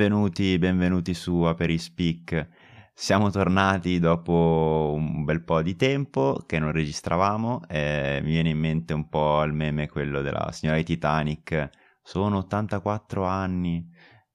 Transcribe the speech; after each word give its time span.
Benvenuti, 0.00 0.58
benvenuti 0.58 1.12
su 1.12 1.42
Aperispeak. 1.42 2.48
Siamo 2.94 3.28
tornati 3.28 3.98
dopo 3.98 4.94
un 4.96 5.24
bel 5.24 5.42
po' 5.42 5.60
di 5.60 5.76
tempo 5.76 6.42
che 6.46 6.58
non 6.58 6.72
registravamo 6.72 7.68
e 7.68 8.20
mi 8.22 8.30
viene 8.30 8.48
in 8.48 8.58
mente 8.58 8.94
un 8.94 9.10
po' 9.10 9.42
il 9.42 9.52
meme 9.52 9.90
quello 9.90 10.22
della 10.22 10.52
signora 10.52 10.78
di 10.78 10.84
Titanic. 10.84 11.68
Sono 12.02 12.38
84 12.38 13.24
anni 13.26 13.86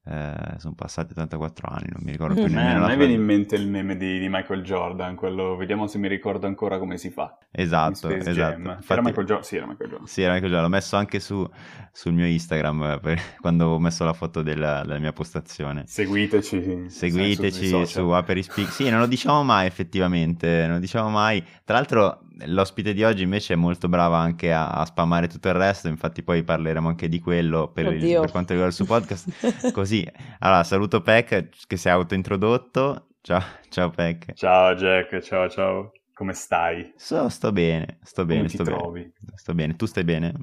eh, 0.07 0.59
sono 0.59 0.75
passati 0.75 1.13
84 1.13 1.67
anni, 1.67 1.87
non 1.89 2.01
mi 2.03 2.11
ricordo 2.11 2.35
più 2.35 2.53
nemmeno. 2.53 2.85
A 2.85 2.89
me 2.89 2.97
viene 2.97 3.13
in 3.13 3.23
mente 3.23 3.55
il 3.55 3.67
meme 3.67 3.97
di, 3.97 4.19
di, 4.19 4.29
Michael 4.29 4.61
Jordan, 4.61 5.15
quello 5.15 5.55
vediamo 5.55 5.87
se 5.87 5.97
mi 5.97 6.07
ricordo 6.07 6.45
ancora 6.45 6.77
come 6.77 6.97
si 6.97 7.09
fa. 7.09 7.35
Esatto, 7.49 8.09
esatto. 8.09 8.59
Infatti, 8.59 8.91
era 8.91 9.01
Michael 9.01 9.25
Jordan? 9.25 9.43
Sì, 9.43 9.55
era 9.55 9.65
Michael 9.65 9.89
Jordan. 9.89 10.07
Sì, 10.07 10.21
era 10.21 10.33
Michael 10.33 10.51
Jordan. 10.51 10.69
L'ho 10.69 10.75
messo 10.75 10.95
anche 10.95 11.19
su, 11.19 11.49
sul 11.91 12.13
mio 12.13 12.27
Instagram 12.27 12.99
per, 13.01 13.19
quando 13.41 13.65
ho 13.69 13.79
messo 13.79 14.03
la 14.03 14.13
foto 14.13 14.43
della, 14.43 14.83
della 14.85 14.99
mia 14.99 15.11
postazione. 15.11 15.85
Seguiteci. 15.87 16.85
Seguiteci 16.87 17.85
su 17.87 18.07
Aperispeak. 18.09 18.71
Sì, 18.71 18.89
non 18.91 18.99
lo 18.99 19.07
diciamo 19.07 19.43
mai 19.43 19.65
effettivamente, 19.65 20.65
non 20.65 20.75
lo 20.75 20.79
diciamo 20.79 21.09
mai. 21.09 21.43
Tra 21.63 21.77
l'altro 21.77 22.19
l'ospite 22.45 22.93
di 22.93 23.03
oggi 23.03 23.23
invece 23.23 23.53
è 23.53 23.55
molto 23.55 23.87
brava 23.87 24.17
anche 24.17 24.51
a, 24.51 24.69
a, 24.69 24.85
spammare 24.85 25.27
tutto 25.27 25.47
il 25.47 25.53
resto, 25.53 25.87
infatti 25.87 26.23
poi 26.23 26.43
parleremo 26.43 26.87
anche 26.87 27.07
di 27.07 27.19
quello 27.19 27.71
per, 27.71 27.93
il, 27.93 27.99
per 27.99 28.31
quanto 28.31 28.53
riguarda 28.53 28.67
il 28.67 28.73
suo 28.73 28.85
podcast. 28.85 29.71
Così, 29.71 30.07
allora 30.39 30.63
saluto 30.63 31.01
Peck 31.01 31.49
che 31.67 31.77
si 31.77 31.87
è 31.87 31.91
autointrodotto. 31.91 33.07
Ciao, 33.21 33.41
ciao 33.69 33.89
Peck. 33.89 34.33
Ciao 34.33 34.75
Jack, 34.75 35.19
ciao 35.21 35.49
ciao. 35.49 35.91
Come 36.13 36.33
stai? 36.33 36.93
So, 36.95 37.27
sto 37.27 37.51
bene, 37.51 37.99
sto 38.03 38.25
bene, 38.25 38.47
Come 38.47 38.49
sto 38.49 38.63
bene. 38.63 39.11
Sto 39.35 39.53
bene, 39.53 39.75
tu 39.75 39.85
stai 39.85 40.03
bene? 40.03 40.33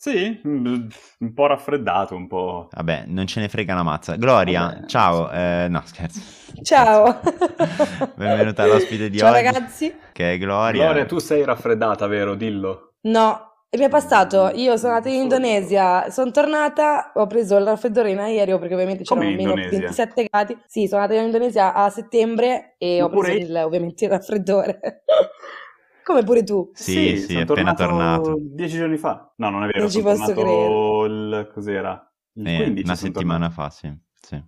Sì, 0.00 0.40
un 0.44 1.34
po' 1.34 1.46
raffreddato, 1.46 2.14
un 2.14 2.28
po'. 2.28 2.68
Vabbè, 2.70 3.06
non 3.08 3.26
ce 3.26 3.40
ne 3.40 3.48
frega 3.48 3.72
una 3.72 3.82
mazza. 3.82 4.14
Gloria, 4.14 4.66
Vabbè, 4.66 4.86
ciao. 4.86 5.28
Eh, 5.28 5.66
no, 5.68 5.82
scherzo. 5.84 6.20
Ciao. 6.62 7.20
Benvenuta 8.14 8.62
all'ospite 8.62 9.10
di 9.10 9.18
ciao, 9.18 9.32
oggi. 9.32 9.42
Ciao 9.42 9.52
ragazzi. 9.52 9.98
Che 10.12 10.34
è 10.34 10.38
Gloria. 10.38 10.84
Gloria, 10.84 11.04
tu 11.04 11.18
sei 11.18 11.44
raffreddata, 11.44 12.06
vero? 12.06 12.36
Dillo. 12.36 12.92
No, 13.02 13.64
e 13.68 13.76
mi 13.76 13.86
è 13.86 13.88
passato, 13.88 14.52
io 14.54 14.76
sono 14.76 14.92
andata 14.92 15.12
in 15.12 15.22
Indonesia, 15.22 16.08
sono 16.10 16.30
tornata, 16.30 17.10
ho 17.16 17.26
preso 17.26 17.56
il 17.56 17.64
raffreddore 17.64 18.12
in 18.12 18.20
aereo 18.20 18.60
perché 18.60 18.74
ovviamente 18.74 19.02
c'erano 19.02 19.30
meno 19.30 19.54
27 19.54 20.28
gradi. 20.30 20.56
Sì, 20.64 20.86
sono 20.86 21.02
andata 21.02 21.18
in 21.18 21.26
Indonesia 21.26 21.74
a 21.74 21.90
settembre 21.90 22.76
e 22.78 23.02
ho 23.02 23.08
preso 23.08 23.36
il, 23.36 23.56
ovviamente 23.56 24.04
il 24.04 24.10
raffreddore. 24.12 25.02
Come 26.08 26.22
pure 26.22 26.42
tu. 26.42 26.70
Sì, 26.72 27.18
sì, 27.18 27.18
sì 27.18 27.36
è 27.36 27.40
appena 27.42 27.74
tornato. 27.74 28.38
Dieci 28.40 28.78
giorni 28.78 28.96
fa. 28.96 29.30
No, 29.36 29.50
non 29.50 29.64
è 29.64 29.66
vero. 29.66 29.80
Non 29.80 29.90
ci 29.90 30.00
posso 30.00 30.32
credere. 30.32 31.04
Il, 31.04 31.50
cos'era? 31.52 32.12
Il 32.32 32.46
eh, 32.46 32.82
una 32.82 32.94
settimana 32.94 33.50
tornato. 33.50 33.52
fa, 33.52 33.68
sì. 33.68 33.94
sì. 34.18 34.42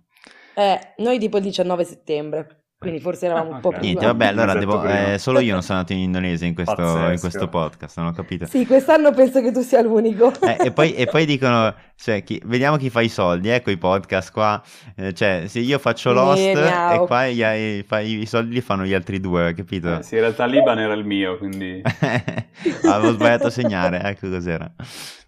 Eh, 0.55 0.79
noi 0.97 1.19
tipo 1.19 1.37
il 1.37 1.43
19 1.43 1.83
settembre. 1.83 2.60
Quindi 2.81 2.99
forse 2.99 3.27
eravamo 3.27 3.51
un 3.51 3.59
po' 3.61 3.69
più... 3.69 3.81
Niente, 3.81 4.07
vabbè, 4.07 4.25
allora 4.25 4.55
devo, 4.55 4.83
eh, 4.85 5.19
solo 5.19 5.39
io 5.39 5.53
non 5.53 5.61
sono 5.61 5.77
andato 5.77 5.93
in 5.93 6.01
Indonesia 6.03 6.47
in 6.47 6.55
questo, 6.55 6.81
in 6.81 7.17
questo, 7.19 7.47
podcast, 7.47 7.99
non 7.99 8.07
ho 8.07 8.11
capito. 8.11 8.47
Sì, 8.47 8.65
quest'anno 8.65 9.11
penso 9.11 9.39
che 9.39 9.51
tu 9.51 9.61
sia 9.61 9.83
l'unico. 9.83 10.33
Eh, 10.41 10.57
e, 10.65 10.71
poi, 10.71 10.95
e, 10.95 11.05
poi, 11.05 11.25
dicono, 11.29 11.75
cioè, 11.95 12.23
chi, 12.23 12.41
vediamo 12.43 12.77
chi 12.77 12.89
fa 12.89 13.01
i 13.01 13.09
soldi, 13.09 13.49
ecco 13.49 13.69
i 13.69 13.77
podcast 13.77 14.31
qua, 14.31 14.59
eh, 14.95 15.13
cioè, 15.13 15.43
se 15.45 15.59
io 15.59 15.77
faccio 15.77 16.11
Lost 16.11 16.39
e 16.39 17.03
qua 17.05 17.27
gli, 17.27 17.43
i, 17.43 17.85
i, 18.21 18.25
soldi 18.25 18.55
li 18.55 18.61
fanno 18.61 18.83
gli 18.83 18.95
altri 18.95 19.19
due, 19.19 19.53
capito? 19.53 19.99
Eh, 19.99 20.01
sì, 20.01 20.15
in 20.15 20.21
realtà 20.21 20.45
Liban 20.45 20.79
era 20.79 20.93
il 20.93 21.05
mio, 21.05 21.37
quindi... 21.37 21.83
Avevo 22.89 23.13
sbagliato 23.13 23.45
a 23.45 23.51
segnare, 23.51 24.01
ecco 24.01 24.27
cos'era. 24.27 24.67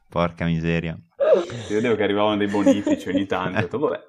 Porca 0.09 0.45
miseria. 0.45 0.97
Io 1.69 1.75
vedevo 1.75 1.95
che 1.95 2.03
arrivavano 2.03 2.35
dei 2.35 2.47
bonifici 2.47 3.09
ogni 3.09 3.27
tanto, 3.27 3.57
ho 3.57 3.61
detto, 3.61 3.77
vabbè. 3.77 3.99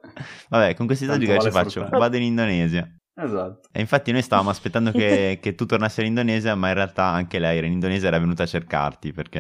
Vabbè, 0.49 0.75
con 0.75 0.87
questi 0.87 1.05
soldi 1.05 1.27
che 1.27 1.39
ci 1.41 1.51
faccio? 1.51 1.87
Vado 1.91 2.17
in 2.17 2.23
Indonesia. 2.23 2.89
Esatto. 3.17 3.69
E 3.71 3.81
infatti 3.81 4.11
noi 4.11 4.23
stavamo 4.23 4.51
aspettando 4.51 4.91
che, 4.91 5.39
che, 5.43 5.55
tu 5.55 5.67
tornassi 5.67 6.01
in 6.01 6.07
Indonesia, 6.07 6.55
ma 6.55 6.69
in 6.69 6.75
realtà 6.75 7.05
anche 7.05 7.39
lei 7.39 7.59
era 7.59 7.67
in 7.67 7.73
Indonesia 7.73 8.05
e 8.05 8.09
era 8.09 8.19
venuta 8.19 8.43
a 8.43 8.47
cercarti 8.47 9.13
perché, 9.13 9.39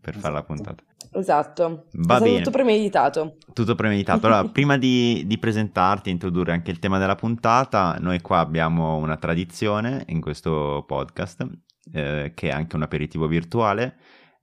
per 0.00 0.16
esatto. 0.16 0.18
fare 0.20 0.34
la 0.34 0.42
puntata. 0.44 0.82
Esatto. 1.12 1.86
Va 1.92 2.20
bene. 2.20 2.38
Tutto 2.38 2.50
premeditato. 2.50 3.36
Tutto 3.52 3.74
premeditato. 3.74 4.26
Allora, 4.26 4.44
prima 4.52 4.78
di, 4.78 5.24
di 5.26 5.38
presentarti, 5.38 6.10
introdurre 6.10 6.52
anche 6.52 6.70
il 6.70 6.78
tema 6.78 6.98
della 6.98 7.16
puntata, 7.16 7.96
noi 7.98 8.20
qua 8.20 8.38
abbiamo 8.38 8.96
una 8.96 9.16
tradizione 9.16 10.04
in 10.08 10.20
questo 10.20 10.84
podcast, 10.86 11.46
eh, 11.92 12.32
che 12.34 12.48
è 12.48 12.52
anche 12.52 12.76
un 12.76 12.82
aperitivo 12.82 13.26
virtuale, 13.26 13.96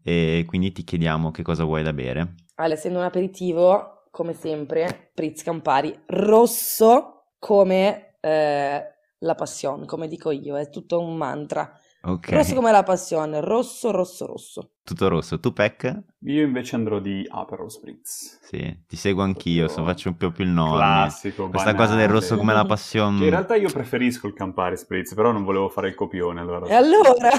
e 0.03 0.44
quindi 0.46 0.72
ti 0.72 0.84
chiediamo 0.84 1.31
che 1.31 1.44
cosa 1.44 1.64
vuoi 1.64 1.84
da 1.84 1.94
bere. 1.94 2.35
Allora, 2.56 2.74
essendo 2.74 3.00
un 3.00 3.06
aperitivo, 3.06 4.08
come 4.12 4.34
sempre, 4.34 5.12
Pritz 5.14 5.44
Campari 5.44 5.97
rosso 6.08 7.16
come 7.40 8.05
eh, 8.25 8.96
la 9.19 9.36
passione, 9.36 9.86
come 9.86 10.08
dico 10.08 10.31
io, 10.31 10.58
è 10.58 10.69
tutto 10.69 11.00
un 11.00 11.16
mantra. 11.16 11.72
Okay. 12.02 12.36
Rosso 12.36 12.56
come 12.56 12.72
la 12.72 12.84
passione, 12.84 13.40
rosso, 13.40 13.91
rosso, 13.91 14.25
rosso. 14.25 14.72
Tutto 14.85 15.07
rosso. 15.07 15.40
Tu, 15.40 15.51
Peck? 15.51 16.03
Io 16.25 16.44
invece 16.44 16.75
andrò 16.75 17.00
di 17.00 17.28
Aperol 17.28 17.72
Spritz. 17.72 18.38
Sì, 18.44 18.84
ti 18.88 18.96
seguo 18.96 19.23
anch'io, 19.23 19.68
so, 19.68 19.84
faccio 19.84 20.09
un 20.09 20.16
po' 20.16 20.29
più 20.29 20.44
il 20.44 20.51
nome. 20.51 20.78
Classico, 20.78 21.50
Questa 21.50 21.72
banale. 21.72 21.88
cosa 21.88 21.97
del 22.00 22.07
rosso 22.07 22.38
come 22.38 22.53
la 22.53 22.66
passione. 22.66 23.18
Cioè, 23.18 23.25
in 23.25 23.31
realtà 23.31 23.56
io 23.56 23.72
preferisco 23.72 24.28
il 24.28 24.34
Campari 24.34 24.78
Spritz, 24.78 25.16
però 25.16 25.31
non 25.31 25.44
volevo 25.44 25.69
fare 25.69 25.88
il 25.88 25.96
copione, 25.96 26.40
allora... 26.40 26.68
E 26.68 26.73
allora? 26.75 27.31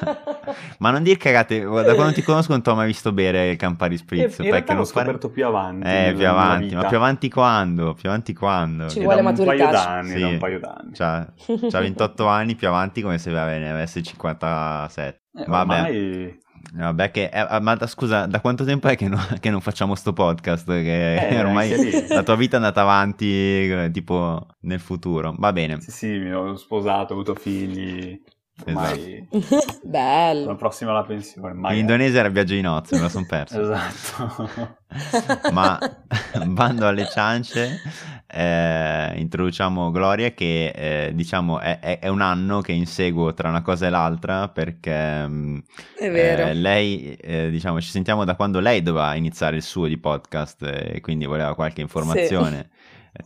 ma 0.80 0.90
non 0.90 1.02
dir 1.02 1.18
cagate, 1.18 1.60
da 1.60 1.94
quando 1.94 2.14
ti 2.14 2.22
conosco 2.22 2.52
non 2.52 2.62
ti 2.62 2.70
ho 2.70 2.74
mai 2.74 2.86
visto 2.86 3.12
bere 3.12 3.50
il 3.50 3.56
Campari 3.58 3.98
Spritz. 3.98 4.38
In, 4.38 4.46
in 4.46 4.50
realtà 4.52 4.72
l'ho 4.72 4.84
scoperto 4.84 5.28
più 5.28 5.44
avanti. 5.44 5.86
Eh, 5.86 6.14
più 6.16 6.26
avanti, 6.26 6.74
ma 6.74 6.86
più 6.86 6.96
avanti 6.96 7.28
quando? 7.28 7.92
Più 7.92 8.08
avanti 8.08 8.32
quando? 8.32 8.88
Ci 8.88 9.02
vuole 9.02 9.20
maturità. 9.20 9.52
Un 9.52 9.58
paio 9.58 9.70
d'anni, 9.70 10.08
sì. 10.08 10.20
da 10.20 10.26
un 10.26 10.38
paio 10.38 10.58
d'anni. 10.58 10.94
Cioè, 10.94 11.26
c'ha 11.70 11.80
28 11.80 12.26
anni, 12.26 12.54
più 12.54 12.66
avanti 12.66 13.02
come 13.02 13.18
se 13.18 13.30
ne 13.30 13.70
avesse 13.70 14.02
57. 14.02 15.22
Eh, 15.34 15.44
Vabbè. 15.46 15.74
Ormai 15.74 16.46
Vabbè, 16.74 17.10
che, 17.10 17.30
eh, 17.32 17.60
ma 17.60 17.76
scusa, 17.86 18.26
da 18.26 18.40
quanto 18.40 18.64
tempo 18.64 18.88
è 18.88 18.96
che, 18.96 19.08
no, 19.08 19.18
che 19.40 19.50
non 19.50 19.60
facciamo 19.60 19.94
sto 19.94 20.12
podcast? 20.12 20.66
Che 20.66 21.28
eh, 21.28 21.38
ormai 21.40 22.06
la 22.08 22.22
tua 22.22 22.36
vita 22.36 22.54
è 22.54 22.56
andata 22.56 22.82
avanti 22.82 23.26
eh, 23.26 23.90
tipo 23.92 24.46
nel 24.60 24.80
futuro. 24.80 25.34
Va 25.38 25.52
bene. 25.52 25.80
Sì, 25.80 25.90
sì, 25.90 26.06
mi 26.18 26.32
ho 26.32 26.56
sposato, 26.56 27.12
ho 27.12 27.16
avuto 27.16 27.34
figli. 27.34 28.20
Ormai 28.66 29.26
esatto. 29.30 29.78
Bello. 29.84 30.42
Sono 30.42 30.56
prossimo 30.56 30.90
alla 30.90 31.04
pensione. 31.04 31.52
In 31.72 31.78
Indonesia 31.78 32.18
era 32.18 32.28
il 32.28 32.34
viaggio 32.34 32.54
di 32.54 32.60
nozze, 32.60 32.96
me 32.96 33.02
lo 33.02 33.08
sono 33.08 33.26
perso. 33.28 33.60
esatto. 33.60 34.76
Ma 35.52 35.78
bando 36.46 36.86
alle 36.86 37.06
ciance, 37.08 37.80
eh, 38.26 39.12
introduciamo 39.16 39.90
Gloria 39.90 40.32
che 40.32 40.68
eh, 40.74 41.14
diciamo 41.14 41.60
è, 41.60 41.78
è, 41.78 41.98
è, 41.98 42.08
un 42.08 42.22
anno 42.22 42.62
che 42.62 42.72
inseguo 42.72 43.34
tra 43.34 43.50
una 43.50 43.60
cosa 43.60 43.86
e 43.86 43.90
l'altra 43.90 44.48
perché 44.48 45.28
mm, 45.28 45.58
eh, 46.00 46.54
lei, 46.54 47.14
eh, 47.16 47.50
diciamo, 47.50 47.80
ci 47.80 47.90
sentiamo 47.90 48.24
da 48.24 48.34
quando 48.34 48.60
lei 48.60 48.82
doveva 48.82 49.14
iniziare 49.14 49.56
il 49.56 49.62
suo 49.62 49.86
di 49.86 49.98
podcast 49.98 50.62
e 50.62 51.00
quindi 51.02 51.26
voleva 51.26 51.54
qualche 51.54 51.82
informazione. 51.82 52.68
Sì 52.70 52.76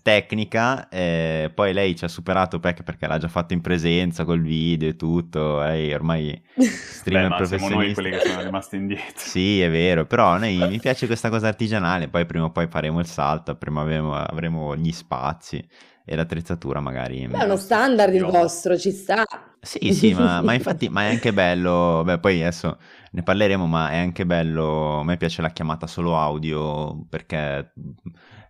tecnica, 0.01 0.89
eh, 0.89 1.51
poi 1.55 1.73
lei 1.73 1.95
ci 1.97 2.05
ha 2.05 2.09
superato 2.09 2.61
perché, 2.61 2.83
perché 2.83 3.07
l'ha 3.07 3.19
già 3.19 3.29
fatto 3.29 3.53
in 3.53 3.61
presenza 3.61 4.25
col 4.25 4.41
video 4.43 4.89
e 4.89 4.97
tutto, 4.97 5.61
lei 5.61 5.93
ormai 5.93 6.41
streamer 6.57 7.29
Beh, 7.29 7.35
professionista. 7.35 7.67
siamo 7.67 7.83
noi 7.83 7.93
quelli 7.93 8.11
che 8.11 8.21
sono 8.21 8.41
rimasti 8.41 8.77
indietro. 8.77 9.13
Sì, 9.17 9.61
è 9.61 9.71
vero, 9.71 10.07
però 10.07 10.39
noi, 10.39 10.57
mi 10.57 10.79
piace 10.81 11.07
questa 11.07 11.29
cosa 11.29 11.49
artigianale, 11.49 12.09
poi 12.09 12.27
prima 12.27 12.47
o 12.47 12.51
poi 12.51 12.69
faremo 12.69 13.01
il 13.01 13.07
salto, 13.07 13.55
prima 13.57 13.83
avremo, 13.83 14.15
avremo 14.15 14.77
gli 14.77 14.93
spazi 14.93 15.65
e 16.05 16.17
l'attrezzatura 16.17 16.81
magari. 16.81 17.27
Beh, 17.27 17.39
è 17.39 17.45
uno 17.45 17.57
standard 17.57 18.15
il 18.15 18.25
vostro, 18.25 18.77
ci 18.77 18.91
sta. 18.91 19.25
Sì, 19.61 19.93
sì, 19.93 20.13
ma, 20.13 20.43
ma 20.43 20.55
infatti 20.55 20.89
ma 20.89 21.03
è 21.03 21.11
anche 21.11 21.33
bello, 21.33 22.03
beh 22.05 22.19
poi 22.19 22.41
adesso 22.43 22.79
ne 23.13 23.23
parleremo, 23.23 23.67
ma 23.67 23.91
è 23.91 23.99
anche 23.99 24.27
bello, 24.27 24.99
a 25.01 25.05
me 25.05 25.17
piace 25.17 25.41
la 25.41 25.51
chiamata 25.51 25.87
solo 25.87 26.19
audio 26.19 27.07
perché 27.09 27.37
eh, 27.37 27.71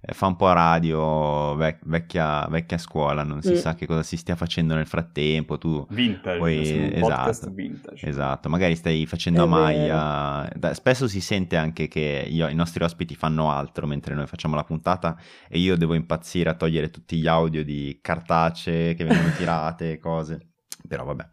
fa 0.04 0.26
un 0.26 0.34
po' 0.34 0.52
radio 0.52 1.54
vec- 1.54 1.84
vecchia, 1.84 2.46
vecchia, 2.48 2.76
scuola, 2.76 3.22
non 3.22 3.40
si 3.40 3.52
mm. 3.52 3.56
sa 3.56 3.74
che 3.76 3.86
cosa 3.86 4.02
si 4.02 4.16
stia 4.16 4.34
facendo 4.34 4.74
nel 4.74 4.86
frattempo. 4.86 5.58
Tu 5.58 5.86
vintage, 5.90 6.38
puoi, 6.38 6.92
esatto, 6.94 7.50
vintage. 7.50 8.08
Esatto, 8.08 8.48
magari 8.48 8.74
stai 8.74 9.06
facendo 9.06 9.44
a 9.44 9.46
maglia. 9.46 10.50
Da, 10.56 10.74
spesso 10.74 11.06
si 11.06 11.20
sente 11.20 11.56
anche 11.56 11.86
che 11.86 12.26
io, 12.28 12.48
i 12.48 12.54
nostri 12.54 12.82
ospiti 12.82 13.14
fanno 13.14 13.50
altro 13.52 13.86
mentre 13.86 14.14
noi 14.14 14.26
facciamo 14.26 14.56
la 14.56 14.64
puntata 14.64 15.16
e 15.48 15.58
io 15.58 15.76
devo 15.76 15.94
impazzire 15.94 16.50
a 16.50 16.54
togliere 16.54 16.90
tutti 16.90 17.16
gli 17.18 17.28
audio 17.28 17.62
di 17.62 18.00
cartacee 18.02 18.94
che 18.94 19.04
vengono 19.04 19.32
tirate, 19.38 19.98
cose. 20.00 20.48
Però 20.88 21.04
vabbè. 21.04 21.28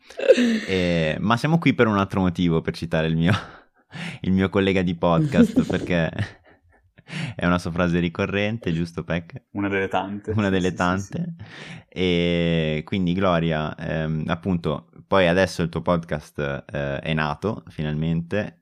E, 0.68 1.18
ma 1.19 1.38
siamo 1.38 1.57
qui 1.57 1.74
per 1.74 1.88
un 1.88 1.98
altro 1.98 2.21
motivo, 2.21 2.62
per 2.62 2.75
citare 2.75 3.07
il 3.07 3.16
mio, 3.16 3.33
il 4.21 4.31
mio 4.31 4.50
collega 4.50 4.83
di 4.83 4.95
podcast, 4.95 5.66
perché 5.68 6.38
è 7.35 7.45
una 7.45 7.59
sua 7.59 7.71
frase 7.71 8.00
ricorrente, 8.00 8.71
giusto 8.71 9.03
Peck? 9.03 9.44
Una 9.51 9.67
delle 9.67 9.88
tante. 9.88 10.31
Una 10.31 10.50
delle 10.50 10.73
tante. 10.73 11.35
Sì, 11.38 11.45
sì. 11.45 11.88
E 11.89 12.81
quindi 12.85 13.13
Gloria, 13.13 13.75
ehm, 13.75 14.23
appunto, 14.27 14.89
poi 15.07 15.27
adesso 15.27 15.61
il 15.61 15.69
tuo 15.69 15.81
podcast 15.81 16.63
eh, 16.71 17.00
è 17.00 17.13
nato 17.13 17.63
finalmente 17.69 18.59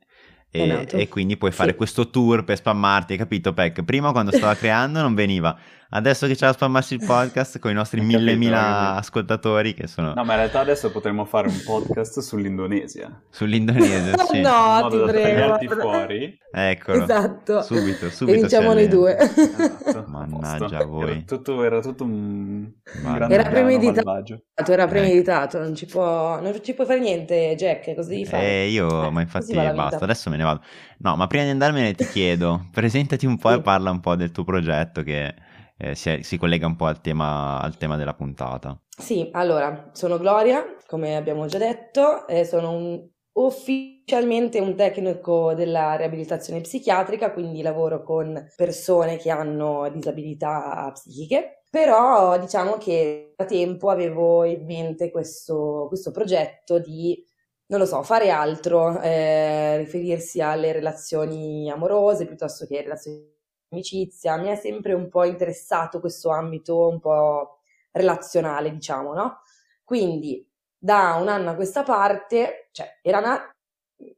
e, 0.49 0.87
e, 0.89 1.07
quindi 1.07 1.37
puoi 1.37 1.51
fare 1.51 1.75
questo 1.75 2.09
tour 2.09 2.43
per 2.43 2.57
spammarti, 2.57 3.11
hai 3.11 3.17
capito 3.17 3.53
Peck? 3.53 3.83
Prima 3.83 4.11
quando 4.11 4.31
stava 4.31 4.55
creando 4.55 5.01
non 5.01 5.13
veniva, 5.13 5.57
adesso 5.89 6.27
che 6.27 6.35
c'è 6.35 6.45
da 6.47 6.53
spammarsi 6.53 6.95
il 6.95 7.03
podcast 7.05 7.59
con 7.59 7.71
i 7.71 7.73
nostri 7.73 8.01
mille 8.05 8.35
mila 8.35 8.95
ascoltatori 8.95 9.73
che 9.73 9.87
sono... 9.87 10.13
No, 10.13 10.23
ma 10.23 10.33
in 10.33 10.39
realtà 10.39 10.59
adesso 10.59 10.91
potremmo 10.91 11.25
fare 11.25 11.47
un 11.47 11.61
podcast 11.65 12.19
sull'Indonesia. 12.19 13.21
Sull'Indonesia, 13.29 14.17
sì. 14.25 14.41
no, 14.41 14.87
ti 14.89 14.97
prego. 14.97 15.57
fuori. 15.79 16.37
Eccolo. 16.51 17.03
Esatto. 17.03 17.61
Subito, 17.61 18.09
subito. 18.09 18.37
E 18.37 18.41
diciamo 18.41 18.73
noi 18.73 18.87
due. 18.87 19.17
Esatto. 19.17 20.05
Mannaggia 20.09 20.85
voi. 20.85 21.09
Era 21.11 21.21
tutto, 21.25 21.63
era 21.63 21.79
tutto 21.81 22.03
un, 22.03 22.69
grande 22.83 23.33
Era 23.33 23.49
premeditato, 23.49 24.43
era 24.67 24.83
Eh. 24.83 24.87
premeditato, 24.87 25.59
non 25.59 25.75
ci 25.75 25.85
può, 25.85 26.39
non 26.41 26.53
ci 26.63 26.73
puoi 26.73 26.87
fare 26.87 26.99
niente, 26.99 27.53
Jack, 27.57 27.93
cosa 27.95 28.09
devi 28.09 28.25
fare? 28.25 28.43
Eh, 28.43 28.67
io, 28.69 29.05
Eh, 29.05 29.09
ma 29.11 29.21
infatti 29.21 29.53
così 29.53 29.55
la 29.65 29.73
basta, 29.73 30.03
adesso 30.03 30.29
me 30.29 30.37
ne 30.37 30.43
vado. 30.43 30.61
No, 30.99 31.15
ma 31.15 31.27
prima 31.27 31.43
di 31.43 31.51
andarmene 31.51 31.93
ti 31.93 32.05
chiedo, 32.07 32.67
presentati 32.71 33.25
un 33.25 33.37
po' 33.37 33.49
Sì. 33.51 33.55
e 33.57 33.61
parla 33.61 33.91
un 33.91 33.99
po' 33.99 34.15
del 34.15 34.31
tuo 34.31 34.43
progetto 34.43 35.03
che 35.03 35.33
eh, 35.77 35.95
si, 35.95 36.19
si 36.23 36.37
collega 36.37 36.65
un 36.67 36.75
po' 36.75 36.85
al 36.85 37.01
tema, 37.01 37.59
al 37.61 37.77
tema 37.77 37.97
della 37.97 38.13
puntata. 38.13 38.79
Sì, 38.97 39.29
allora, 39.33 39.91
sono 39.93 40.17
Gloria, 40.17 40.75
come 40.87 41.15
abbiamo 41.15 41.45
già 41.45 41.57
detto, 41.59 42.27
e 42.27 42.45
sono 42.45 42.71
un- 42.71 43.07
ufficialmente 43.33 44.59
un 44.59 44.75
tecnico 44.75 45.53
della 45.53 45.95
riabilitazione 45.95 46.61
psichiatrica, 46.61 47.31
quindi 47.31 47.61
lavoro 47.61 48.01
con 48.01 48.49
persone 48.55 49.17
che 49.17 49.29
hanno 49.29 49.87
disabilità 49.91 50.89
psichiche, 50.91 51.61
però 51.69 52.39
diciamo 52.39 52.77
che 52.77 53.33
da 53.37 53.45
tempo 53.45 53.89
avevo 53.89 54.43
in 54.43 54.65
mente 54.65 55.11
questo, 55.11 55.85
questo 55.87 56.09
progetto 56.11 56.79
di, 56.79 57.23
non 57.67 57.79
lo 57.79 57.85
so, 57.85 58.01
fare 58.01 58.31
altro, 58.31 58.99
eh, 59.01 59.77
riferirsi 59.77 60.41
alle 60.41 60.71
relazioni 60.71 61.69
amorose 61.69 62.25
piuttosto 62.25 62.65
che 62.65 62.81
relazioni 62.81 63.17
di 63.19 63.36
amicizia. 63.69 64.37
Mi 64.37 64.47
è 64.49 64.55
sempre 64.55 64.93
un 64.93 65.09
po' 65.09 65.23
interessato 65.23 65.99
questo 65.99 66.29
ambito 66.29 66.87
un 66.87 66.99
po' 66.99 67.59
relazionale, 67.91 68.71
diciamo, 68.71 69.13
no? 69.13 69.41
Quindi 69.83 70.45
da 70.77 71.15
un 71.19 71.27
anno 71.27 71.51
a 71.51 71.55
questa 71.55 71.83
parte, 71.83 72.69
cioè 72.71 72.99
era 73.01 73.19
na- 73.19 73.51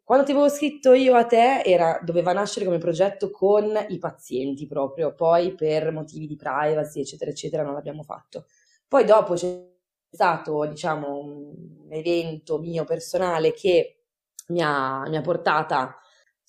quando 0.04 0.26
ti 0.26 0.32
avevo 0.32 0.50
scritto 0.50 0.94
io 0.94 1.16
a 1.16 1.26
te, 1.26 1.62
era, 1.62 2.00
doveva 2.04 2.34
nascere 2.34 2.66
come 2.66 2.78
progetto 2.80 3.30
con 3.32 3.86
i 3.90 3.98
pazienti 3.98 4.68
proprio, 4.68 5.14
poi 5.14 5.54
per 5.56 5.92
motivi 5.92 6.28
di 6.28 6.36
privacy, 6.36 7.00
eccetera, 7.02 7.32
eccetera, 7.32 7.64
non 7.64 7.74
l'abbiamo 7.74 8.04
fatto. 8.04 8.48
Poi 8.88 9.06
dopo 9.06 9.36
c'è 9.36 9.68
stato, 10.10 10.66
diciamo, 10.66 11.18
un 11.20 11.88
evento 11.92 12.58
mio 12.60 12.84
personale 12.84 13.54
che 13.54 14.02
mi 14.48 14.62
ha, 14.62 15.08
mi 15.08 15.16
ha 15.18 15.22
portata 15.22 15.96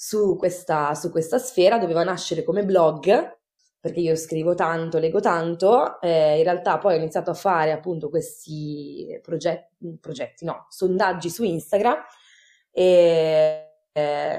su 0.03 0.35
questa, 0.39 0.95
su 0.95 1.11
questa 1.11 1.37
sfera, 1.37 1.77
doveva 1.77 2.03
nascere 2.03 2.43
come 2.43 2.65
blog, 2.65 3.37
perché 3.79 4.01
io 4.01 4.17
scrivo 4.17 4.55
tanto, 4.55 4.99
leggo 4.99 5.21
tanto, 5.21 6.01
eh, 6.01 6.39
in 6.39 6.43
realtà 6.43 6.79
poi 6.79 6.95
ho 6.95 6.97
iniziato 6.97 7.31
a 7.31 7.35
fare 7.35 7.71
appunto 7.71 8.09
questi 8.09 9.21
progetti, 9.21 9.99
progetti 10.01 10.47
no, 10.47 10.65
sondaggi 10.71 11.29
su 11.29 11.45
Instagram 11.45 11.99
e, 12.71 13.73
eh, 13.93 14.39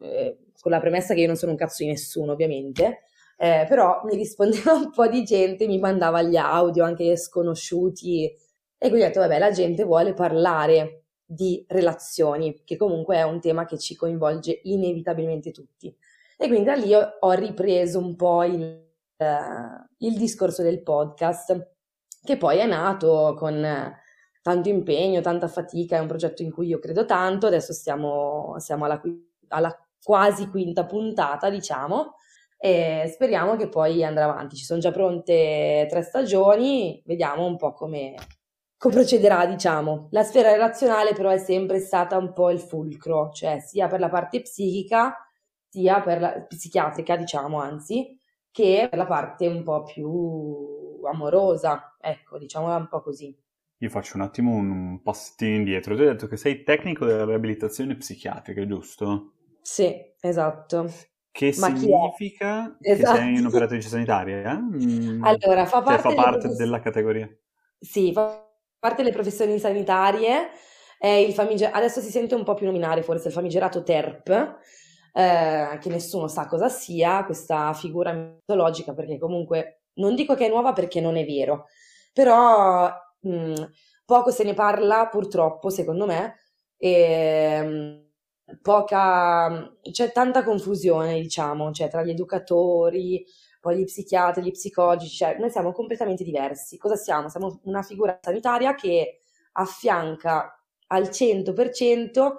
eh, 0.00 0.38
con 0.60 0.72
la 0.72 0.80
premessa 0.80 1.14
che 1.14 1.20
io 1.20 1.28
non 1.28 1.36
sono 1.36 1.52
un 1.52 1.56
cazzo 1.56 1.84
di 1.84 1.90
nessuno 1.90 2.32
ovviamente, 2.32 3.02
eh, 3.36 3.66
però 3.68 4.00
mi 4.02 4.16
rispondeva 4.16 4.72
un 4.74 4.90
po' 4.90 5.06
di 5.06 5.22
gente, 5.22 5.68
mi 5.68 5.78
mandava 5.78 6.20
gli 6.20 6.36
audio 6.36 6.82
anche 6.82 7.16
sconosciuti 7.16 8.24
e 8.24 8.88
quindi 8.88 9.02
ho 9.02 9.06
detto 9.06 9.20
vabbè 9.20 9.38
la 9.38 9.52
gente 9.52 9.84
vuole 9.84 10.14
parlare 10.14 11.03
di 11.34 11.64
relazioni, 11.68 12.62
che 12.64 12.76
comunque 12.76 13.16
è 13.16 13.22
un 13.22 13.40
tema 13.40 13.64
che 13.64 13.78
ci 13.78 13.94
coinvolge 13.94 14.60
inevitabilmente 14.64 15.50
tutti. 15.50 15.94
E 16.36 16.46
quindi 16.48 16.64
da 16.64 16.74
lì 16.74 16.92
ho, 16.94 17.32
ripreso 17.32 17.98
un 17.98 18.16
po' 18.16 18.44
il, 18.44 18.62
eh, 18.62 19.36
il 19.98 20.16
discorso 20.16 20.62
del 20.62 20.82
podcast, 20.82 21.72
che 22.22 22.36
poi 22.36 22.58
è 22.58 22.66
nato 22.66 23.34
con 23.36 23.94
tanto 24.42 24.68
impegno, 24.68 25.20
tanta 25.20 25.48
fatica, 25.48 25.96
è 25.96 26.00
un 26.00 26.06
progetto 26.06 26.42
in 26.42 26.52
cui 26.52 26.66
io 26.66 26.78
credo 26.78 27.04
tanto, 27.04 27.46
adesso 27.46 27.72
stiamo, 27.72 28.56
siamo 28.58 28.84
alla, 28.84 29.00
alla 29.48 29.74
quasi 30.02 30.48
quinta 30.48 30.84
puntata, 30.84 31.48
diciamo, 31.48 32.16
e 32.58 33.10
speriamo 33.12 33.56
che 33.56 33.68
poi 33.68 34.04
andrà 34.04 34.24
avanti. 34.24 34.56
Ci 34.56 34.64
sono 34.64 34.80
già 34.80 34.90
pronte 34.90 35.86
tre 35.88 36.02
stagioni, 36.02 37.02
vediamo 37.06 37.46
un 37.46 37.56
po' 37.56 37.72
come 37.72 38.14
procederà, 38.76 39.46
diciamo. 39.46 40.08
La 40.10 40.22
sfera 40.22 40.50
relazionale 40.52 41.12
però 41.14 41.30
è 41.30 41.38
sempre 41.38 41.78
stata 41.80 42.16
un 42.18 42.32
po' 42.32 42.50
il 42.50 42.60
fulcro, 42.60 43.30
cioè 43.30 43.60
sia 43.60 43.88
per 43.88 44.00
la 44.00 44.08
parte 44.10 44.42
psichica, 44.42 45.16
sia 45.68 46.00
per 46.02 46.20
la 46.20 46.42
psichiatrica, 46.42 47.16
diciamo, 47.16 47.60
anzi, 47.60 48.18
che 48.50 48.86
per 48.90 48.98
la 48.98 49.06
parte 49.06 49.46
un 49.46 49.62
po' 49.62 49.82
più 49.84 51.00
amorosa, 51.06 51.96
ecco, 52.00 52.38
diciamola 52.38 52.76
un 52.76 52.88
po' 52.88 53.00
così. 53.02 53.36
Io 53.82 53.88
faccio 53.90 54.16
un 54.16 54.22
attimo 54.22 54.54
un 54.54 55.02
passettino 55.02 55.56
indietro. 55.56 55.96
Tu 55.96 56.02
hai 56.02 56.06
detto 56.08 56.28
che 56.28 56.36
sei 56.36 56.62
tecnico 56.62 57.04
della 57.06 57.24
riabilitazione 57.24 57.96
psichiatrica, 57.96 58.64
giusto? 58.66 59.32
Sì, 59.66 60.14
esatto. 60.20 60.86
Che 61.36 61.50
Ma 61.54 61.72
significa 61.74 62.78
che 62.92 63.06
Esatto. 63.06 63.06
sei 63.06 63.36
un'operatrice 63.38 63.88
sanitaria? 63.88 64.52
eh? 64.52 64.56
Mm. 64.56 65.26
Allora, 65.26 65.64
fa 65.66 65.82
Cioè, 65.82 65.98
parte, 65.98 65.98
fa 65.98 66.12
delle 66.14 66.14
parte 66.14 66.54
della 66.54 66.78
categoria. 66.80 67.28
Sì, 67.82 68.12
fa 68.12 68.43
parte 68.84 69.02
delle 69.02 69.14
professioni 69.14 69.58
sanitarie, 69.58 70.50
il 71.00 71.32
famiger- 71.32 71.74
adesso 71.74 72.00
si 72.00 72.10
sente 72.10 72.34
un 72.34 72.44
po' 72.44 72.52
più 72.54 72.66
nominare 72.66 73.02
forse 73.02 73.28
il 73.28 73.34
famigerato 73.34 73.82
TERP, 73.82 74.56
eh, 75.14 75.78
che 75.80 75.88
nessuno 75.88 76.28
sa 76.28 76.46
cosa 76.46 76.68
sia, 76.68 77.24
questa 77.24 77.72
figura 77.72 78.12
mitologica, 78.12 78.92
perché 78.94 79.18
comunque 79.18 79.84
non 79.94 80.14
dico 80.14 80.34
che 80.34 80.46
è 80.46 80.48
nuova 80.50 80.72
perché 80.74 81.00
non 81.00 81.16
è 81.16 81.24
vero, 81.24 81.66
però 82.12 82.90
mh, 83.20 83.64
poco 84.04 84.30
se 84.30 84.44
ne 84.44 84.54
parla 84.54 85.08
purtroppo, 85.08 85.70
secondo 85.70 86.04
me, 86.06 86.36
e 86.76 87.62
mh, 87.62 88.58
poca, 88.62 89.72
c'è 89.90 90.12
tanta 90.12 90.42
confusione, 90.44 91.20
diciamo, 91.20 91.70
cioè 91.72 91.88
tra 91.88 92.02
gli 92.02 92.10
educatori, 92.10 93.24
poi 93.64 93.78
gli 93.78 93.84
psichiatri, 93.84 94.42
gli 94.42 94.50
psicologi, 94.50 95.08
cioè 95.08 95.38
noi 95.38 95.48
siamo 95.50 95.72
completamente 95.72 96.22
diversi. 96.22 96.76
Cosa 96.76 96.96
siamo? 96.96 97.30
Siamo 97.30 97.60
una 97.64 97.80
figura 97.82 98.18
sanitaria 98.20 98.74
che 98.74 99.20
affianca 99.52 100.62
al 100.88 101.08
100% 101.08 102.34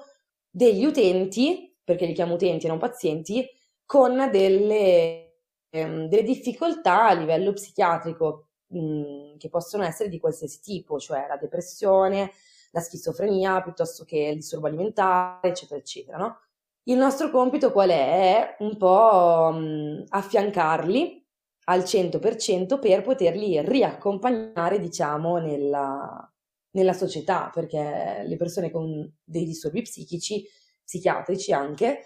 degli 0.48 0.86
utenti, 0.86 1.76
perché 1.84 2.06
li 2.06 2.14
chiamo 2.14 2.36
utenti 2.36 2.68
e 2.68 2.70
non 2.70 2.78
pazienti, 2.78 3.44
con 3.88 4.30
delle, 4.32 5.38
ehm, 5.72 6.08
delle 6.08 6.24
difficoltà 6.24 7.08
a 7.08 7.14
livello 7.14 7.54
psichiatrico 7.54 8.50
mh, 8.68 9.38
che 9.38 9.50
possono 9.50 9.84
essere 9.84 10.10
di 10.10 10.20
qualsiasi 10.20 10.60
tipo, 10.62 11.00
cioè 11.00 11.26
la 11.28 11.38
depressione, 11.38 12.32
la 12.72 12.82
schizofrenia, 12.82 13.62
piuttosto 13.64 14.04
che 14.04 14.18
il 14.20 14.36
disturbo 14.36 14.68
alimentare, 14.68 15.50
eccetera, 15.50 15.80
eccetera, 15.80 16.18
no? 16.18 16.40
Il 16.88 16.98
nostro 16.98 17.32
compito 17.32 17.72
qual 17.72 17.90
è? 17.90 18.56
È 18.58 18.64
un 18.64 18.78
po' 18.78 19.52
mh, 19.52 20.04
affiancarli 20.10 21.26
al 21.66 21.84
100% 21.84 22.80
per 22.80 23.02
poterli 23.02 23.60
riaccompagnare, 23.62 24.80
diciamo, 24.80 25.38
nella, 25.38 26.32
nella 26.72 26.94
società, 26.94 27.50
perché 27.52 28.24
le 28.28 28.36
persone 28.36 28.70
con 28.70 29.12
dei 29.24 29.46
disturbi 29.46 29.82
psichici, 29.82 30.46
psichiatrici 30.84 31.52
anche, 31.52 32.02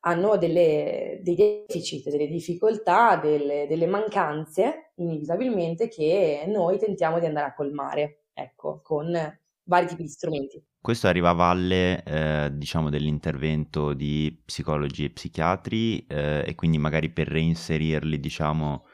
hanno 0.00 0.36
delle, 0.36 1.20
dei 1.22 1.36
deficit, 1.36 2.08
delle 2.10 2.26
difficoltà, 2.26 3.16
delle, 3.16 3.66
delle 3.68 3.86
mancanze, 3.86 4.92
inevitabilmente, 4.96 5.86
che 5.86 6.44
noi 6.48 6.76
tentiamo 6.78 7.20
di 7.20 7.26
andare 7.26 7.46
a 7.46 7.54
colmare, 7.54 8.24
ecco, 8.32 8.80
con 8.82 9.12
vari 9.68 9.86
tipi 9.86 10.02
di 10.02 10.08
strumenti. 10.08 10.62
Questo 10.80 11.06
arriva 11.06 11.30
a 11.30 11.34
valle, 11.34 12.02
eh, 12.02 12.50
diciamo, 12.52 12.88
dell'intervento 12.88 13.92
di 13.92 14.42
psicologi 14.44 15.04
e 15.04 15.10
psichiatri 15.10 16.06
eh, 16.06 16.42
e 16.46 16.54
quindi 16.54 16.78
magari 16.78 17.10
per 17.10 17.28
reinserirli, 17.28 18.18
diciamo, 18.18 18.86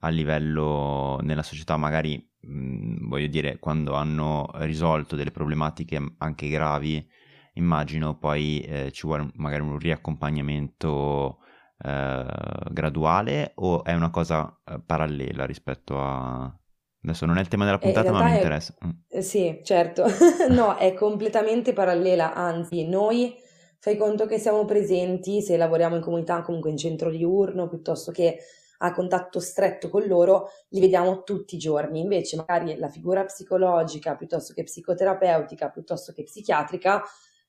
a 0.00 0.08
livello 0.08 1.20
nella 1.22 1.42
società, 1.42 1.76
magari, 1.76 2.16
mh, 2.40 3.08
voglio 3.08 3.26
dire, 3.26 3.58
quando 3.58 3.94
hanno 3.94 4.48
risolto 4.54 5.16
delle 5.16 5.30
problematiche 5.30 6.14
anche 6.18 6.48
gravi, 6.48 7.06
immagino 7.54 8.16
poi 8.18 8.60
eh, 8.60 8.90
ci 8.92 9.06
vuole 9.06 9.30
magari 9.34 9.62
un 9.62 9.78
riaccompagnamento 9.78 11.38
eh, 11.78 12.26
graduale 12.70 13.52
o 13.56 13.84
è 13.84 13.92
una 13.94 14.10
cosa 14.10 14.58
eh, 14.64 14.80
parallela 14.80 15.44
rispetto 15.44 16.00
a... 16.00 16.58
Adesso 17.04 17.26
non 17.26 17.36
è 17.36 17.40
il 17.40 17.48
tema 17.48 17.64
della 17.64 17.76
Eh, 17.76 17.80
puntata, 17.80 18.10
ma 18.10 18.22
mi 18.24 18.30
realtà 18.30 18.34
è- 18.34 18.42
interessa. 18.42 18.74
Mm. 18.84 18.90
Eh, 19.08 19.22
Sì, 19.22 19.60
certo. 19.62 20.04
No, 20.48 20.76
è 20.76 20.94
completamente 20.94 21.72
parallela, 21.72 22.32
anzi, 22.34 22.88
noi 22.88 23.36
fai 23.78 23.96
conto 23.98 24.24
che 24.26 24.38
siamo 24.38 24.64
presenti 24.64 25.42
se 25.42 25.56
lavoriamo 25.58 25.96
in 25.96 26.02
comunità, 26.02 26.40
comunque 26.42 26.70
in 26.70 26.78
centro 26.78 27.10
diurno, 27.10 27.68
piuttosto 27.68 28.10
che 28.10 28.38
a 28.78 28.92
contatto 28.92 29.38
stretto 29.38 29.88
con 29.88 30.04
loro, 30.06 30.48
li 30.70 30.80
vediamo 30.80 31.22
tutti 31.22 31.54
i 31.54 31.58
giorni. 31.58 32.00
Invece, 32.00 32.36
magari 32.36 32.76
la 32.76 32.88
figura 32.88 33.24
psicologica, 33.24 34.14
piuttosto 34.16 34.52
che 34.54 34.62
psicoterapeutica, 34.62 35.68
piuttosto 35.70 36.12
che 36.12 36.22
psichiatrica, 36.24 37.02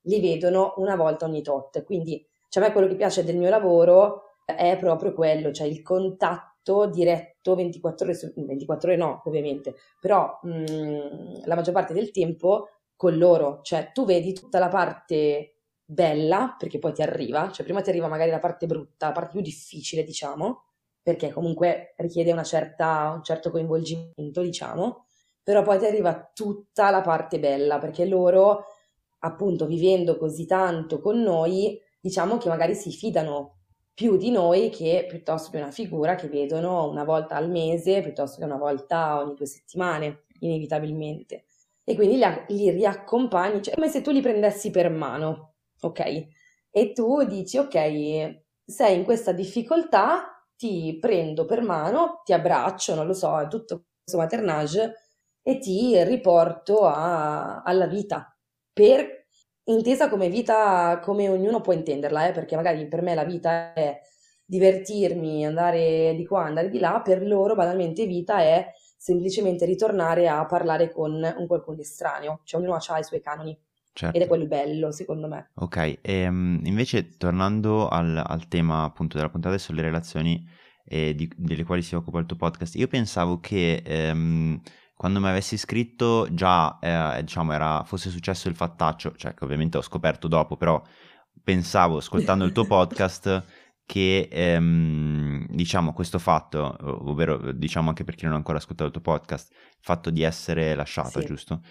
li 0.03 0.19
vedono 0.21 0.73
una 0.77 0.95
volta 0.95 1.25
ogni 1.25 1.41
tot. 1.41 1.83
Quindi, 1.83 2.25
cioè, 2.49 2.63
a 2.63 2.67
me 2.67 2.73
quello 2.73 2.87
che 2.87 2.95
piace 2.95 3.23
del 3.23 3.37
mio 3.37 3.49
lavoro 3.49 4.35
è 4.45 4.77
proprio 4.79 5.13
quello, 5.13 5.51
cioè 5.51 5.67
il 5.67 5.81
contatto 5.81 6.53
contatto 6.65 6.87
diretto 6.87 7.55
24 7.55 8.05
ore, 8.05 8.15
su, 8.15 8.33
24 8.35 8.89
ore 8.89 8.97
no 8.97 9.21
ovviamente, 9.25 9.75
però 9.99 10.39
mh, 10.41 10.49
mm, 10.49 11.35
la 11.45 11.55
maggior 11.55 11.73
parte 11.73 11.93
del 11.93 12.11
tempo 12.11 12.69
con 12.95 13.17
loro, 13.17 13.59
cioè 13.61 13.91
tu 13.93 14.05
vedi 14.05 14.33
tutta 14.33 14.57
la 14.57 14.69
parte 14.69 15.59
bella, 15.85 16.55
perché 16.57 16.79
poi 16.79 16.93
ti 16.93 17.01
arriva, 17.03 17.51
cioè 17.51 17.65
prima 17.65 17.81
ti 17.81 17.89
arriva 17.89 18.07
magari 18.07 18.31
la 18.31 18.39
parte 18.39 18.65
brutta, 18.65 19.07
la 19.07 19.11
parte 19.11 19.31
più 19.31 19.41
difficile 19.41 20.03
diciamo, 20.03 20.63
perché 21.01 21.31
comunque 21.31 21.93
richiede 21.97 22.43
certa, 22.43 23.11
un 23.15 23.23
certo 23.23 23.51
coinvolgimento 23.51 24.41
diciamo, 24.41 25.05
però 25.43 25.61
poi 25.61 25.77
ti 25.77 25.85
arriva 25.85 26.31
tutta 26.33 26.89
la 26.89 27.01
parte 27.01 27.39
bella, 27.39 27.77
perché 27.77 28.05
loro 28.05 28.65
appunto 29.19 29.65
vivendo 29.65 30.17
così 30.17 30.45
tanto 30.45 30.99
con 30.99 31.21
noi, 31.21 31.79
diciamo 31.99 32.37
che 32.37 32.49
magari 32.49 32.73
si 32.75 32.91
fidano 32.91 33.64
più 33.95 34.17
di 34.17 34.29
noi 34.29 34.69
che 34.69 35.05
piuttosto 35.07 35.49
di 35.51 35.57
una 35.57 35.71
figura 35.71 36.15
che 36.15 36.27
vedono 36.27 36.89
una 36.89 37.05
volta 37.05 37.35
al 37.35 37.49
mese 37.49 38.01
piuttosto 38.01 38.39
che 38.39 38.43
una 38.43 38.57
volta 38.57 39.19
ogni 39.19 39.33
due 39.33 39.45
settimane, 39.45 40.25
inevitabilmente. 40.41 41.45
E 41.83 41.95
quindi 41.95 42.17
li, 42.17 42.25
li 42.49 42.69
riaccompagni, 42.71 43.61
cioè 43.61 43.73
come 43.73 43.87
se 43.87 44.01
tu 44.01 44.11
li 44.11 44.21
prendessi 44.21 44.69
per 44.69 44.89
mano, 44.89 45.53
ok? 45.81 46.27
E 46.69 46.91
tu 46.91 47.23
dici, 47.23 47.57
ok, 47.57 48.41
sei 48.65 48.97
in 48.97 49.03
questa 49.05 49.31
difficoltà, 49.31 50.45
ti 50.57 50.97
prendo 50.99 51.45
per 51.45 51.61
mano, 51.61 52.21
ti 52.25 52.33
abbraccio, 52.33 52.95
non 52.95 53.07
lo 53.07 53.13
so, 53.13 53.45
tutto 53.49 53.85
questo 54.03 54.17
maternage 54.17 54.93
e 55.41 55.59
ti 55.59 56.03
riporto 56.03 56.85
a, 56.85 57.61
alla 57.61 57.87
vita 57.87 58.35
per 58.73 59.24
intesa 59.65 60.09
come 60.09 60.29
vita 60.29 60.99
come 61.01 61.29
ognuno 61.29 61.61
può 61.61 61.73
intenderla, 61.73 62.27
eh, 62.27 62.31
perché 62.31 62.55
magari 62.55 62.87
per 62.87 63.01
me 63.01 63.15
la 63.15 63.23
vita 63.23 63.73
è 63.73 63.99
divertirmi, 64.45 65.45
andare 65.45 66.13
di 66.15 66.25
qua, 66.25 66.45
andare 66.45 66.69
di 66.69 66.79
là, 66.79 67.01
per 67.03 67.25
loro 67.25 67.55
banalmente 67.55 68.05
vita 68.05 68.39
è 68.39 68.71
semplicemente 68.97 69.65
ritornare 69.65 70.27
a 70.27 70.45
parlare 70.45 70.91
con 70.91 71.13
un 71.13 71.47
qualcuno 71.47 71.75
di 71.75 71.81
estraneo, 71.81 72.41
cioè 72.43 72.61
ognuno 72.61 72.75
ha 72.75 72.99
i 72.99 73.03
suoi 73.03 73.21
canoni. 73.21 73.57
Certo. 73.93 74.17
Ed 74.17 74.23
è 74.23 74.27
quello 74.27 74.45
bello, 74.45 74.91
secondo 74.91 75.29
me. 75.29 75.51
Ok, 75.53 75.77
e, 75.77 75.99
ehm, 76.01 76.59
invece 76.65 77.15
tornando 77.15 77.87
al, 77.87 78.21
al, 78.25 78.49
tema 78.49 78.83
appunto 78.83 79.15
della 79.15 79.29
puntata 79.29 79.57
sulle 79.57 79.81
relazioni 79.81 80.45
eh, 80.83 81.15
di, 81.15 81.31
delle 81.37 81.63
quali 81.63 81.81
si 81.81 81.95
occupa 81.95 82.19
il 82.19 82.25
tuo 82.25 82.35
podcast, 82.35 82.75
io 82.75 82.87
pensavo 82.87 83.39
che 83.39 83.81
ehm, 83.85 84.59
quando 84.95 85.19
mi 85.19 85.27
avessi 85.27 85.55
iscritto 85.55 86.27
già 86.31 86.79
eh, 86.79 87.21
diciamo 87.21 87.51
era, 87.51 87.83
fosse 87.83 88.09
successo 88.09 88.47
il 88.47 88.55
fattaccio, 88.55 89.13
cioè 89.15 89.33
che 89.33 89.43
ovviamente 89.43 89.77
ho 89.77 89.81
scoperto 89.81 90.27
dopo, 90.29 90.55
però 90.55 90.81
pensavo 91.43 91.97
ascoltando 91.97 92.45
il 92.45 92.53
tuo 92.53 92.63
podcast 92.65 93.43
che 93.85 94.29
ehm, 94.31 95.47
diciamo 95.49 95.93
questo 95.93 96.17
fatto, 96.17 96.75
ovvero 97.09 97.51
diciamo 97.51 97.89
anche 97.89 98.05
per 98.05 98.15
chi 98.15 98.23
non 98.23 98.33
ha 98.33 98.37
ancora 98.37 98.57
ascoltato 98.57 98.85
il 98.85 98.91
tuo 98.93 99.01
podcast, 99.01 99.51
il 99.51 99.79
fatto 99.81 100.09
di 100.09 100.23
essere 100.23 100.73
lasciata, 100.75 101.19
sì. 101.19 101.25
giusto? 101.25 101.61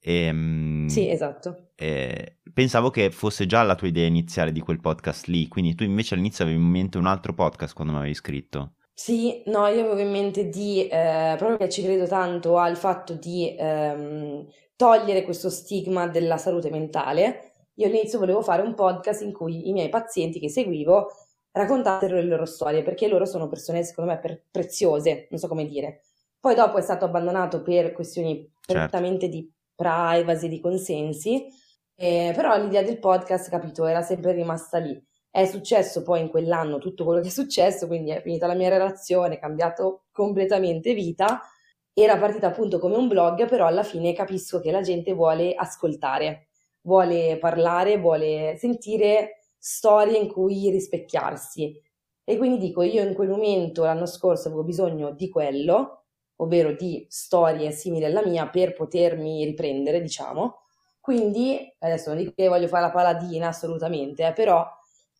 E, 0.00 0.14
ehm, 0.24 0.86
sì, 0.88 1.08
esatto. 1.08 1.70
E, 1.76 2.38
pensavo 2.52 2.90
che 2.90 3.12
fosse 3.12 3.46
già 3.46 3.62
la 3.62 3.76
tua 3.76 3.86
idea 3.86 4.06
iniziale 4.06 4.50
di 4.50 4.60
quel 4.60 4.80
podcast 4.80 5.26
lì, 5.26 5.46
quindi 5.46 5.76
tu 5.76 5.84
invece 5.84 6.14
all'inizio 6.14 6.44
avevi 6.44 6.60
in 6.60 6.68
mente 6.68 6.98
un 6.98 7.06
altro 7.06 7.32
podcast 7.32 7.74
quando 7.74 7.92
mi 7.92 8.00
avevi 8.00 8.14
iscritto. 8.14 8.74
Sì, 8.94 9.42
no, 9.46 9.66
io 9.66 9.80
avevo 9.80 9.98
in 9.98 10.10
mente 10.10 10.48
di, 10.48 10.86
eh, 10.86 11.34
proprio 11.36 11.56
che 11.56 11.68
ci 11.68 11.82
credo 11.82 12.06
tanto 12.06 12.58
al 12.58 12.76
fatto 12.76 13.14
di 13.14 13.54
ehm, 13.58 14.46
togliere 14.76 15.22
questo 15.22 15.50
stigma 15.50 16.06
della 16.06 16.36
salute 16.36 16.70
mentale. 16.70 17.52
Io 17.76 17.86
all'inizio 17.86 18.18
volevo 18.18 18.42
fare 18.42 18.62
un 18.62 18.74
podcast 18.74 19.22
in 19.22 19.32
cui 19.32 19.68
i 19.68 19.72
miei 19.72 19.88
pazienti 19.88 20.38
che 20.38 20.50
seguivo 20.50 21.08
raccontassero 21.52 22.16
le 22.16 22.22
loro 22.24 22.44
storie, 22.44 22.82
perché 22.82 23.08
loro 23.08 23.24
sono 23.24 23.48
persone, 23.48 23.82
secondo 23.82 24.12
me, 24.12 24.18
per- 24.18 24.44
preziose, 24.50 25.26
non 25.30 25.40
so 25.40 25.48
come 25.48 25.64
dire. 25.66 26.02
Poi 26.38 26.54
dopo 26.54 26.78
è 26.78 26.82
stato 26.82 27.04
abbandonato 27.04 27.62
per 27.62 27.92
questioni 27.92 28.36
certo. 28.60 28.82
prettamente 28.88 29.28
di 29.28 29.50
privacy, 29.74 30.48
di 30.48 30.60
consensi, 30.60 31.46
eh, 31.94 32.32
però 32.34 32.56
l'idea 32.60 32.82
del 32.82 32.98
podcast, 32.98 33.48
capito, 33.48 33.86
era 33.86 34.02
sempre 34.02 34.32
rimasta 34.32 34.78
lì. 34.78 35.00
È 35.34 35.46
successo 35.46 36.02
poi 36.02 36.20
in 36.20 36.28
quell'anno 36.28 36.76
tutto 36.76 37.04
quello 37.04 37.22
che 37.22 37.28
è 37.28 37.30
successo, 37.30 37.86
quindi 37.86 38.10
è 38.10 38.20
finita 38.20 38.46
la 38.46 38.52
mia 38.54 38.68
relazione, 38.68 39.36
è 39.36 39.38
cambiato 39.38 40.02
completamente 40.12 40.92
vita. 40.92 41.40
Era 41.94 42.18
partita 42.18 42.48
appunto 42.48 42.78
come 42.78 42.96
un 42.96 43.08
blog, 43.08 43.48
però 43.48 43.64
alla 43.66 43.82
fine 43.82 44.12
capisco 44.12 44.60
che 44.60 44.70
la 44.70 44.82
gente 44.82 45.14
vuole 45.14 45.54
ascoltare, 45.54 46.48
vuole 46.82 47.38
parlare, 47.38 47.96
vuole 47.98 48.56
sentire 48.58 49.46
storie 49.58 50.18
in 50.18 50.28
cui 50.30 50.68
rispecchiarsi. 50.70 51.80
E 52.24 52.36
quindi 52.36 52.58
dico, 52.58 52.82
io 52.82 53.02
in 53.02 53.14
quel 53.14 53.30
momento 53.30 53.84
l'anno 53.84 54.04
scorso 54.06 54.48
avevo 54.48 54.64
bisogno 54.64 55.12
di 55.12 55.30
quello, 55.30 56.04
ovvero 56.36 56.72
di 56.74 57.06
storie 57.08 57.70
simili 57.70 58.04
alla 58.04 58.22
mia 58.24 58.48
per 58.48 58.74
potermi 58.74 59.44
riprendere, 59.46 60.02
diciamo. 60.02 60.58
Quindi, 61.00 61.74
adesso 61.78 62.10
non 62.10 62.18
dico 62.18 62.32
che 62.36 62.48
voglio 62.48 62.68
fare 62.68 62.82
la 62.84 62.90
paladina 62.92 63.48
assolutamente, 63.48 64.26
eh, 64.26 64.32
però 64.34 64.64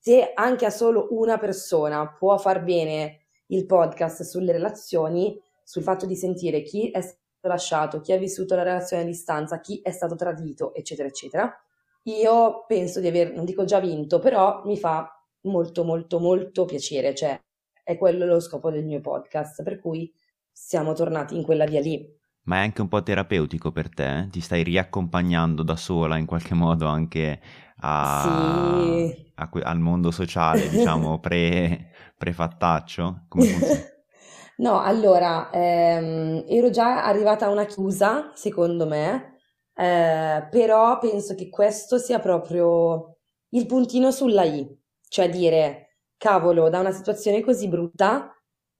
se 0.04 0.32
anche 0.34 0.66
a 0.66 0.70
solo 0.70 1.06
una 1.10 1.38
persona 1.38 2.08
può 2.08 2.36
far 2.36 2.64
bene 2.64 3.20
il 3.46 3.66
podcast 3.66 4.24
sulle 4.24 4.50
relazioni, 4.50 5.40
sul 5.62 5.84
fatto 5.84 6.06
di 6.06 6.16
sentire 6.16 6.62
chi 6.62 6.90
è 6.90 7.00
stato 7.00 7.18
lasciato, 7.42 8.00
chi 8.00 8.12
ha 8.12 8.18
vissuto 8.18 8.56
la 8.56 8.64
relazione 8.64 9.04
a 9.04 9.06
distanza, 9.06 9.60
chi 9.60 9.80
è 9.80 9.92
stato 9.92 10.16
tradito, 10.16 10.74
eccetera, 10.74 11.06
eccetera, 11.06 11.56
io 12.04 12.64
penso 12.66 12.98
di 12.98 13.06
aver, 13.06 13.32
non 13.32 13.44
dico 13.44 13.64
già 13.64 13.78
vinto, 13.78 14.18
però 14.18 14.62
mi 14.64 14.76
fa 14.76 15.08
molto, 15.42 15.84
molto, 15.84 16.18
molto 16.18 16.64
piacere, 16.64 17.14
cioè 17.14 17.40
è 17.84 17.96
quello 17.96 18.26
lo 18.26 18.40
scopo 18.40 18.72
del 18.72 18.84
mio 18.84 19.00
podcast, 19.00 19.62
per 19.62 19.78
cui 19.78 20.12
siamo 20.50 20.94
tornati 20.94 21.36
in 21.36 21.44
quella 21.44 21.64
via 21.64 21.80
lì. 21.80 22.04
Ma 22.44 22.56
è 22.56 22.60
anche 22.60 22.80
un 22.80 22.88
po' 22.88 23.02
terapeutico 23.02 23.70
per 23.70 23.88
te? 23.88 24.18
Eh? 24.18 24.28
Ti 24.28 24.40
stai 24.40 24.64
riaccompagnando 24.64 25.62
da 25.62 25.76
sola 25.76 26.16
in 26.16 26.26
qualche 26.26 26.54
modo 26.54 26.86
anche 26.86 27.40
a, 27.78 28.82
sì. 29.04 29.32
a, 29.34 29.48
al 29.62 29.78
mondo 29.78 30.10
sociale, 30.10 30.68
diciamo, 30.68 31.18
pre, 31.20 31.92
pre-fattaccio? 32.16 33.26
no, 34.58 34.80
allora, 34.80 35.50
ehm, 35.50 36.44
ero 36.48 36.70
già 36.70 37.04
arrivata 37.04 37.46
a 37.46 37.50
una 37.50 37.64
chiusa, 37.64 38.32
secondo 38.34 38.86
me, 38.86 39.36
eh, 39.74 40.46
però 40.50 40.98
penso 40.98 41.36
che 41.36 41.48
questo 41.48 41.98
sia 41.98 42.18
proprio 42.18 43.18
il 43.50 43.66
puntino 43.66 44.10
sulla 44.10 44.42
I, 44.42 44.66
cioè 45.08 45.28
dire, 45.28 45.98
cavolo, 46.16 46.68
da 46.68 46.80
una 46.80 46.92
situazione 46.92 47.40
così 47.40 47.68
brutta 47.68 48.32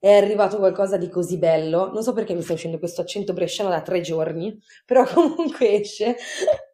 è 0.03 0.11
arrivato 0.11 0.57
qualcosa 0.57 0.97
di 0.97 1.07
così 1.07 1.37
bello. 1.37 1.89
Non 1.93 2.03
so 2.03 2.11
perché 2.11 2.33
mi 2.33 2.41
sta 2.41 2.51
uscendo 2.51 2.77
questo 2.77 2.99
accento 2.99 3.31
bresciano 3.31 3.69
da 3.69 3.81
tre 3.81 4.01
giorni, 4.01 4.53
però 4.85 5.05
comunque 5.05 5.79
esce. 5.79 6.17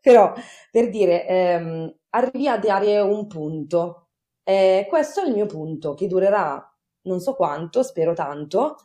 però 0.02 0.34
per 0.72 0.90
dire, 0.90 1.28
ehm, 1.28 1.96
arrivi 2.10 2.48
a 2.48 2.58
dare 2.58 3.00
un 3.02 3.28
punto. 3.28 4.08
Eh, 4.44 4.88
questo 4.90 5.22
è 5.22 5.28
il 5.28 5.36
mio 5.36 5.46
punto, 5.46 5.94
che 5.94 6.08
durerà 6.08 6.60
non 7.04 7.20
so 7.20 7.36
quanto, 7.36 7.84
spero 7.84 8.14
tanto. 8.14 8.78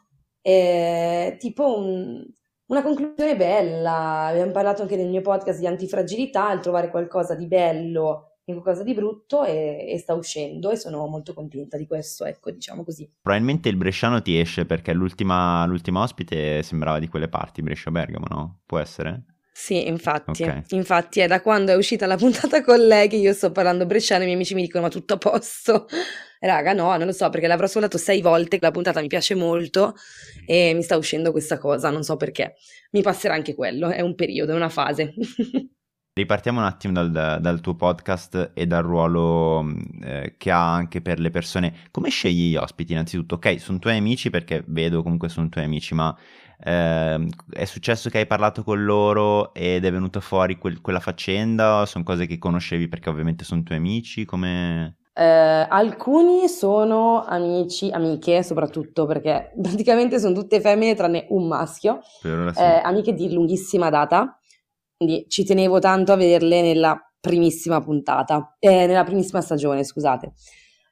Eh, 0.42 1.36
tipo 1.38 1.78
un, 1.78 2.22
una 2.66 2.82
conclusione 2.82 3.36
bella. 3.36 4.26
Abbiamo 4.26 4.52
parlato 4.52 4.82
anche 4.82 4.96
nel 4.96 5.08
mio 5.08 5.22
podcast 5.22 5.58
di 5.58 5.66
antifragilità, 5.66 6.52
il 6.52 6.60
trovare 6.60 6.90
qualcosa 6.90 7.34
di 7.34 7.46
bello 7.46 8.33
in 8.46 8.54
qualcosa 8.54 8.82
di 8.82 8.94
brutto 8.94 9.44
e, 9.44 9.86
e, 9.88 9.98
sta 9.98 10.14
uscendo 10.14 10.70
e 10.70 10.76
sono 10.76 11.06
molto 11.06 11.32
contenta 11.32 11.76
di 11.76 11.86
questo, 11.86 12.24
ecco, 12.24 12.50
diciamo 12.50 12.84
così. 12.84 13.10
Probabilmente 13.20 13.68
il 13.68 13.76
bresciano 13.76 14.20
ti 14.20 14.38
esce 14.38 14.66
perché 14.66 14.92
l'ultima, 14.92 15.64
l'ultima 15.66 16.02
ospite 16.02 16.62
sembrava 16.62 16.98
di 16.98 17.08
quelle 17.08 17.28
parti, 17.28 17.62
Brescia-Bergamo, 17.62 18.26
no? 18.28 18.60
Può 18.66 18.78
essere? 18.78 19.24
Sì, 19.56 19.86
infatti, 19.86 20.42
okay. 20.42 20.62
infatti 20.70 21.20
è 21.20 21.28
da 21.28 21.40
quando 21.40 21.70
è 21.70 21.76
uscita 21.76 22.06
la 22.06 22.16
puntata 22.16 22.60
con 22.60 22.84
lei 22.84 23.06
che 23.06 23.14
io 23.14 23.32
sto 23.32 23.52
parlando 23.52 23.86
bresciano 23.86 24.20
e 24.20 24.22
i 24.24 24.26
miei 24.26 24.36
amici 24.36 24.52
mi 24.52 24.62
dicono 24.62 24.82
ma 24.82 24.90
tutto 24.90 25.14
a 25.14 25.16
posto? 25.16 25.86
Raga, 26.40 26.72
no, 26.72 26.94
non 26.96 27.06
lo 27.06 27.12
so 27.12 27.30
perché 27.30 27.46
l'avrò 27.46 27.64
ascoltato 27.66 27.96
sei 27.96 28.20
volte, 28.20 28.58
la 28.60 28.72
puntata 28.72 29.00
mi 29.00 29.06
piace 29.06 29.36
molto 29.36 29.94
e 30.44 30.74
mi 30.74 30.82
sta 30.82 30.96
uscendo 30.96 31.30
questa 31.30 31.58
cosa, 31.58 31.88
non 31.90 32.02
so 32.02 32.16
perché. 32.16 32.56
Mi 32.90 33.00
passerà 33.00 33.34
anche 33.34 33.54
quello, 33.54 33.90
è 33.90 34.00
un 34.00 34.16
periodo, 34.16 34.52
è 34.52 34.56
una 34.56 34.68
fase. 34.68 35.14
Ripartiamo 36.16 36.60
un 36.60 36.66
attimo 36.66 36.92
dal, 36.92 37.40
dal, 37.40 37.60
tuo 37.60 37.74
podcast 37.74 38.52
e 38.54 38.68
dal 38.68 38.84
ruolo 38.84 39.64
mm, 39.64 39.78
eh, 40.00 40.34
che 40.38 40.52
ha 40.52 40.72
anche 40.72 41.02
per 41.02 41.18
le 41.18 41.30
persone. 41.30 41.74
Come 41.90 42.08
scegli 42.08 42.52
gli 42.52 42.56
ospiti 42.56 42.92
innanzitutto? 42.92 43.34
Ok, 43.34 43.58
sono 43.58 43.80
tuoi 43.80 43.96
amici 43.96 44.30
perché 44.30 44.62
vedo 44.68 45.02
comunque 45.02 45.28
sono 45.28 45.48
tuoi 45.48 45.64
amici, 45.64 45.92
ma 45.92 46.16
eh, 46.62 47.28
è 47.50 47.64
successo 47.64 48.10
che 48.10 48.18
hai 48.18 48.26
parlato 48.28 48.62
con 48.62 48.84
loro 48.84 49.52
ed 49.54 49.84
è 49.84 49.90
venuta 49.90 50.20
fuori 50.20 50.56
quel, 50.56 50.80
quella 50.80 51.00
faccenda? 51.00 51.84
Sono 51.84 52.04
cose 52.04 52.26
che 52.26 52.38
conoscevi 52.38 52.86
perché 52.86 53.08
ovviamente 53.08 53.42
sono 53.42 53.64
tuoi 53.64 53.78
amici? 53.78 54.24
Come... 54.24 54.98
Eh, 55.14 55.24
alcuni 55.68 56.46
sono 56.46 57.24
amici, 57.24 57.90
amiche 57.90 58.44
soprattutto 58.44 59.04
perché 59.04 59.50
praticamente 59.60 60.20
sono 60.20 60.32
tutte 60.32 60.60
femmine 60.60 60.94
tranne 60.94 61.26
un 61.30 61.48
maschio, 61.48 61.98
sì. 62.20 62.28
eh, 62.28 62.80
amiche 62.84 63.14
di 63.14 63.32
lunghissima 63.32 63.90
data 63.90 64.38
quindi 64.96 65.26
ci 65.28 65.44
tenevo 65.44 65.78
tanto 65.78 66.12
a 66.12 66.16
vederle 66.16 66.62
nella 66.62 66.98
primissima 67.20 67.80
puntata, 67.80 68.56
eh, 68.58 68.86
nella 68.86 69.04
primissima 69.04 69.40
stagione, 69.40 69.84
scusate. 69.84 70.32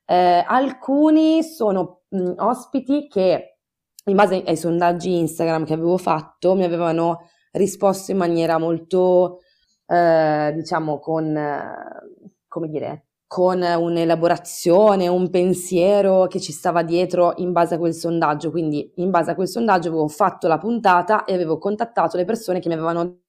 Eh, 0.06 0.44
alcuni 0.46 1.42
sono 1.42 2.02
mh, 2.08 2.32
ospiti 2.38 3.06
che 3.08 3.58
in 4.04 4.16
base 4.16 4.42
ai 4.44 4.56
sondaggi 4.56 5.16
Instagram 5.16 5.64
che 5.64 5.74
avevo 5.74 5.96
fatto, 5.96 6.54
mi 6.54 6.64
avevano 6.64 7.28
risposto 7.52 8.10
in 8.10 8.16
maniera 8.16 8.58
molto, 8.58 9.40
eh, 9.86 10.52
diciamo, 10.54 10.98
con, 10.98 11.38
come 12.48 12.68
dire, 12.68 13.06
con 13.26 13.62
un'elaborazione, 13.62 15.08
un 15.08 15.30
pensiero 15.30 16.26
che 16.26 16.40
ci 16.40 16.52
stava 16.52 16.82
dietro 16.82 17.32
in 17.36 17.52
base 17.52 17.76
a 17.76 17.78
quel 17.78 17.94
sondaggio. 17.94 18.50
Quindi 18.50 18.92
in 18.96 19.10
base 19.10 19.30
a 19.30 19.34
quel 19.34 19.48
sondaggio 19.48 19.88
avevo 19.88 20.08
fatto 20.08 20.48
la 20.48 20.58
puntata 20.58 21.24
e 21.24 21.34
avevo 21.34 21.58
contattato 21.58 22.16
le 22.16 22.24
persone 22.24 22.60
che 22.60 22.68
mi 22.68 22.74
avevano 22.74 23.21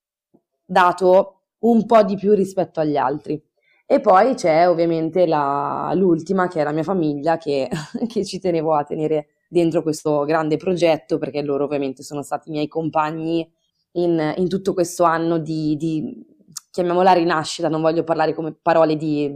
dato 0.74 1.44
un 1.60 1.86
po' 1.86 2.03
di 2.03 2.15
più 2.18 2.34
rispetto 2.34 2.82
agli 2.82 2.98
altri. 2.98 3.42
E 3.86 4.01
poi 4.01 4.34
c'è 4.36 4.68
ovviamente 4.68 5.25
la, 5.25 5.92
l'ultima, 5.96 6.48
che 6.48 6.60
è 6.60 6.63
la 6.63 6.72
mia 6.72 6.84
famiglia, 6.84 7.38
che, 7.38 7.70
che 8.08 8.25
ci 8.25 8.39
tenevo 8.39 8.74
a 8.74 8.84
tenere 8.84 9.27
dentro 9.48 9.82
questo 9.82 10.25
grande 10.25 10.58
progetto, 10.58 11.18
perché 11.18 11.42
loro 11.42 11.63
ovviamente 11.65 12.03
sono 12.03 12.22
stati 12.24 12.50
i 12.50 12.51
miei 12.51 12.68
compagni 12.68 13.50
in, 13.94 14.34
in 14.38 14.50
tutto 14.50 14.74
questo 14.74 15.03
anno 15.03 15.38
di, 15.38 15.75
di, 15.77 16.25
chiamiamola 16.72 17.13
rinascita, 17.13 17.70
non 17.70 17.82
voglio 17.82 18.03
parlare 18.03 18.34
come 18.34 18.53
parole 18.53 18.96
di 18.96 19.32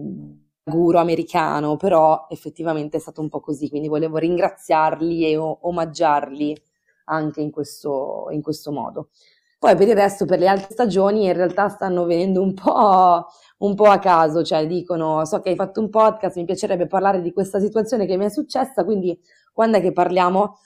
guru 0.64 0.98
americano, 0.98 1.78
però 1.78 2.26
effettivamente 2.30 2.98
è 2.98 3.00
stato 3.00 3.22
un 3.22 3.30
po' 3.30 3.40
così, 3.40 3.70
quindi 3.70 3.88
volevo 3.88 4.18
ringraziarli 4.18 5.26
e 5.26 5.38
omaggiarli 5.38 6.58
anche 7.06 7.42
in 7.42 7.52
questo, 7.52 8.28
in 8.32 8.42
questo 8.42 8.72
modo. 8.72 9.10
Poi 9.60 9.76
per 9.76 9.88
il 9.88 9.96
resto, 9.96 10.26
per 10.26 10.40
le 10.40 10.48
altre 10.48 10.72
stagioni, 10.72 11.26
in 11.26 11.34
realtà 11.34 11.68
stanno 11.70 12.06
venendo 12.06 12.42
un 12.42 12.54
po', 12.54 13.26
un 13.60 13.76
po' 13.76 13.86
a 13.86 13.98
caso, 14.00 14.44
cioè 14.44 14.68
dicono, 14.68 15.26
so 15.26 15.40
che 15.40 15.50
hai 15.50 15.56
fatto 15.56 15.80
un 15.80 15.90
podcast, 15.90 16.38
mi 16.38 16.46
piacerebbe 16.46 16.86
parlare 16.86 17.22
di 17.22 17.34
questa 17.34 17.60
situazione 17.60 18.06
che 18.06 18.18
mi 18.18 18.26
è 18.26 18.30
successa, 18.30 18.84
quindi 18.84 19.20
quando 19.52 19.78
è 19.78 19.82
che 19.82 19.94
parliamo? 19.94 20.60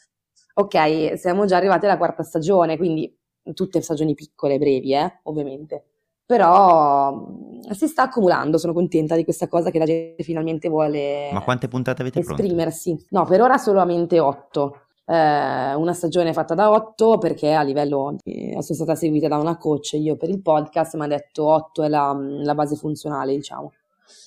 Ok, 0.55 1.17
siamo 1.17 1.45
già 1.45 1.55
arrivati 1.55 1.86
alla 1.86 1.98
quarta 1.98 2.24
stagione, 2.24 2.75
quindi 2.75 3.17
tutte 3.53 3.81
stagioni 3.81 4.13
piccole, 4.13 4.57
brevi, 4.57 4.93
eh, 4.93 5.19
ovviamente 5.24 5.86
però 6.31 7.13
mm, 7.13 7.71
si 7.71 7.88
sta 7.88 8.03
accumulando, 8.03 8.57
sono 8.57 8.71
contenta 8.71 9.17
di 9.17 9.25
questa 9.25 9.50
cosa 9.50 9.69
che 9.69 9.79
la 9.79 9.86
gente 9.86 10.24
finalmente 10.24 10.69
vuole 10.69 11.29
Ma 11.33 11.41
quante 11.41 11.67
puntate 11.67 12.01
avete 12.03 12.19
esprimersi. 12.19 12.91
Pronte? 12.91 13.07
No, 13.10 13.25
per 13.25 13.41
ora 13.41 13.57
solamente 13.57 14.17
otto. 14.21 14.86
Eh, 15.12 15.74
una 15.74 15.91
stagione 15.91 16.32
fatta 16.32 16.53
da 16.53 16.72
otto 16.72 17.18
perché 17.18 17.51
a 17.51 17.63
livello 17.63 18.15
eh, 18.24 18.51
sono 18.62 18.77
stata 18.77 18.96
seguita 18.96 19.27
da 19.27 19.36
una 19.36 19.58
coach 19.58 19.91
io 19.94 20.15
per 20.15 20.30
il 20.30 20.41
podcast 20.41 20.96
mi 20.96 21.03
ha 21.03 21.08
detto 21.08 21.46
otto 21.46 21.84
è 21.84 21.89
la, 21.89 22.13
mm, 22.13 22.44
la 22.44 22.56
base 22.56 22.77
funzionale 22.77 23.36
diciamo. 23.36 23.74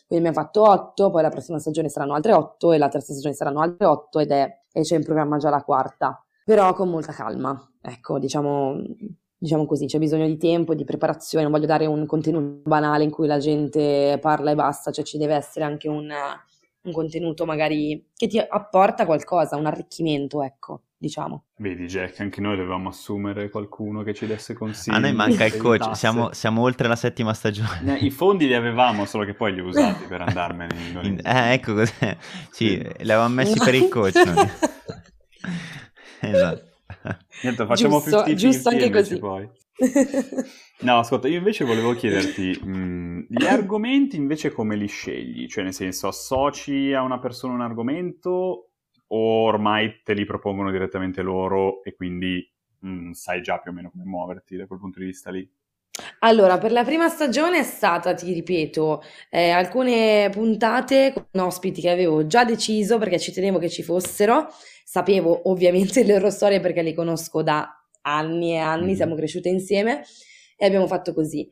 Quindi 0.07 0.27
abbiamo 0.27 0.47
fatto 0.47 0.69
otto 0.69 1.09
poi 1.09 1.23
la 1.23 1.31
prossima 1.31 1.59
stagione 1.59 1.89
saranno 1.89 2.13
altre 2.13 2.35
otto 2.35 2.73
e 2.73 2.77
la 2.77 2.89
terza 2.89 3.13
stagione 3.15 3.35
saranno 3.35 3.61
altre 3.61 3.87
otto 3.87 4.19
ed 4.19 4.31
è 4.31 4.61
e 4.71 4.83
c'è 4.83 4.97
in 4.97 5.05
programma 5.05 5.39
già 5.39 5.49
la 5.49 5.63
quarta. 5.63 6.23
Però 6.45 6.75
con 6.75 6.91
molta 6.91 7.13
calma 7.13 7.59
ecco 7.81 8.19
diciamo 8.19 8.77
diciamo 9.39 9.65
così, 9.65 9.87
c'è 9.87 9.99
bisogno 9.99 10.27
di 10.27 10.37
tempo 10.37 10.73
e 10.73 10.77
di 10.77 10.85
preparazione, 10.85 11.45
non 11.45 11.53
voglio 11.53 11.67
dare 11.67 11.87
un 11.87 12.05
contenuto 12.05 12.61
banale 12.69 13.05
in 13.05 13.11
cui 13.11 13.27
la 13.27 13.39
gente 13.39 14.19
parla 14.21 14.51
e 14.51 14.55
basta, 14.55 14.91
cioè 14.91 15.05
ci 15.05 15.19
deve 15.19 15.35
essere 15.35 15.65
anche 15.67 15.89
un, 15.89 16.11
un 16.85 16.93
contenuto 16.93 17.45
magari 17.45 18.11
che 18.15 18.27
ti 18.27 18.39
apporta 18.39 19.07
qualcosa, 19.07 19.57
un 19.57 19.67
arricchimento, 19.67 20.43
ecco, 20.43 20.83
diciamo. 20.97 21.45
Vedi 21.57 21.87
Jack, 21.87 22.21
anche 22.21 22.41
noi 22.41 22.57
dovevamo 22.57 22.91
assumere 22.91 23.49
qualcuno 23.49 24.03
che 24.03 24.13
ci 24.13 24.27
desse 24.27 24.55
consigli. 24.55 24.95
A 24.95 24.99
noi 24.99 25.13
manca 25.15 25.45
il 25.45 25.57
coach, 25.57 25.97
siamo, 25.97 26.33
siamo, 26.33 26.63
oltre 26.63 26.89
la 26.89 26.97
settima 26.97 27.33
stagione. 27.33 27.99
I 27.99 28.11
fondi 28.11 28.47
li 28.47 28.55
avevamo, 28.55 29.05
solo 29.07 29.25
che 29.25 29.35
poi 29.35 29.55
li 29.55 29.61
ho 29.61 29.67
usati 29.67 30.05
per 30.05 30.21
andarmene 30.23 30.75
in, 30.75 31.01
in... 31.03 31.21
Eh, 31.23 31.53
ecco 31.55 31.75
cos'è. 31.75 32.17
Sì, 32.51 32.77
li 32.77 33.11
avevamo 33.11 33.35
messi 33.35 33.59
per 33.59 33.75
il 33.75 33.89
coach. 33.89 34.17
esatto. 36.21 36.73
Niente, 37.43 37.67
facciamo 37.67 38.01
giusto, 38.01 38.25
50 38.25 38.35
giusto 38.35 38.69
anche 38.71 38.91
così. 38.91 39.19
Poi. 39.19 39.49
No, 40.81 40.99
ascolta, 40.99 41.29
io 41.29 41.39
invece 41.39 41.65
volevo 41.65 41.95
chiederti, 41.95 42.61
mh, 42.63 42.77
mm, 42.77 43.21
gli 43.29 43.47
argomenti 43.47 44.17
invece 44.17 44.51
come 44.51 44.77
li 44.77 44.89
scegli? 44.89 45.47
Cioè, 45.47 45.63
nel 45.63 45.73
senso, 45.73 46.09
associ 46.09 46.93
a 46.93 47.01
una 47.01 47.21
persona 47.21 47.55
un 47.55 47.63
argomento 47.63 48.71
o 49.07 49.45
ormai 49.45 50.01
te 50.03 50.15
li 50.15 50.25
propongono 50.25 50.73
direttamente 50.73 51.23
loro 51.23 51.83
e 51.85 51.95
quindi 51.95 52.47
mh, 52.81 52.89
mm, 52.89 53.11
sai 53.13 53.41
già 53.41 53.61
più 53.61 53.71
o 53.71 53.75
meno 53.75 53.91
come 53.91 54.05
muoverti 54.05 54.57
da 54.57 54.67
quel 54.67 54.81
punto 54.81 54.99
di 54.99 55.07
vista 55.07 55.31
lì? 55.31 55.49
Allora, 56.21 56.59
per 56.59 56.73
la 56.73 56.83
prima 56.83 57.09
stagione 57.09 57.59
è 57.59 57.63
stata, 57.63 58.15
ti 58.15 58.33
ripeto, 58.33 59.03
eh, 59.31 59.51
alcune 59.51 60.29
puntate 60.33 61.13
con 61.13 61.41
ospiti 61.41 61.81
che 61.81 61.91
avevo 61.91 62.27
già 62.27 62.45
deciso 62.45 62.99
perché 62.99 63.19
ci 63.21 63.33
tenevo 63.33 63.59
che 63.59 63.69
ci 63.69 63.83
fossero. 63.83 64.49
Sapevo 64.95 65.51
ovviamente 65.51 66.05
le 66.07 66.13
loro 66.13 66.31
storie 66.31 66.61
perché 66.61 66.81
le 66.81 66.95
conosco 66.95 67.43
da 67.43 67.69
anni 68.03 68.53
e 68.53 68.59
anni, 68.59 68.93
mm. 68.93 68.95
siamo 68.95 69.17
cresciute 69.17 69.49
insieme 69.49 70.05
e 70.57 70.67
abbiamo 70.67 70.87
fatto 70.87 71.13
così. 71.13 71.51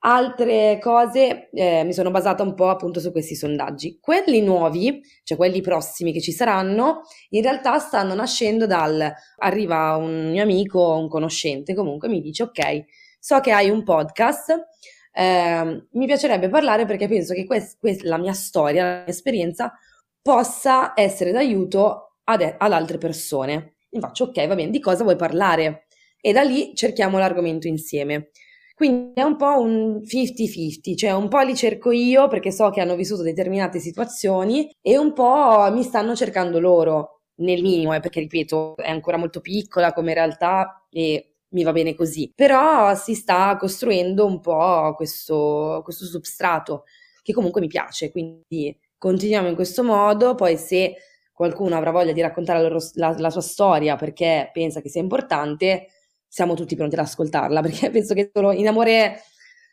Altre 0.00 0.80
cose 0.80 1.50
eh, 1.50 1.84
mi 1.84 1.92
sono 1.92 2.10
basata 2.10 2.42
un 2.42 2.54
po' 2.54 2.70
appunto 2.70 2.98
su 2.98 3.12
questi 3.12 3.36
sondaggi. 3.36 4.00
Quelli 4.00 4.40
nuovi, 4.42 5.00
cioè 5.22 5.36
quelli 5.38 5.60
prossimi 5.60 6.12
che 6.12 6.20
ci 6.20 6.32
saranno, 6.32 7.02
in 7.28 7.42
realtà 7.42 7.78
stanno 7.78 8.12
nascendo 8.12 8.66
dal 8.66 9.08
arriva 9.36 9.94
un 9.94 10.30
mio 10.32 10.42
amico, 10.42 10.96
un 10.96 11.08
conoscente 11.08 11.74
comunque, 11.74 12.08
mi 12.08 12.20
dice 12.20 12.42
ok 12.42 12.84
so 13.20 13.38
che 13.38 13.52
hai 13.52 13.70
un 13.70 13.84
podcast, 13.84 14.66
eh, 15.12 15.86
mi 15.92 16.06
piacerebbe 16.06 16.48
parlare 16.48 16.86
perché 16.86 17.06
penso 17.06 17.34
che 17.34 17.46
quest, 17.46 17.78
quest, 17.78 18.02
la 18.02 18.18
mia 18.18 18.34
storia, 18.34 18.82
la 18.82 18.90
mia 18.96 19.06
esperienza 19.06 19.72
possa 20.20 20.92
essere 20.94 21.32
d'aiuto 21.32 22.03
ad, 22.24 22.56
ad 22.58 22.72
altre 22.72 22.98
persone. 22.98 23.76
Mi 23.90 24.00
faccio, 24.00 24.24
ok, 24.24 24.46
va 24.46 24.54
bene, 24.54 24.70
di 24.70 24.80
cosa 24.80 25.02
vuoi 25.02 25.16
parlare? 25.16 25.86
E 26.20 26.32
da 26.32 26.42
lì 26.42 26.74
cerchiamo 26.74 27.18
l'argomento 27.18 27.66
insieme. 27.66 28.30
Quindi 28.74 29.12
è 29.14 29.22
un 29.22 29.36
po' 29.36 29.60
un 29.60 30.00
50-50, 30.02 30.96
cioè 30.96 31.12
un 31.12 31.28
po' 31.28 31.40
li 31.40 31.54
cerco 31.54 31.92
io 31.92 32.26
perché 32.26 32.50
so 32.50 32.70
che 32.70 32.80
hanno 32.80 32.96
vissuto 32.96 33.22
determinate 33.22 33.78
situazioni 33.78 34.68
e 34.80 34.98
un 34.98 35.12
po' 35.12 35.70
mi 35.72 35.84
stanno 35.84 36.16
cercando 36.16 36.58
loro, 36.58 37.14
nel 37.36 37.62
minimo, 37.62 37.94
eh, 37.94 38.00
perché 38.00 38.20
ripeto, 38.20 38.76
è 38.76 38.90
ancora 38.90 39.16
molto 39.16 39.40
piccola 39.40 39.92
come 39.92 40.14
realtà 40.14 40.86
e 40.90 41.36
mi 41.48 41.62
va 41.62 41.72
bene 41.72 41.94
così. 41.94 42.32
Però 42.34 42.94
si 42.94 43.14
sta 43.14 43.56
costruendo 43.56 44.26
un 44.26 44.40
po' 44.40 44.94
questo, 44.96 45.80
questo 45.84 46.04
substrato 46.04 46.84
che 47.22 47.32
comunque 47.32 47.60
mi 47.60 47.68
piace, 47.68 48.10
quindi 48.10 48.76
continuiamo 48.98 49.48
in 49.48 49.54
questo 49.54 49.82
modo, 49.82 50.34
poi 50.34 50.56
se 50.56 50.94
qualcuno 51.34 51.76
avrà 51.76 51.90
voglia 51.90 52.12
di 52.12 52.20
raccontare 52.20 52.62
la, 52.62 52.68
loro, 52.68 52.82
la, 52.94 53.14
la 53.18 53.30
sua 53.30 53.40
storia 53.40 53.96
perché 53.96 54.50
pensa 54.52 54.80
che 54.80 54.88
sia 54.88 55.02
importante, 55.02 55.88
siamo 56.28 56.54
tutti 56.54 56.76
pronti 56.76 56.94
ad 56.94 57.02
ascoltarla, 57.02 57.60
perché 57.62 57.90
penso 57.90 58.14
che 58.14 58.30
solo 58.32 58.52
in 58.52 58.68
amore 58.68 59.20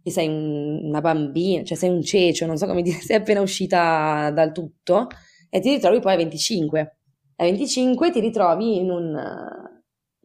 che 0.04 0.12
sei 0.12 0.28
un, 0.28 0.82
una 0.84 1.02
bambina, 1.02 1.64
cioè 1.64 1.76
sei 1.76 1.90
un 1.90 2.04
cecio, 2.04 2.46
non 2.46 2.56
so 2.56 2.68
come 2.68 2.84
dire, 2.84 3.00
sei 3.00 3.16
appena 3.16 3.42
uscita 3.42 4.30
dal 4.30 4.52
tutto 4.52 5.08
e 5.50 5.60
ti 5.60 5.72
ritrovi 5.72 6.00
poi 6.02 6.14
a 6.14 6.18
25. 6.18 6.98
A 7.38 7.44
25 7.46 8.12
ti 8.12 8.20
ritrovi 8.20 8.78
in 8.78 8.92
un, 8.92 9.20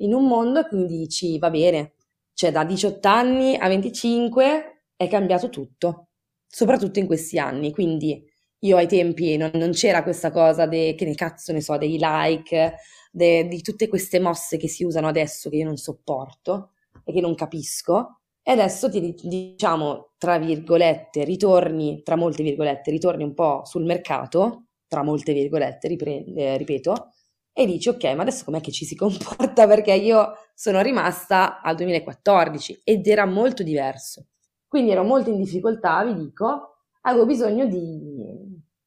in 0.00 0.12
un 0.12 0.27
mondo 0.27 0.61
e 0.61 0.68
quindi 0.68 0.98
dici 0.98 1.38
va 1.38 1.48
bene, 1.48 1.94
cioè 2.35 2.53
da 2.53 2.66
18 2.66 3.09
anni 3.09 3.57
a 3.57 3.66
25 3.66 4.83
è 4.94 5.09
cambiato 5.09 5.48
tutto, 5.48 6.09
soprattutto 6.46 6.98
in 6.98 7.07
questi 7.07 7.38
anni, 7.38 7.72
quindi 7.72 8.22
io 8.64 8.77
ai 8.77 8.87
tempi 8.87 9.37
non, 9.37 9.50
non 9.55 9.70
c'era 9.70 10.03
questa 10.03 10.31
cosa 10.31 10.66
de, 10.66 10.94
che 10.94 11.05
ne 11.05 11.14
cazzo 11.14 11.53
ne 11.53 11.61
so, 11.61 11.77
dei 11.77 11.96
like, 12.00 12.74
de, 13.11 13.46
di 13.46 13.62
tutte 13.62 13.88
queste 13.88 14.18
mosse 14.20 14.57
che 14.57 14.68
si 14.68 14.85
usano 14.85 15.09
adesso 15.09 15.48
che 15.50 15.57
io 15.57 15.64
non 15.64 15.77
sopporto 15.77 16.72
e 17.05 17.12
che 17.12 17.20
non 17.20 17.35
capisco. 17.35 18.20
E 18.42 18.53
adesso 18.53 18.90
ti 18.90 19.14
diciamo, 19.22 20.12
tra 20.18 20.38
virgolette, 20.38 21.24
ritorni, 21.24 22.03
tra 22.03 22.16
molte 22.16 22.42
virgolette, 22.42 22.90
ritorni 22.90 23.22
un 23.22 23.33
po' 23.33 23.62
sul 23.64 23.85
mercato, 23.85 24.66
tra 24.87 25.03
molte 25.03 25.33
virgolette, 25.33 25.88
riprende, 25.88 26.53
eh, 26.53 26.57
ripeto, 26.59 27.12
e 27.53 27.66
dici 27.66 27.88
ok, 27.88 28.05
ma 28.14 28.22
adesso 28.22 28.44
com'è 28.44 28.61
che 28.61 28.72
ci 28.72 28.85
si 28.85 28.96
comporta? 28.96 29.66
Perché 29.68 29.94
io 29.94 30.35
sono 30.55 30.83
rimasta 30.83 31.61
al 31.62 31.77
2014 31.77 32.81
ed 32.85 33.07
era 33.07 33.24
molto 33.27 33.62
diverso. 33.62 34.27
Quindi 34.66 34.90
ero 34.90 35.05
molto 35.05 35.31
in 35.31 35.37
difficoltà, 35.38 36.05
vi 36.05 36.14
dico, 36.14 36.74
avevo 37.03 37.27
bisogno 37.27 37.66
di, 37.66 37.98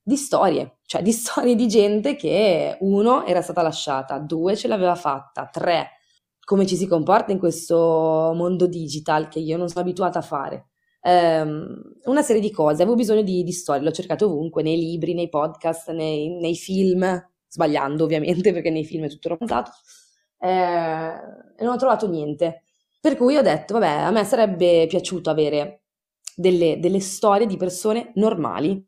di 0.07 0.15
storie, 0.15 0.77
cioè 0.85 1.01
di 1.01 1.11
storie 1.11 1.53
di 1.53 1.67
gente 1.67 2.15
che 2.15 2.77
uno 2.79 3.25
era 3.25 3.41
stata 3.41 3.61
lasciata, 3.61 4.19
due 4.19 4.55
ce 4.55 4.69
l'aveva 4.69 4.95
fatta, 4.95 5.49
tre 5.51 5.89
come 6.45 6.65
ci 6.65 6.77
si 6.77 6.87
comporta 6.87 7.33
in 7.33 7.39
questo 7.39 8.31
mondo 8.33 8.67
digital 8.67 9.27
che 9.27 9.39
io 9.39 9.57
non 9.57 9.67
sono 9.67 9.81
abituata 9.81 10.19
a 10.19 10.21
fare. 10.21 10.67
Um, 11.01 11.81
una 12.05 12.21
serie 12.21 12.41
di 12.41 12.51
cose, 12.51 12.81
avevo 12.83 12.95
bisogno 12.95 13.21
di, 13.21 13.43
di 13.43 13.51
storie, 13.51 13.83
l'ho 13.83 13.91
cercato 13.91 14.27
ovunque, 14.27 14.63
nei 14.63 14.77
libri, 14.77 15.13
nei 15.13 15.27
podcast, 15.27 15.91
nei, 15.91 16.29
nei, 16.39 16.55
film, 16.55 17.05
sbagliando 17.49 18.05
ovviamente 18.05 18.51
perché 18.53 18.69
nei 18.69 18.85
film 18.85 19.03
è 19.03 19.09
tutto 19.09 19.27
romanzato, 19.27 19.71
eh, 20.39 20.47
e 21.57 21.63
non 21.65 21.73
ho 21.73 21.77
trovato 21.77 22.07
niente. 22.07 22.63
Per 23.01 23.17
cui 23.17 23.35
ho 23.35 23.41
detto, 23.41 23.73
vabbè, 23.73 24.03
a 24.03 24.11
me 24.11 24.23
sarebbe 24.23 24.85
piaciuto 24.87 25.29
avere 25.29 25.81
delle, 26.33 26.79
delle 26.79 27.01
storie 27.01 27.45
di 27.45 27.57
persone 27.57 28.11
normali, 28.15 28.81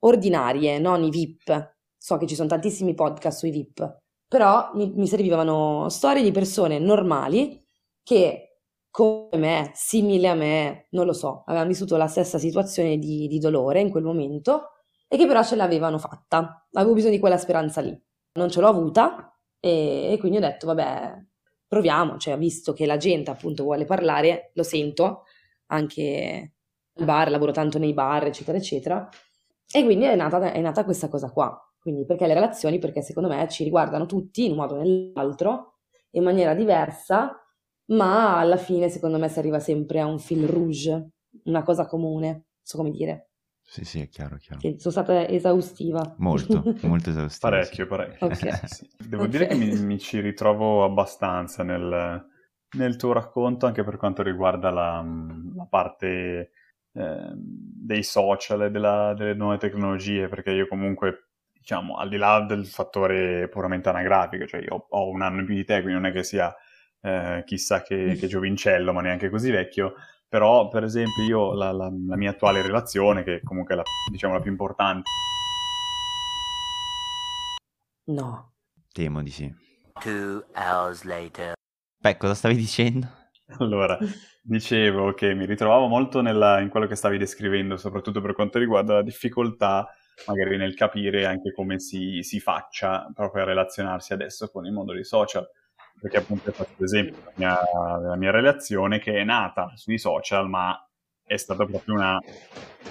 ordinarie, 0.00 0.78
non 0.78 1.02
i 1.02 1.10
VIP. 1.10 1.74
So 1.96 2.16
che 2.16 2.26
ci 2.26 2.34
sono 2.34 2.48
tantissimi 2.48 2.94
podcast 2.94 3.38
sui 3.38 3.50
VIP, 3.50 3.98
però 4.26 4.70
mi, 4.74 4.90
mi 4.94 5.06
servivano 5.06 5.88
storie 5.90 6.22
di 6.22 6.30
persone 6.30 6.78
normali 6.78 7.62
che 8.02 8.50
come 8.90 9.36
me, 9.36 9.70
simile 9.74 10.28
a 10.28 10.34
me, 10.34 10.86
non 10.90 11.06
lo 11.06 11.12
so, 11.12 11.44
avevano 11.46 11.68
vissuto 11.68 11.96
la 11.96 12.08
stessa 12.08 12.38
situazione 12.38 12.98
di, 12.98 13.28
di, 13.28 13.38
dolore 13.38 13.80
in 13.80 13.90
quel 13.90 14.02
momento 14.02 14.72
e 15.06 15.16
che 15.16 15.26
però 15.26 15.44
ce 15.44 15.56
l'avevano 15.56 15.98
fatta. 15.98 16.66
Avevo 16.72 16.94
bisogno 16.94 17.14
di 17.14 17.20
quella 17.20 17.38
speranza 17.38 17.80
lì. 17.80 17.96
Non 18.32 18.50
ce 18.50 18.60
l'ho 18.60 18.68
avuta 18.68 19.32
e, 19.60 20.12
e 20.12 20.18
quindi 20.18 20.38
ho 20.38 20.40
detto, 20.40 20.66
vabbè, 20.66 21.24
proviamo, 21.66 22.16
cioè 22.16 22.36
visto 22.36 22.72
che 22.72 22.86
la 22.86 22.96
gente 22.96 23.30
appunto 23.30 23.62
vuole 23.62 23.84
parlare, 23.84 24.50
lo 24.54 24.64
sento, 24.64 25.22
anche 25.66 26.54
al 26.94 27.04
bar, 27.04 27.30
lavoro 27.30 27.52
tanto 27.52 27.78
nei 27.78 27.94
bar, 27.94 28.26
eccetera, 28.26 28.58
eccetera, 28.58 29.08
e 29.72 29.84
quindi 29.84 30.04
è 30.04 30.16
nata, 30.16 30.52
è 30.52 30.60
nata 30.60 30.84
questa 30.84 31.08
cosa 31.08 31.30
qua. 31.30 31.56
Quindi 31.78 32.04
perché 32.04 32.26
le 32.26 32.34
relazioni? 32.34 32.78
Perché 32.78 33.02
secondo 33.02 33.28
me 33.28 33.48
ci 33.48 33.64
riguardano 33.64 34.06
tutti 34.06 34.44
in 34.44 34.52
un 34.52 34.58
modo 34.58 34.74
o 34.74 34.78
nell'altro, 34.78 35.78
in 36.10 36.24
maniera 36.24 36.54
diversa, 36.54 37.40
ma 37.86 38.38
alla 38.38 38.56
fine 38.56 38.88
secondo 38.88 39.18
me 39.18 39.28
si 39.28 39.38
arriva 39.38 39.58
sempre 39.60 40.00
a 40.00 40.06
un 40.06 40.18
fil 40.18 40.46
rouge, 40.46 41.10
una 41.44 41.62
cosa 41.62 41.86
comune, 41.86 42.28
non 42.28 42.44
so 42.62 42.76
come 42.76 42.90
dire. 42.90 43.30
Sì, 43.62 43.84
sì, 43.84 44.00
è 44.00 44.08
chiaro, 44.08 44.36
chiaro. 44.36 44.60
Che 44.60 44.74
sono 44.78 44.92
stata 44.92 45.28
esaustiva. 45.28 46.16
Molto, 46.18 46.60
molto 46.82 47.10
esaustiva. 47.10 47.50
parecchio, 47.50 47.86
parecchio. 47.86 48.26
Okay. 48.26 48.60
sì. 48.66 48.90
Devo 48.98 49.22
okay. 49.22 49.30
dire 49.30 49.46
che 49.46 49.54
mi, 49.54 49.72
mi, 49.84 49.98
ci 50.00 50.18
ritrovo 50.18 50.82
abbastanza 50.82 51.62
nel, 51.62 52.26
nel, 52.76 52.96
tuo 52.96 53.12
racconto, 53.12 53.66
anche 53.66 53.84
per 53.84 53.96
quanto 53.96 54.24
riguarda 54.24 54.70
la, 54.70 55.04
la 55.54 55.66
parte 55.66 56.50
eh, 56.92 57.32
dei 57.34 58.02
social 58.02 58.62
e 58.62 58.70
della, 58.70 59.14
delle 59.14 59.34
nuove 59.34 59.58
tecnologie, 59.58 60.28
perché 60.28 60.50
io 60.50 60.66
comunque, 60.66 61.28
diciamo, 61.52 61.96
al 61.96 62.08
di 62.08 62.16
là 62.16 62.40
del 62.40 62.66
fattore 62.66 63.48
puramente 63.48 63.88
anagrafico, 63.88 64.46
cioè 64.46 64.60
io 64.60 64.86
ho 64.88 65.08
un 65.08 65.22
anno 65.22 65.40
in 65.40 65.46
più 65.46 65.54
di 65.54 65.64
te, 65.64 65.82
quindi 65.82 66.00
non 66.00 66.06
è 66.06 66.12
che 66.12 66.22
sia 66.22 66.54
eh, 67.00 67.42
chissà 67.46 67.82
che, 67.82 68.16
che, 68.18 68.26
giovincello, 68.26 68.92
ma 68.92 69.00
neanche 69.00 69.30
così 69.30 69.50
vecchio, 69.50 69.94
però 70.28 70.68
per 70.68 70.84
esempio 70.84 71.24
io 71.24 71.54
la, 71.54 71.72
la, 71.72 71.90
la 72.06 72.16
mia 72.16 72.30
attuale 72.30 72.62
relazione, 72.62 73.22
che 73.22 73.40
comunque 73.42 73.74
è 73.74 73.76
la, 73.76 73.82
diciamo, 74.10 74.34
la 74.34 74.40
più 74.40 74.50
importante... 74.50 75.08
No. 78.06 78.52
Temo 78.92 79.22
di 79.22 79.30
sì. 79.30 79.54
Two 80.00 80.44
hours 80.54 81.04
later. 81.04 81.52
Beh, 81.98 82.16
cosa 82.16 82.34
stavi 82.34 82.56
dicendo? 82.56 83.06
Allora, 83.58 83.98
dicevo 84.50 85.14
che 85.14 85.32
mi 85.32 85.46
ritrovavo 85.46 85.86
molto 85.86 86.20
nella, 86.20 86.58
in 86.58 86.70
quello 86.70 86.88
che 86.88 86.96
stavi 86.96 87.18
descrivendo, 87.18 87.76
soprattutto 87.76 88.20
per 88.20 88.34
quanto 88.34 88.58
riguarda 88.58 88.94
la 88.94 89.02
difficoltà 89.02 89.88
magari 90.26 90.56
nel 90.56 90.74
capire 90.74 91.24
anche 91.24 91.52
come 91.52 91.78
si, 91.78 92.22
si 92.22 92.40
faccia 92.40 93.08
proprio 93.14 93.42
a 93.42 93.46
relazionarsi 93.46 94.12
adesso 94.12 94.50
con 94.50 94.66
il 94.66 94.72
mondo 94.72 94.92
dei 94.92 95.04
social. 95.04 95.48
Perché 96.00 96.16
appunto 96.16 96.50
fatto 96.50 96.74
l'esempio 96.78 97.14
della 97.16 97.32
mia, 97.34 97.58
della 98.00 98.16
mia 98.16 98.30
relazione 98.30 98.98
che 98.98 99.18
è 99.18 99.24
nata 99.24 99.72
sui 99.76 99.98
social, 99.98 100.48
ma 100.48 100.76
è 101.22 101.36
stata 101.36 101.64
proprio 101.64 101.94
una 101.94 102.18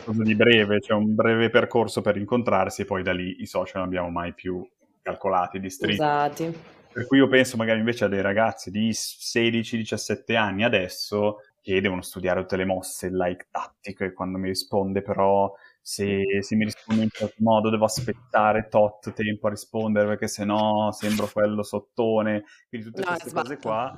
cosa 0.06 0.24
di 0.24 0.36
breve, 0.36 0.80
cioè 0.80 0.96
un 0.96 1.14
breve 1.14 1.50
percorso 1.50 2.02
per 2.02 2.16
incontrarsi 2.18 2.84
e 2.84 2.86
poi 2.86 3.04
da 3.04 3.12
lì 3.12 3.42
i 3.42 3.48
social 3.48 3.78
non 3.78 3.88
abbiamo 3.88 4.10
mai 4.10 4.34
più 4.34 4.66
calcolati, 5.02 5.60
distritti. 5.60 6.00
Usati. 6.00 6.78
Per 6.92 7.06
cui 7.06 7.18
io 7.18 7.28
penso 7.28 7.58
magari 7.58 7.80
invece 7.80 8.06
a 8.06 8.08
dei 8.08 8.22
ragazzi 8.22 8.72
di 8.72 8.90
16-17 8.90 10.36
anni 10.36 10.64
adesso 10.64 11.38
che 11.62 11.82
devono 11.82 12.02
studiare 12.02 12.42
tutte 12.42 12.56
le 12.56 12.66
mosse, 12.66 13.10
like 13.10 13.48
tattico 13.52 14.04
e 14.04 14.14
quando 14.14 14.38
mi 14.38 14.48
risponde 14.48 15.02
però 15.02 15.52
se, 15.82 16.24
se, 16.42 16.56
mi 16.56 16.66
risponde 16.66 17.04
in 17.04 17.10
certo 17.10 17.36
modo 17.40 17.70
devo 17.70 17.86
aspettare 17.86 18.68
tot 18.70 19.12
tempo 19.14 19.48
a 19.48 19.50
rispondere 19.50 20.08
perché 20.08 20.28
sennò 20.28 20.92
sembro 20.92 21.30
quello 21.32 21.64
sottone. 21.64 22.44
Quindi 22.68 22.88
tutte 22.88 23.02
no, 23.02 23.08
queste 23.08 23.32
cose 23.32 23.58
qua 23.58 23.98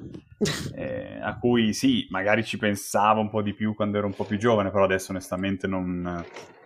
eh, 0.74 1.20
a 1.22 1.38
cui 1.38 1.74
sì, 1.74 2.08
magari 2.10 2.44
ci 2.44 2.58
pensavo 2.58 3.20
un 3.20 3.30
po' 3.30 3.42
di 3.42 3.54
più 3.54 3.76
quando 3.76 3.98
ero 3.98 4.08
un 4.08 4.14
po' 4.14 4.26
più 4.26 4.38
giovane 4.38 4.72
però 4.72 4.86
adesso 4.86 5.12
onestamente 5.12 5.68
non, 5.68 6.24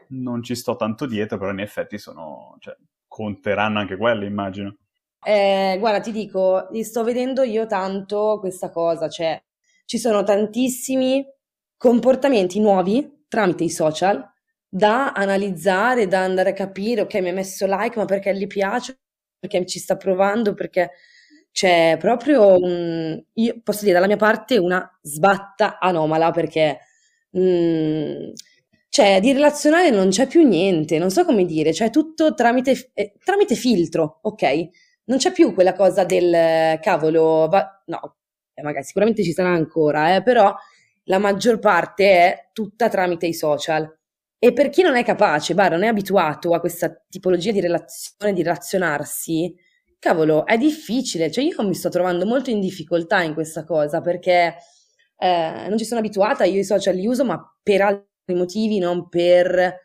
non 0.09 0.43
ci 0.43 0.55
sto 0.55 0.75
tanto 0.75 1.05
dietro 1.05 1.37
però 1.37 1.51
in 1.51 1.59
effetti 1.59 1.97
sono, 1.97 2.55
cioè, 2.59 2.75
conteranno 3.07 3.79
anche 3.79 3.97
quelle 3.97 4.25
immagino. 4.25 4.77
Eh, 5.27 5.77
guarda, 5.79 6.01
ti 6.01 6.11
dico, 6.11 6.67
sto 6.83 7.03
vedendo 7.03 7.41
io 7.41 7.65
tanto 7.65 8.37
questa 8.39 8.69
cosa, 8.69 9.09
cioè 9.09 9.41
ci 9.85 9.97
sono 9.97 10.23
tantissimi 10.23 11.25
comportamenti 11.77 12.59
nuovi 12.59 13.23
tramite 13.27 13.63
i 13.63 13.69
social 13.69 14.23
da 14.67 15.13
analizzare, 15.13 16.07
da 16.07 16.23
andare 16.23 16.49
a 16.49 16.53
capire, 16.53 17.01
ok, 17.01 17.13
mi 17.15 17.29
ha 17.29 17.33
messo 17.33 17.65
like, 17.67 17.97
ma 17.97 18.05
perché 18.05 18.35
gli 18.35 18.47
piace, 18.47 18.99
perché 19.39 19.65
ci 19.65 19.79
sta 19.79 19.95
provando, 19.95 20.53
perché 20.53 20.91
c'è 21.51 21.95
proprio, 21.99 22.57
un, 22.57 23.23
io 23.33 23.61
posso 23.63 23.81
dire 23.81 23.93
dalla 23.93 24.07
mia 24.07 24.17
parte, 24.17 24.57
una 24.57 24.85
sbatta 25.01 25.79
anomala, 25.79 26.31
perché 26.31 26.79
mh, 27.31 27.39
mm, 27.39 28.31
cioè 28.89 29.19
di 29.21 29.31
relazionare 29.33 29.89
non 29.91 30.09
c'è 30.09 30.27
più 30.27 30.45
niente, 30.45 30.97
non 30.97 31.09
so 31.11 31.23
come 31.25 31.45
dire, 31.45 31.73
cioè 31.73 31.89
tutto 31.89 32.33
tramite, 32.33 32.91
eh, 32.93 33.13
tramite 33.23 33.55
filtro, 33.55 34.19
ok? 34.23 34.69
non 35.05 35.17
c'è 35.17 35.31
più 35.31 35.53
quella 35.53 35.73
cosa 35.73 36.03
del 36.03 36.79
cavolo, 36.79 37.47
va... 37.47 37.83
no, 37.87 38.17
eh, 38.55 38.63
magari 38.63 38.83
sicuramente 38.85 39.23
ci 39.23 39.33
sarà 39.33 39.49
ancora, 39.49 40.15
eh, 40.15 40.23
però 40.23 40.53
la 41.05 41.19
maggior 41.19 41.59
parte 41.59 42.05
è 42.05 42.49
tutta 42.53 42.89
tramite 42.89 43.27
i 43.27 43.33
social. 43.33 43.93
E 44.39 44.53
per 44.53 44.69
chi 44.69 44.81
non 44.81 44.95
è 44.95 45.03
capace, 45.03 45.53
bah, 45.53 45.69
non 45.69 45.83
è 45.83 45.87
abituato 45.87 46.53
a 46.53 46.59
questa 46.59 46.93
tipologia 47.09 47.51
di 47.51 47.61
relazione, 47.61 48.33
di 48.33 48.43
relazionarsi, 48.43 49.53
cavolo, 49.99 50.45
è 50.45 50.57
difficile. 50.57 51.31
Cioè, 51.31 51.43
io 51.43 51.63
mi 51.63 51.73
sto 51.73 51.89
trovando 51.89 52.25
molto 52.25 52.49
in 52.49 52.59
difficoltà 52.59 53.21
in 53.21 53.33
questa 53.33 53.63
cosa 53.63 54.01
perché 54.01 54.55
eh, 55.17 55.65
non 55.67 55.77
ci 55.77 55.85
sono 55.85 55.99
abituata, 55.99 56.43
io 56.43 56.59
i 56.59 56.63
social 56.63 56.95
li 56.95 57.07
uso, 57.07 57.25
ma 57.25 57.41
per 57.61 57.81
altri 57.81 58.35
motivi, 58.35 58.79
non 58.79 59.09
per 59.09 59.83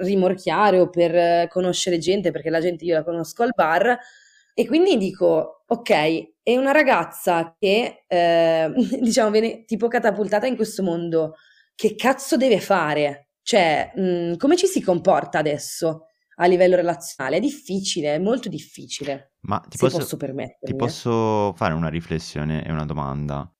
rimorchiare 0.00 0.80
o 0.80 0.88
per 0.88 1.48
conoscere 1.48 1.98
gente, 1.98 2.30
perché 2.30 2.50
la 2.50 2.60
gente 2.60 2.84
io 2.84 2.94
la 2.94 3.04
conosco 3.04 3.42
al 3.42 3.52
bar 3.54 3.98
e 4.58 4.66
quindi 4.66 4.96
dico, 4.96 5.64
ok, 5.66 5.90
è 6.42 6.56
una 6.56 6.72
ragazza 6.72 7.54
che, 7.58 8.04
eh, 8.06 8.72
diciamo, 9.02 9.30
viene 9.30 9.66
tipo 9.66 9.86
catapultata 9.86 10.46
in 10.46 10.56
questo 10.56 10.82
mondo. 10.82 11.34
Che 11.74 11.94
cazzo 11.94 12.38
deve 12.38 12.58
fare? 12.58 13.32
Cioè, 13.42 13.92
mh, 13.94 14.00
mm, 14.00 14.34
come 14.36 14.56
ci 14.56 14.66
si 14.66 14.80
comporta 14.80 15.38
adesso 15.38 16.06
a 16.36 16.46
livello 16.46 16.74
relazionale? 16.74 17.36
È 17.36 17.40
difficile, 17.40 18.14
è 18.14 18.18
molto 18.18 18.48
difficile. 18.48 19.34
Ma 19.40 19.60
ti 19.60 19.76
posso, 19.76 19.98
posso 19.98 20.16
permettermi. 20.16 20.74
Ti 20.74 20.74
posso 20.74 21.52
fare 21.52 21.74
una 21.74 21.90
riflessione 21.90 22.64
e 22.64 22.72
una 22.72 22.86
domanda? 22.86 23.52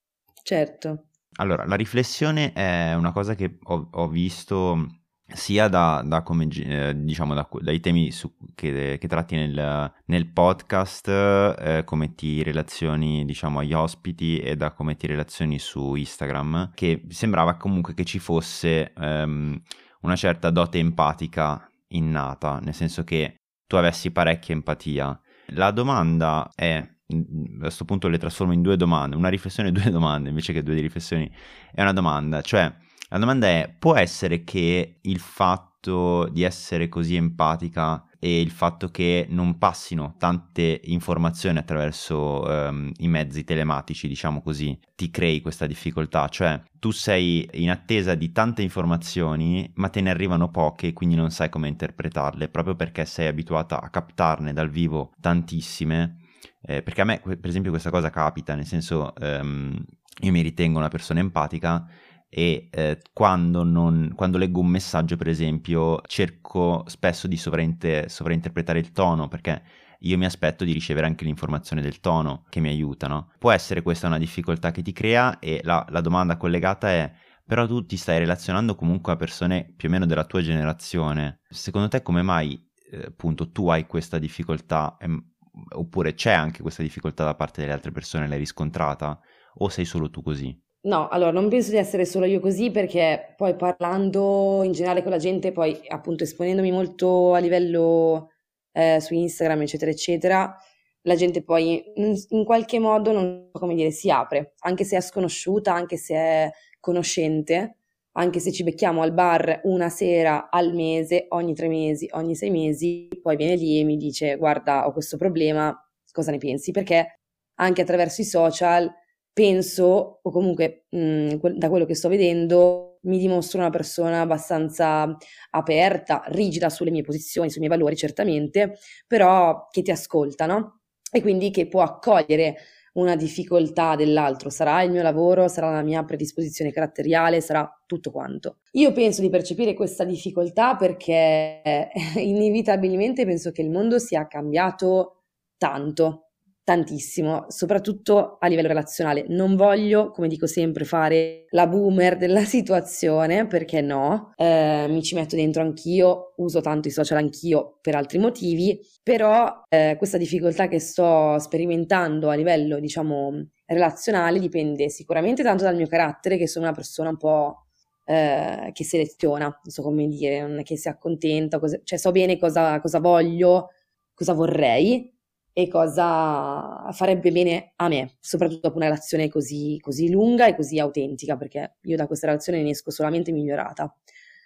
Certo. 0.43 1.09
Allora, 1.35 1.67
la 1.67 1.77
riflessione 1.77 2.55
è 2.55 2.95
una 2.95 3.13
cosa 3.13 3.35
che 3.35 3.59
ho, 3.63 3.91
ho 3.93 4.09
visto 4.09 5.03
sia 5.33 5.69
da, 5.69 6.03
da 6.05 6.23
come, 6.23 6.47
eh, 6.49 6.95
diciamo, 6.97 7.35
da, 7.35 7.49
dai 7.61 7.81
temi 7.81 8.12
su, 8.12 8.33
che, 8.55 8.97
che, 8.99 9.09
tratti 9.09 9.35
nel, 9.35 9.93
nel 10.07 10.27
podcast, 10.29 11.09
eh, 11.09 11.83
come 11.85 12.15
ti 12.15 12.43
relazioni 12.43 13.25
diciamo, 13.25 13.59
agli 13.59 13.73
ospiti 13.73 14.39
e 14.39 14.57
da 14.57 14.71
come 14.71 14.97
ti 14.97 15.07
relazioni 15.07 15.59
su 15.59 15.95
Instagram, 15.95 16.73
che 16.75 17.03
sembrava 17.09 17.57
comunque 17.57 17.95
che 17.95 18.05
ci 18.05 18.19
fosse 18.19 18.93
ehm, 18.93 19.61
una 20.03 20.17
certa 20.17 20.51
dote 20.51 20.79
empatica 20.79 21.69
innata, 21.89 22.61
nel 22.61 22.75
senso 22.75 23.03
che 23.03 23.41
tu 23.67 23.77
avessi 23.77 24.12
parecchia 24.12 24.55
empatia. 24.55 25.21
La 25.51 25.73
domanda 25.73 26.51
è, 26.55 26.77
a 26.77 27.59
questo 27.59 27.85
punto 27.85 28.07
le 28.07 28.19
trasformo 28.19 28.53
in 28.53 28.62
due 28.62 28.77
domande, 28.77 29.17
una 29.17 29.29
riflessione 29.29 29.71
e 29.71 29.73
due 29.73 29.91
domande 29.91 30.29
invece 30.29 30.53
che 30.53 30.62
due 30.62 30.81
riflessioni, 30.81 31.29
è 31.73 31.83
una 31.83 31.93
domanda, 31.93 32.41
cioè 32.43 32.73
la 33.09 33.19
domanda 33.19 33.47
è, 33.47 33.75
può 33.79 33.97
essere 33.97 34.42
che 34.45 34.99
il 35.01 35.19
fatto 35.19 36.29
di 36.33 36.42
essere 36.42 36.88
così 36.88 37.14
empatica 37.14 38.07
e 38.19 38.40
il 38.40 38.51
fatto 38.51 38.88
che 38.88 39.27
non 39.29 39.59
passino 39.59 40.16
tante 40.19 40.81
informazioni 40.85 41.59
attraverso 41.59 42.42
um, 42.42 42.90
i 42.99 43.09
mezzi 43.09 43.45
telematici, 43.45 44.09
diciamo 44.09 44.42
così, 44.42 44.77
ti 44.97 45.11
crei 45.11 45.40
questa 45.40 45.66
difficoltà? 45.66 46.27
Cioè, 46.29 46.61
tu 46.81 46.90
sei 46.90 47.49
in 47.53 47.71
attesa 47.71 48.16
di 48.16 48.33
tante 48.33 48.62
informazioni, 48.62 49.71
ma 49.77 49.88
te 49.90 50.01
ne 50.01 50.11
arrivano 50.11 50.51
poche, 50.51 50.92
quindi 50.92 51.14
non 51.14 51.31
sai 51.31 51.51
come 51.51 51.69
interpretarle, 51.69 52.49
proprio 52.49 52.75
perché 52.75 53.05
sei 53.05 53.29
abituata 53.29 53.81
a 53.81 53.90
captarne 53.90 54.53
dal 54.53 54.71
vivo 54.71 55.12
tantissime. 55.21 56.16
Eh, 56.62 56.83
perché 56.83 57.03
a 57.03 57.05
me, 57.05 57.21
per 57.21 57.47
esempio, 57.47 57.71
questa 57.71 57.90
cosa 57.90 58.11
capita, 58.11 58.57
nel 58.57 58.66
senso, 58.66 59.12
um, 59.21 59.85
io 60.21 60.33
mi 60.33 60.40
ritengo 60.40 60.79
una 60.79 60.88
persona 60.88 61.21
empatica 61.21 61.87
e 62.29 62.69
eh, 62.71 63.01
quando, 63.12 63.62
non, 63.62 64.12
quando, 64.15 64.39
leggo 64.39 64.61
un 64.61 64.69
messaggio, 64.69 65.17
per 65.17 65.29
esempio, 65.29 66.01
cerco 66.07 66.85
spesso 66.87 67.27
di 67.27 67.37
sovrainter- 67.37 68.09
sovrainterpretare 68.09 68.79
il 68.79 68.93
tono 68.93 69.29
perché 69.29 69.62
io 70.01 70.19
mi 70.19 70.27
aspetto 70.27 70.65
di 70.65 70.73
ricevere 70.73 71.07
anche 71.07 71.25
l'informazione 71.25 71.83
del 71.83 72.01
tono 72.01 72.45
che 72.49 72.61
mi 72.61 72.69
aiuta, 72.69 73.07
no? 73.07 73.33
Può 73.39 73.51
essere 73.51 73.83
questa 73.83 74.07
una 74.07 74.19
difficoltà 74.19 74.71
che 74.71 74.83
ti 74.83 74.93
crea 74.93 75.39
e 75.39 75.61
la, 75.62 75.85
la 75.89 76.01
domanda 76.01 76.37
collegata 76.37 76.89
è 76.91 77.12
però 77.47 77.67
tu 77.67 77.87
ti 77.87 77.97
stai 77.97 78.19
relazionando 78.19 78.75
comunque 78.75 79.12
a 79.12 79.17
persone 79.17 79.73
più 79.77 79.89
o 79.89 79.93
meno 79.93 80.05
della 80.05 80.25
tua 80.25 80.43
generazione. 80.43 81.43
Secondo 81.49 81.87
te 81.87 82.03
come 82.03 82.23
mai 82.23 82.61
eh, 82.91 83.05
appunto 83.07 83.53
tu 83.53 83.69
hai 83.69 83.87
questa 83.87 84.19
difficoltà 84.19 84.97
ehm, 84.99 85.35
oppure 85.77 86.15
c'è 86.15 86.33
anche 86.33 86.62
questa 86.62 86.83
difficoltà 86.83 87.25
da 87.25 87.35
parte 87.35 87.61
delle 87.61 87.73
altre 87.73 87.93
persone, 87.93 88.27
l'hai 88.27 88.39
riscontrata 88.39 89.19
o 89.59 89.69
sei 89.69 89.85
solo 89.85 90.11
tu 90.11 90.23
così? 90.23 90.61
No, 90.87 91.09
allora 91.09 91.33
non 91.33 91.49
penso 91.49 91.70
di 91.70 91.79
essere 91.79 92.05
solo 92.05 92.27
io 92.27 92.38
così 92.38 92.70
perché 92.70 93.35
poi 93.37 93.57
parlando 93.57 94.62
in 94.62 94.70
generale 94.70 95.03
con 95.03 95.11
la 95.11 95.18
gente, 95.18 95.51
poi 95.51 95.81
appunto 95.88 96.22
esponendomi 96.22 96.70
molto 96.70 97.35
a 97.35 97.38
livello 97.38 98.31
eh, 98.70 99.01
su 99.01 99.12
Instagram, 99.14 99.62
eccetera, 99.62 99.90
eccetera, 99.90 100.57
la 101.03 101.16
gente 101.16 101.42
poi 101.42 101.83
in, 101.96 102.44
qualche 102.44 102.79
modo, 102.79 103.11
non 103.11 103.49
so 103.53 103.59
come 103.59 103.75
dire, 103.75 103.90
si 103.90 104.11
apre, 104.11 104.55
anche 104.61 104.85
se 104.85 104.96
è 104.96 105.01
sconosciuta, 105.01 105.75
anche 105.75 105.96
se 105.96 106.14
è 106.14 106.51
conoscente, 106.79 107.79
anche 108.12 108.38
se 108.38 108.53
ci 108.53 108.62
becchiamo 108.62 109.03
al 109.03 109.12
bar 109.12 109.62
una 109.64 109.88
sera 109.88 110.51
al 110.51 110.72
mese, 110.72 111.27
ogni 111.31 111.55
tre 111.55 111.66
mesi, 111.66 112.09
ogni 112.12 112.37
sei 112.37 112.51
mesi, 112.51 113.09
poi 113.20 113.35
viene 113.35 113.57
lì 113.57 113.81
e 113.81 113.85
mi 113.85 113.96
dice 113.96 114.37
guarda 114.37 114.87
ho 114.87 114.92
questo 114.92 115.16
problema, 115.16 115.77
cosa 116.12 116.31
ne 116.31 116.38
pensi? 116.38 116.70
Perché 116.70 117.22
anche 117.57 117.83
attraverso 117.83 118.20
i 118.20 118.25
social 118.25 118.88
penso, 119.37 120.20
o 120.22 120.31
comunque 120.31 120.87
mh, 120.88 120.99
mm, 120.99 121.29
da 121.59 121.68
quello 121.68 121.85
che 121.85 121.94
sto 121.94 122.09
vedendo, 122.09 123.01
mi 123.03 123.18
dimostro 123.18 123.59
una 123.59 123.68
persona 123.68 124.22
abbastanza 124.22 125.14
aperta, 125.51 126.22
rigida 126.29 126.70
sulle 126.70 126.90
mie 126.90 127.03
posizioni, 127.03 127.51
sui 127.51 127.61
miei 127.61 127.70
valori 127.70 127.96
certamente, 127.96 128.79
però 129.07 129.68
che 129.70 129.83
ti 129.83 129.90
ascolta, 129.90 130.46
no? 130.46 130.81
E 131.12 131.20
quindi 131.20 131.51
che 131.51 131.68
può 131.68 131.83
accogliere 131.83 132.57
una 132.94 133.14
difficoltà 133.14 133.94
dell'altro, 133.94 134.49
sarà 134.49 134.81
il 134.81 134.90
mio 134.90 135.03
lavoro, 135.03 135.49
sarà 135.49 135.70
la 135.70 135.83
mia 135.83 136.03
predisposizione 136.03 136.72
caratteriale, 136.72 137.42
sarà 137.42 137.70
tutto 137.85 138.11
quanto. 138.11 138.61
Io 138.72 138.90
penso 138.92 139.20
di 139.20 139.29
percepire 139.29 139.75
questa 139.75 140.05
difficoltà 140.05 140.77
perché 140.77 141.90
inevitabilmente 142.16 143.27
penso 143.27 143.53
che 143.53 143.61
il 143.61 143.68
mondo 143.68 143.99
sia 143.99 144.27
cambiato 144.27 145.25
tanto 145.59 146.26
tantissimo, 146.67 147.45
soprattutto 147.47 148.39
a 148.41 148.49
livello 148.49 148.67
relazionale. 148.67 149.25
Non 149.29 149.55
voglio, 149.55 150.11
come 150.11 150.27
dico 150.27 150.49
sempre, 150.49 150.85
fare 150.85 151.45
la 151.51 151.69
boomer 151.69 152.17
della 152.17 152.43
situazione, 152.45 153.47
perché 153.47 153.81
no, 153.81 154.33
eh, 154.35 154.87
mi 154.89 155.01
ci 155.01 155.15
metto 155.15 155.37
dentro 155.37 155.63
anch'io, 155.63 156.33
uso 156.39 156.61
tanto 156.61 156.89
i 156.89 156.91
social 156.91 157.19
anch'io 157.19 157.79
per 157.81 157.95
altri 157.95 158.19
motivi, 158.19 158.81
però 159.01 159.63
eh, 159.69 159.95
questa 159.97 160.19
difficoltà 160.19 160.67
che 160.67 160.81
sto 160.81 161.39
sperimentando 161.39 162.31
a 162.31 162.35
livello, 162.35 162.81
diciamo, 162.81 163.47
relazionale 163.67 164.41
dipende 164.41 164.89
sicuramente 164.89 165.45
tanto 165.45 165.63
dal 165.63 165.77
mio 165.77 165.87
carattere, 165.87 166.37
che 166.37 166.49
sono 166.49 166.65
una 166.67 166.75
persona 166.75 167.11
un 167.11 167.17
po' 167.17 167.61
Eh, 168.09 168.71
che 168.73 168.85
seleziona, 168.85 169.47
non 169.47 169.73
so 169.73 169.83
come 169.83 170.07
dire, 170.07 170.41
non 170.41 170.61
è 170.61 170.63
che 170.63 170.77
si 170.77 170.89
accontenta, 170.89 171.59
cosa, 171.59 171.81
cioè 171.83 171.99
so 171.99 172.13
bene 172.13 172.39
cosa, 172.39 172.81
cosa 172.81 173.01
voglio, 173.01 173.71
cosa 174.15 174.33
vorrei, 174.33 175.16
e 175.59 175.69
cosa 175.69 176.87
farebbe 176.92 177.33
bene 177.33 177.73
a 177.77 177.88
me, 177.88 178.19
soprattutto 178.21 178.61
dopo 178.64 178.77
una 178.77 178.88
relazione 178.88 179.31
così, 179.31 179.79
così 179.81 180.11
lunga 180.11 180.47
e 180.47 180.55
così 180.55 180.79
autentica, 180.79 181.38
perché 181.38 181.77
io 181.85 181.97
da 181.97 182.07
questa 182.07 182.27
relazione 182.27 182.61
ne 182.62 182.69
esco 182.71 182.90
solamente 182.90 183.33
migliorata. 183.33 183.90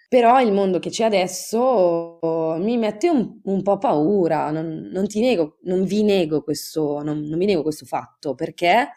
Però 0.07 0.39
il 0.39 0.53
mondo 0.53 0.79
che 0.79 0.89
c'è 0.89 1.03
adesso 1.03 2.17
mi 2.61 2.77
mette 2.77 3.09
un, 3.09 3.41
un 3.43 3.61
po' 3.61 3.77
paura, 3.77 4.51
non, 4.51 4.89
non, 4.89 5.05
ti 5.07 5.19
nego, 5.19 5.57
non 5.63 5.83
vi 5.83 6.03
nego 6.03 6.43
questo, 6.43 7.01
non, 7.03 7.19
non 7.23 7.37
mi 7.37 7.45
nego 7.45 7.61
questo 7.61 7.85
fatto, 7.85 8.33
perché 8.33 8.91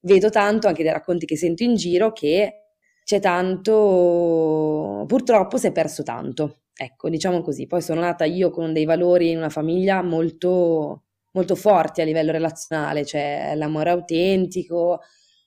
vedo 0.00 0.30
tanto 0.30 0.66
anche 0.66 0.82
dai 0.82 0.92
racconti 0.94 1.26
che 1.26 1.36
sento 1.36 1.62
in 1.62 1.74
giro 1.74 2.12
che 2.12 2.68
c'è 3.04 3.20
tanto, 3.20 5.04
purtroppo 5.06 5.58
si 5.58 5.66
è 5.66 5.72
perso 5.72 6.02
tanto. 6.02 6.60
Ecco, 6.74 7.10
diciamo 7.10 7.42
così. 7.42 7.66
Poi 7.66 7.82
sono 7.82 8.00
nata 8.00 8.24
io 8.24 8.48
con 8.48 8.72
dei 8.72 8.86
valori 8.86 9.28
in 9.30 9.36
una 9.36 9.50
famiglia 9.50 10.02
molto 10.02 11.02
molto 11.34 11.54
forti 11.54 12.00
a 12.00 12.04
livello 12.04 12.32
relazionale, 12.32 13.04
cioè 13.04 13.52
l'amore 13.56 13.90
autentico, 13.90 15.00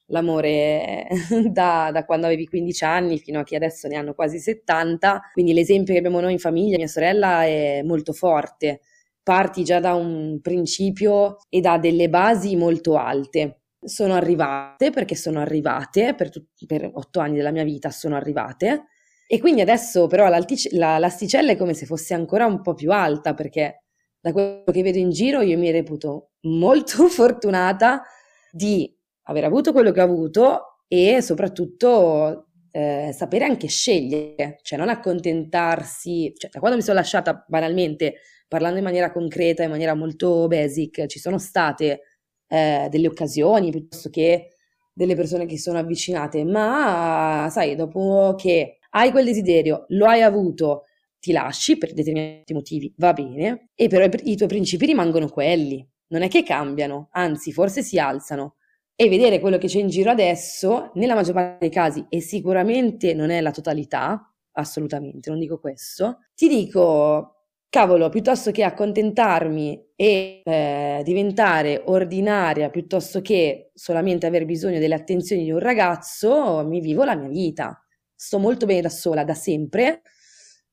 l'amore 0.08 1.08
da, 1.50 1.90
da, 1.92 2.06
quando 2.06 2.28
avevi 2.28 2.48
15 2.48 2.84
anni 2.84 3.18
fino 3.20 3.40
a 3.40 3.44
chi 3.44 3.56
adesso 3.56 3.88
ne 3.88 3.96
hanno 3.96 4.14
quasi 4.14 4.40
70, 4.40 5.32
quindi 5.34 5.54
l'esempio 5.54 5.94
che 5.94 6.00
abbiamo 6.00 6.20
noi 6.20 6.34
in 6.34 6.40
famiglia, 6.40 6.78
mia 6.78 6.88
sorella, 6.88 7.44
è 7.44 7.82
molto 7.84 8.14
forte. 8.14 8.82
Parti 9.24 9.64
già 9.64 9.80
da 9.80 9.94
un 9.94 10.40
principio 10.42 11.38
e 11.50 11.60
da 11.60 11.78
delle 11.78 12.10
basi 12.10 12.56
molto 12.56 12.96
alte. 12.96 13.62
Sono 13.82 14.14
arrivate 14.14 14.90
perché 14.90 15.16
sono 15.16 15.40
arrivate, 15.40 16.16
per, 16.16 16.30
tut- 16.30 16.66
per 16.66 16.90
otto 16.94 17.20
anni 17.20 17.36
della 17.36 17.52
mia 17.52 17.64
vita 17.64 17.90
sono 17.90 18.16
arrivate, 18.16 18.86
e 19.28 19.40
quindi 19.40 19.60
adesso 19.62 20.08
però 20.08 20.30
la, 20.30 20.98
l'asticella 21.00 21.52
è 21.52 21.58
come 21.58 21.74
se 21.74 21.86
fosse 21.86 22.14
ancora 22.14 22.46
un 22.46 22.62
po' 22.62 22.74
più 22.74 22.92
alta 22.94 23.34
perché 23.34 23.87
da 24.28 24.34
quello 24.34 24.64
che 24.72 24.82
vedo 24.82 24.98
in 24.98 25.10
giro, 25.10 25.42
io 25.42 25.58
mi 25.58 25.72
reputo 25.72 26.32
molto 26.42 27.08
fortunata 27.08 28.04
di 28.52 28.94
aver 29.24 29.46
avuto 29.46 29.72
quello 29.72 29.92
che 29.92 30.02
ho 30.02 30.04
avuto 30.04 30.84
e 30.88 31.22
soprattutto 31.22 32.50
eh, 32.72 33.12
sapere 33.14 33.46
anche 33.46 33.68
scegliere, 33.68 34.60
cioè 34.62 34.78
non 34.78 34.90
accontentarsi, 34.90 36.34
cioè 36.36 36.50
da 36.50 36.60
quando 36.60 36.78
mi 36.78 36.84
sono 36.84 36.98
lasciata 36.98 37.44
banalmente, 37.48 38.16
parlando 38.48 38.78
in 38.78 38.84
maniera 38.84 39.12
concreta, 39.12 39.64
in 39.64 39.70
maniera 39.70 39.94
molto 39.94 40.48
basic, 40.48 41.06
ci 41.08 41.20
sono 41.20 41.38
state 41.38 42.02
eh, 42.48 42.88
delle 42.90 43.08
occasioni 43.08 43.72
piuttosto 43.72 44.10
che 44.10 44.56
delle 44.94 45.16
persone 45.16 45.46
che 45.46 45.58
sono 45.58 45.78
avvicinate, 45.78 46.44
ma 46.44 47.48
sai, 47.52 47.76
dopo 47.76 48.34
che 48.38 48.80
hai 48.92 49.12
quel 49.12 49.26
desiderio, 49.26 49.86
lo 49.90 50.08
hai 50.08 50.22
avuto, 50.22 50.86
ti 51.20 51.32
lasci 51.32 51.78
per 51.78 51.94
determinati 51.94 52.54
motivi, 52.54 52.94
va 52.98 53.14
bene, 53.14 53.70
e 53.76 53.88
però 53.88 54.06
i 54.24 54.36
tuoi 54.36 54.48
principi 54.48 54.86
rimangono 54.86 55.30
quelli, 55.30 55.88
non 56.10 56.22
è 56.22 56.28
che 56.28 56.44
cambiano, 56.44 57.10
anzi 57.12 57.52
forse 57.52 57.82
si 57.82 58.00
alzano. 58.00 58.56
E 59.00 59.10
vedere 59.10 59.40
quello 59.40 59.60
che 59.60 59.68
c'è 59.68 59.80
in 59.80 59.90
giro 59.90 60.10
adesso, 60.10 60.92
nella 60.96 61.14
maggior 61.14 61.34
parte 61.36 61.58
dei 61.60 61.70
casi, 61.70 62.06
e 62.10 62.20
sicuramente 62.20 63.14
non 63.14 63.30
è 63.30 63.42
la 63.42 63.52
totalità, 63.52 64.34
assolutamente, 64.54 65.30
non 65.30 65.38
dico 65.40 65.60
questo, 65.60 66.20
ti 66.34 66.48
dico, 66.48 67.46
cavolo, 67.70 68.10
piuttosto 68.10 68.50
che 68.52 68.64
accontentarmi 68.64 69.92
e 69.96 70.42
eh, 70.44 71.02
diventare 71.04 71.82
ordinaria, 71.86 72.70
piuttosto 72.70 73.22
che 73.22 73.72
solamente 73.74 74.26
aver 74.26 74.46
bisogno 74.46 74.80
delle 74.80 74.96
attenzioni 74.96 75.44
di 75.44 75.52
un 75.52 75.60
ragazzo, 75.60 76.66
mi 76.66 76.80
vivo 76.80 77.04
la 77.04 77.16
mia 77.16 77.30
vita. 77.30 77.80
Sto 78.16 78.40
molto 78.40 78.66
bene 78.66 78.82
da 78.82 78.90
sola, 78.90 79.24
da 79.24 79.36
sempre, 79.36 80.02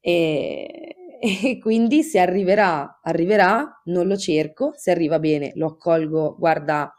e, 0.05 0.97
e 1.21 1.59
quindi 1.59 2.03
se 2.03 2.19
arriverà, 2.19 3.01
arriverà, 3.03 3.81
non 3.85 4.07
lo 4.07 4.17
cerco, 4.17 4.73
se 4.77 4.91
arriva 4.91 5.19
bene 5.19 5.53
lo 5.55 5.67
accolgo, 5.67 6.37
guarda, 6.39 6.93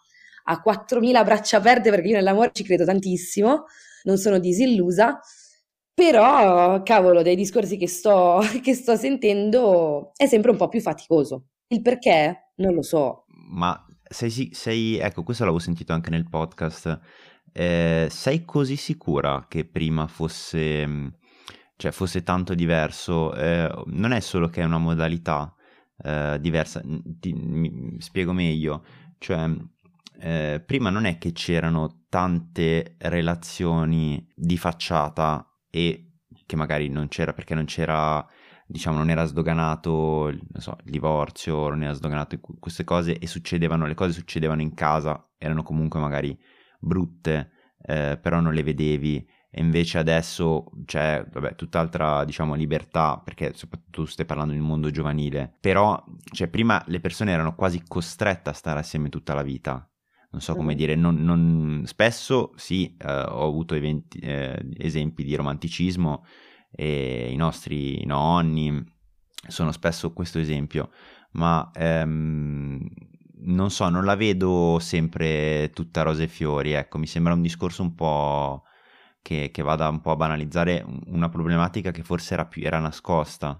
a 0.48 0.64
4.000 0.66 1.24
braccia 1.24 1.58
aperte 1.58 1.90
perché 1.90 2.08
io 2.10 2.16
nell'amore 2.16 2.52
ci 2.54 2.64
credo 2.64 2.86
tantissimo 2.86 3.66
non 4.06 4.18
sono 4.18 4.40
disillusa, 4.40 5.20
però, 5.94 6.82
cavolo, 6.84 7.22
dai 7.22 7.36
discorsi 7.36 7.78
che 7.78 7.88
sto, 7.88 8.40
che 8.62 8.74
sto 8.74 8.96
sentendo 8.96 10.12
è 10.16 10.26
sempre 10.28 10.52
un 10.52 10.58
po' 10.58 10.70
più 10.70 10.82
faticoso. 10.82 11.48
Il 11.68 11.82
perché? 11.82 12.52
Non 12.56 12.74
lo 12.74 12.82
so. 12.82 13.26
Ma 13.50 13.86
sei, 14.04 14.50
sei 14.54 14.98
ecco, 14.98 15.24
questo 15.24 15.44
l'avevo 15.44 15.62
sentito 15.62 15.94
anche 15.94 16.10
nel 16.10 16.30
podcast. 16.30 17.00
Eh, 17.52 18.08
sei 18.10 18.44
così 18.44 18.76
sicura 18.76 19.46
che 19.48 19.66
prima 19.66 20.08
fosse, 20.08 20.86
cioè, 21.78 21.92
fosse 21.92 22.24
tanto 22.24 22.54
diverso? 22.54 23.34
Eh, 23.36 23.72
non 23.88 24.12
è 24.12 24.20
solo 24.20 24.50
che 24.50 24.62
è 24.62 24.66
una 24.66 24.78
modalità 24.78 25.54
eh, 26.04 26.38
diversa, 26.40 26.82
ti, 27.04 27.34
mi, 27.34 27.96
spiego 28.00 28.34
meglio. 28.34 28.84
Cioè, 29.18 29.50
eh, 30.20 30.64
prima 30.66 30.90
non 30.90 31.06
è 31.06 31.18
che 31.18 31.32
c'erano 31.32 32.06
tante 32.10 32.96
relazioni 33.00 34.26
di 34.34 34.58
facciata 34.58 35.46
e 35.70 36.12
che 36.46 36.56
magari 36.56 36.90
non 36.90 37.08
c'era 37.08 37.34
perché 37.34 37.56
non 37.56 37.66
c'era 37.66 38.26
diciamo 38.68 38.98
non 38.98 39.10
era 39.10 39.26
sdoganato 39.26 40.30
non 40.32 40.62
so, 40.62 40.78
il 40.86 40.92
divorzio, 40.92 41.70
non 41.70 41.84
era 41.84 41.94
sdoganato 41.94 42.40
queste 42.60 42.84
cose 42.84 43.18
e 43.18 43.28
succedevano, 43.28 43.86
le 43.86 43.94
cose 43.94 44.14
succedevano 44.14 44.62
in 44.62 44.74
casa, 44.74 45.30
erano 45.38 45.64
comunque 45.64 46.00
magari 46.00 46.38
brutte, 46.80 47.52
eh, 47.82 48.18
però 48.22 48.40
non 48.40 48.54
le 48.54 48.64
vedevi 48.64 49.28
e 49.58 49.62
invece 49.62 50.00
adesso 50.00 50.66
c'è 50.84 51.26
vabbè, 51.32 51.56
tutt'altra 51.56 52.26
diciamo 52.26 52.56
libertà 52.56 53.22
perché 53.24 53.54
soprattutto 53.54 54.02
tu 54.02 54.06
stai 54.06 54.26
parlando 54.26 54.52
di 54.52 54.60
un 54.60 54.66
mondo 54.68 54.92
giovanile. 54.92 55.56
Però 55.62 56.04
cioè, 56.34 56.50
prima 56.50 56.84
le 56.88 57.00
persone 57.00 57.32
erano 57.32 57.56
quasi 57.56 57.82
costrette 57.88 58.50
a 58.50 58.54
stare 58.54 58.80
assieme 58.82 59.08
tutta 59.08 59.34
la 59.34 59.44
vita. 59.44 59.90
Non 60.32 60.42
so 60.42 60.56
come 60.56 60.76
dire, 60.76 60.96
non, 60.96 61.24
non... 61.24 61.84
spesso 61.86 62.52
sì, 62.58 62.98
eh, 62.98 63.08
ho 63.10 63.48
avuto 63.48 63.76
eventi, 63.76 64.20
eh, 64.20 64.62
esempi 64.76 65.24
di 65.24 65.34
romanticismo 65.36 66.26
e 66.70 67.30
i 67.32 67.38
nostri 67.38 68.06
nonni 68.06 68.84
sono 69.48 69.72
spesso 69.72 70.12
questo 70.12 70.38
esempio, 70.38 70.92
ma 71.32 71.72
ehm, 71.74 72.86
non 73.44 73.72
so, 73.72 73.88
non 73.88 74.04
la 74.04 74.16
vedo 74.16 74.80
sempre 74.82 75.72
tutta 75.74 76.02
rose 76.02 76.24
e 76.24 76.28
fiori, 76.28 76.74
ecco, 76.74 76.98
mi 76.98 77.08
sembra 77.08 77.32
un 77.32 77.42
discorso 77.42 77.84
un 77.84 77.96
po' 77.96 78.64
che, 79.26 79.50
che 79.52 79.64
vada 79.64 79.90
un 79.90 80.02
po' 80.02 80.12
a 80.12 80.16
banalizzare 80.16 80.86
una 81.08 81.30
problematica 81.30 81.90
che 81.90 82.04
forse 82.04 82.36
era, 82.36 82.46
più, 82.46 82.64
era 82.64 82.78
nascosta. 82.78 83.60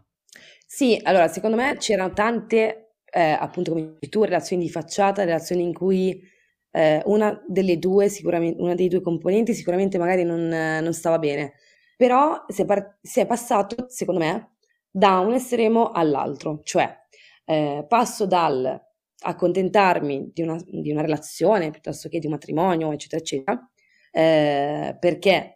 Sì, 0.68 1.00
allora 1.02 1.28
secondo 1.28 1.58
me 1.58 1.76
c'erano 1.78 2.14
tante, 2.14 2.98
eh, 3.12 3.32
appunto 3.32 3.72
come 3.72 3.96
dici 4.00 4.10
tu, 4.12 4.24
relazioni 4.24 4.62
di 4.62 4.70
facciata, 4.70 5.24
relazioni 5.24 5.64
in 5.64 5.74
cui 5.74 6.22
eh, 6.70 7.02
una 7.06 7.44
delle 7.48 7.80
due, 7.80 8.10
sicuramente, 8.10 8.62
una 8.62 8.76
dei 8.76 8.90
due 8.90 9.02
componenti 9.02 9.56
sicuramente 9.56 9.98
magari 9.98 10.24
non, 10.24 10.48
non 10.48 10.94
stava 10.94 11.18
bene, 11.18 11.54
però 11.98 12.46
si 12.48 12.62
è, 12.62 12.66
par- 12.66 13.00
si 13.02 13.20
è, 13.22 13.26
passato, 13.26 13.88
secondo 13.90 14.20
me, 14.20 14.58
da 14.88 15.18
un 15.18 15.34
estremo 15.34 15.90
all'altro, 15.90 16.62
cioè 16.64 16.96
eh, 17.46 17.84
passo 17.88 18.28
dal 18.28 18.80
accontentarmi 19.18 20.30
di 20.32 20.44
una, 20.44 20.62
di 20.64 20.92
una, 20.92 21.02
relazione 21.02 21.72
piuttosto 21.72 22.08
che 22.08 22.20
di 22.20 22.28
un 22.28 22.34
matrimonio, 22.34 22.92
eccetera, 22.92 23.22
eccetera, 23.22 23.72
eh, 24.12 24.96
perché 25.00 25.55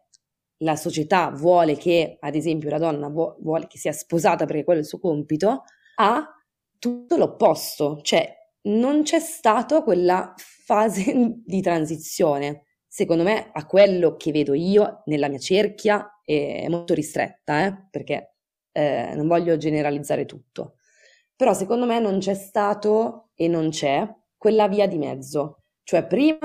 la 0.60 0.76
società 0.76 1.30
vuole 1.30 1.76
che, 1.76 2.18
ad 2.20 2.36
esempio, 2.36 2.70
la 2.70 2.78
donna 2.78 3.08
vu- 3.10 3.36
vuole 3.42 3.68
che 3.68 3.78
sia 3.78 3.92
sposata 3.92 4.46
perché 4.46 4.64
quello 4.64 4.80
è 4.80 4.84
il 4.84 4.88
suo 4.88 5.00
compito, 5.00 5.64
a 5.96 6.28
tutto 6.78 7.18
l'opposto, 7.18 8.00
cioè 8.02 8.34
non 8.64 9.04
c'è 9.04 9.20
stata 9.20 9.84
quella 9.84 10.34
fase 10.38 11.14
di 11.46 11.62
transizione. 11.62 12.66
Secondo 12.88 13.24
me, 13.24 13.50
a 13.54 13.66
quello 13.66 14.16
che 14.16 14.32
vedo 14.32 14.54
io 14.54 15.04
nella 15.06 15.28
mia 15.30 15.38
cerchia, 15.40 16.22
è 16.24 16.68
molto 16.70 16.94
ristretta, 16.94 17.66
eh, 17.66 17.88
perché 17.90 18.36
eh, 18.72 19.14
non 19.16 19.28
voglio 19.28 19.58
generalizzare 19.58 20.26
tutto. 20.26 20.76
Però 21.36 21.54
secondo 21.54 21.86
me 21.86 22.00
non 22.00 22.20
c'è 22.20 22.34
stato 22.34 23.30
e 23.36 23.48
non 23.48 23.70
c'è 23.70 24.08
quella 24.38 24.68
via 24.68 24.88
di 24.88 24.98
mezzo. 24.98 25.64
Cioè, 25.84 26.06
prima 26.06 26.38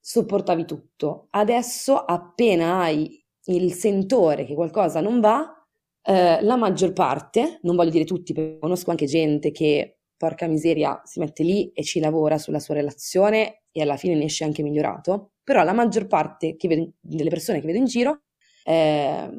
sopportavi 0.00 0.64
tutto, 0.66 1.28
adesso 1.30 1.96
appena 1.96 2.80
hai 2.80 3.23
il 3.46 3.72
sentore 3.72 4.44
che 4.44 4.54
qualcosa 4.54 5.00
non 5.00 5.20
va, 5.20 5.54
eh, 6.02 6.42
la 6.42 6.56
maggior 6.56 6.92
parte, 6.92 7.58
non 7.62 7.76
voglio 7.76 7.90
dire 7.90 8.04
tutti, 8.04 8.32
perché 8.32 8.58
conosco 8.58 8.90
anche 8.90 9.06
gente 9.06 9.50
che 9.50 9.98
porca 10.16 10.46
miseria, 10.46 11.00
si 11.04 11.18
mette 11.18 11.42
lì 11.42 11.70
e 11.72 11.82
ci 11.82 12.00
lavora 12.00 12.38
sulla 12.38 12.60
sua 12.60 12.74
relazione 12.74 13.64
e 13.72 13.82
alla 13.82 13.96
fine 13.96 14.14
ne 14.14 14.24
esce 14.24 14.44
anche 14.44 14.62
migliorato, 14.62 15.32
però 15.42 15.62
la 15.64 15.72
maggior 15.72 16.06
parte 16.06 16.56
vedo, 16.62 16.92
delle 17.00 17.30
persone 17.30 17.60
che 17.60 17.66
vedo 17.66 17.78
in 17.78 17.86
giro, 17.86 18.22
eh, 18.64 19.30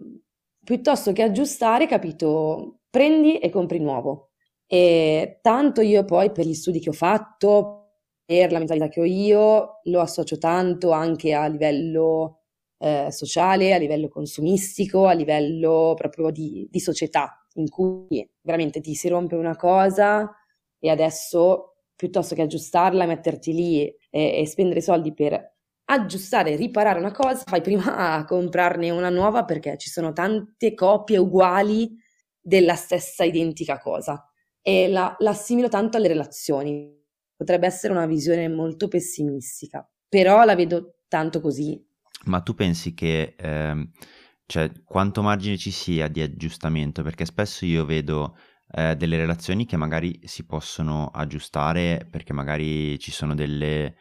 piuttosto 0.63 1.11
che 1.11 1.23
aggiustare, 1.23 1.87
capito, 1.87 2.81
prendi 2.89 3.37
e 3.37 3.49
compri 3.49 3.79
nuovo. 3.79 4.31
E 4.67 5.39
tanto 5.41 5.81
io 5.81 6.03
poi 6.05 6.31
per 6.31 6.45
gli 6.45 6.53
studi 6.53 6.79
che 6.79 6.89
ho 6.89 6.93
fatto, 6.93 7.99
per 8.25 8.51
la 8.51 8.57
mentalità 8.57 8.87
che 8.87 8.99
ho 8.99 9.05
io, 9.05 9.79
lo 9.83 10.01
associo 10.01 10.37
tanto 10.37 10.91
anche 10.91 11.33
a 11.33 11.45
livello 11.47 12.44
eh, 12.77 13.07
sociale, 13.11 13.73
a 13.73 13.77
livello 13.77 14.07
consumistico, 14.07 15.07
a 15.07 15.13
livello 15.13 15.93
proprio 15.95 16.29
di, 16.31 16.67
di 16.69 16.79
società, 16.79 17.45
in 17.55 17.69
cui 17.69 18.27
veramente 18.41 18.81
ti 18.81 18.95
si 18.95 19.07
rompe 19.07 19.35
una 19.35 19.55
cosa 19.55 20.29
e 20.79 20.89
adesso 20.89 21.77
piuttosto 21.95 22.35
che 22.35 22.41
aggiustarla, 22.41 23.05
metterti 23.05 23.53
lì 23.53 23.81
e, 23.87 23.97
e 24.09 24.45
spendere 24.45 24.81
soldi 24.81 25.13
per 25.13 25.53
aggiustare 25.85 26.55
riparare 26.55 26.99
una 26.99 27.11
cosa, 27.11 27.43
fai 27.45 27.61
prima 27.61 28.15
a 28.15 28.25
comprarne 28.25 28.89
una 28.89 29.09
nuova 29.09 29.45
perché 29.45 29.77
ci 29.77 29.89
sono 29.89 30.13
tante 30.13 30.73
copie 30.73 31.17
uguali 31.17 31.95
della 32.41 32.75
stessa 32.75 33.23
identica 33.23 33.79
cosa 33.79 34.23
e 34.61 34.87
la, 34.87 35.15
l'assimilo 35.19 35.67
tanto 35.69 35.97
alle 35.97 36.07
relazioni. 36.07 36.91
Potrebbe 37.35 37.67
essere 37.67 37.93
una 37.93 38.05
visione 38.05 38.47
molto 38.47 38.87
pessimistica, 38.87 39.87
però 40.07 40.43
la 40.43 40.55
vedo 40.55 40.99
tanto 41.07 41.41
così. 41.41 41.84
Ma 42.25 42.41
tu 42.41 42.55
pensi 42.55 42.93
che, 42.93 43.35
ehm, 43.37 43.91
cioè, 44.45 44.71
quanto 44.83 45.21
margine 45.21 45.57
ci 45.57 45.71
sia 45.71 46.07
di 46.07 46.21
aggiustamento? 46.21 47.03
Perché 47.03 47.25
spesso 47.25 47.65
io 47.65 47.85
vedo 47.85 48.37
eh, 48.71 48.95
delle 48.95 49.17
relazioni 49.17 49.65
che 49.65 49.77
magari 49.77 50.19
si 50.23 50.45
possono 50.45 51.07
aggiustare 51.07 52.07
perché 52.09 52.33
magari 52.33 52.97
ci 52.99 53.11
sono 53.11 53.35
delle 53.35 53.95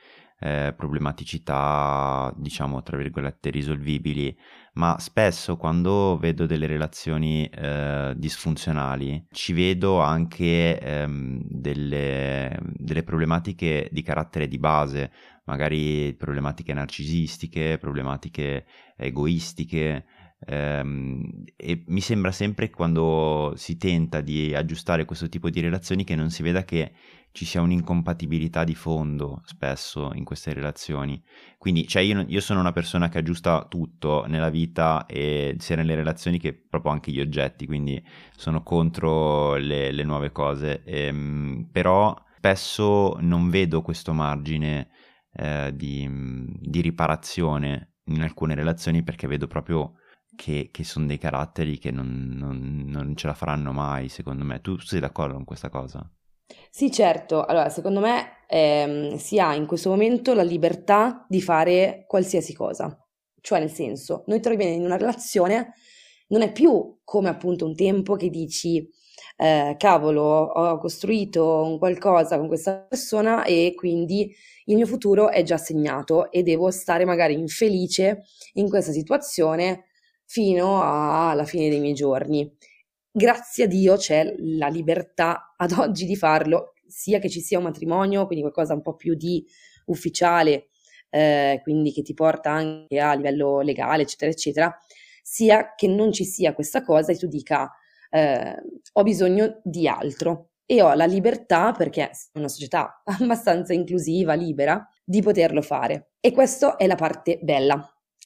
eh, 0.44 0.74
problematicità, 0.76 2.30
diciamo, 2.36 2.82
tra 2.82 2.98
virgolette, 2.98 3.48
risolvibili, 3.48 4.36
ma 4.74 4.98
spesso 4.98 5.56
quando 5.56 6.18
vedo 6.18 6.44
delle 6.44 6.66
relazioni 6.66 7.46
eh, 7.46 8.12
disfunzionali 8.14 9.26
ci 9.30 9.54
vedo 9.54 10.00
anche 10.00 10.78
ehm, 10.78 11.40
delle, 11.48 12.58
delle 12.74 13.02
problematiche 13.04 13.88
di 13.90 14.02
carattere 14.02 14.46
di 14.46 14.58
base, 14.58 15.10
magari 15.44 16.12
problematiche 16.12 16.74
narcisistiche, 16.74 17.78
problematiche 17.78 18.66
egoistiche, 18.96 20.04
Ehm, 20.46 21.44
e 21.56 21.84
mi 21.86 22.00
sembra 22.00 22.30
sempre 22.30 22.68
quando 22.68 23.54
si 23.56 23.76
tenta 23.78 24.20
di 24.20 24.54
aggiustare 24.54 25.06
questo 25.06 25.28
tipo 25.28 25.48
di 25.48 25.60
relazioni 25.60 26.04
che 26.04 26.14
non 26.14 26.28
si 26.30 26.42
veda 26.42 26.64
che 26.64 26.92
ci 27.34 27.46
sia 27.46 27.60
un'incompatibilità 27.62 28.62
di 28.62 28.76
fondo 28.76 29.42
spesso 29.44 30.12
in 30.14 30.22
queste 30.22 30.52
relazioni. 30.52 31.20
Quindi, 31.58 31.84
cioè, 31.88 32.00
io, 32.02 32.24
io, 32.28 32.40
sono 32.40 32.60
una 32.60 32.70
persona 32.70 33.08
che 33.08 33.18
aggiusta 33.18 33.66
tutto 33.68 34.24
nella 34.28 34.50
vita 34.50 35.04
e 35.06 35.56
sia 35.58 35.74
nelle 35.74 35.96
relazioni 35.96 36.38
che 36.38 36.54
proprio 36.54 36.92
anche 36.92 37.10
gli 37.10 37.18
oggetti, 37.20 37.66
quindi 37.66 38.00
sono 38.36 38.62
contro 38.62 39.56
le, 39.56 39.90
le 39.90 40.04
nuove 40.04 40.30
cose. 40.30 40.84
Ehm, 40.84 41.68
però 41.72 42.14
spesso 42.36 43.16
non 43.18 43.50
vedo 43.50 43.82
questo 43.82 44.12
margine 44.12 44.90
eh, 45.32 45.72
di, 45.74 46.08
di 46.60 46.80
riparazione 46.80 47.94
in 48.04 48.22
alcune 48.22 48.54
relazioni 48.54 49.02
perché 49.02 49.26
vedo 49.26 49.48
proprio 49.48 49.94
che, 50.36 50.68
che 50.70 50.84
sono 50.84 51.06
dei 51.06 51.18
caratteri 51.18 51.78
che 51.78 51.90
non, 51.90 52.28
non, 52.32 52.84
non, 52.86 53.16
ce 53.16 53.26
la 53.26 53.34
faranno 53.34 53.72
mai, 53.72 54.08
secondo 54.08 54.44
me. 54.44 54.60
Tu 54.60 54.78
sei 54.78 55.00
d'accordo 55.00 55.34
con 55.34 55.44
questa 55.44 55.68
cosa? 55.68 56.08
Sì, 56.70 56.90
certo. 56.90 57.44
Allora, 57.44 57.68
secondo 57.70 58.00
me 58.00 58.44
ehm, 58.48 59.16
si 59.16 59.38
ha 59.38 59.54
in 59.54 59.66
questo 59.66 59.88
momento 59.90 60.34
la 60.34 60.42
libertà 60.42 61.24
di 61.28 61.40
fare 61.40 62.04
qualsiasi 62.06 62.52
cosa. 62.54 62.96
Cioè, 63.40 63.58
nel 63.60 63.70
senso, 63.70 64.24
noi 64.26 64.40
troviamo 64.40 64.72
in 64.72 64.84
una 64.84 64.96
relazione, 64.96 65.74
non 66.28 66.42
è 66.42 66.52
più 66.52 66.98
come 67.04 67.28
appunto 67.28 67.64
un 67.66 67.74
tempo 67.74 68.16
che 68.16 68.28
dici, 68.30 68.86
eh, 69.36 69.74
cavolo, 69.78 70.22
ho 70.22 70.78
costruito 70.78 71.62
un 71.64 71.78
qualcosa 71.78 72.38
con 72.38 72.48
questa 72.48 72.78
persona 72.88 73.44
e 73.44 73.72
quindi 73.76 74.34
il 74.66 74.76
mio 74.76 74.86
futuro 74.86 75.30
è 75.30 75.42
già 75.42 75.58
segnato 75.58 76.30
e 76.30 76.42
devo 76.42 76.70
stare 76.70 77.04
magari 77.04 77.34
infelice 77.38 78.22
in 78.54 78.68
questa 78.68 78.92
situazione 78.92 79.84
fino 80.26 80.80
alla 80.82 81.44
fine 81.44 81.68
dei 81.68 81.80
miei 81.80 81.94
giorni. 81.94 82.50
Grazie 83.16 83.64
a 83.64 83.66
Dio 83.68 83.94
c'è 83.94 84.34
la 84.38 84.66
libertà 84.66 85.54
ad 85.56 85.70
oggi 85.78 86.04
di 86.04 86.16
farlo, 86.16 86.72
sia 86.84 87.20
che 87.20 87.30
ci 87.30 87.40
sia 87.40 87.58
un 87.58 87.64
matrimonio, 87.64 88.26
quindi 88.26 88.42
qualcosa 88.42 88.74
un 88.74 88.82
po' 88.82 88.96
più 88.96 89.14
di 89.14 89.46
ufficiale, 89.86 90.70
eh, 91.10 91.60
quindi 91.62 91.92
che 91.92 92.02
ti 92.02 92.12
porta 92.12 92.50
anche 92.50 92.98
a 92.98 93.14
livello 93.14 93.60
legale, 93.60 94.02
eccetera, 94.02 94.32
eccetera, 94.32 94.78
sia 95.22 95.74
che 95.76 95.86
non 95.86 96.10
ci 96.10 96.24
sia 96.24 96.54
questa 96.54 96.82
cosa 96.82 97.12
e 97.12 97.16
tu 97.16 97.28
dica 97.28 97.70
eh, 98.10 98.56
ho 98.94 99.02
bisogno 99.04 99.60
di 99.62 99.86
altro 99.86 100.48
e 100.66 100.82
ho 100.82 100.92
la 100.94 101.06
libertà, 101.06 101.70
perché 101.70 102.10
è 102.10 102.10
una 102.32 102.48
società 102.48 103.00
abbastanza 103.20 103.72
inclusiva, 103.72 104.34
libera, 104.34 104.84
di 105.04 105.22
poterlo 105.22 105.62
fare. 105.62 106.14
E 106.18 106.32
questa 106.32 106.74
è 106.74 106.88
la 106.88 106.96
parte 106.96 107.38
bella. 107.40 107.80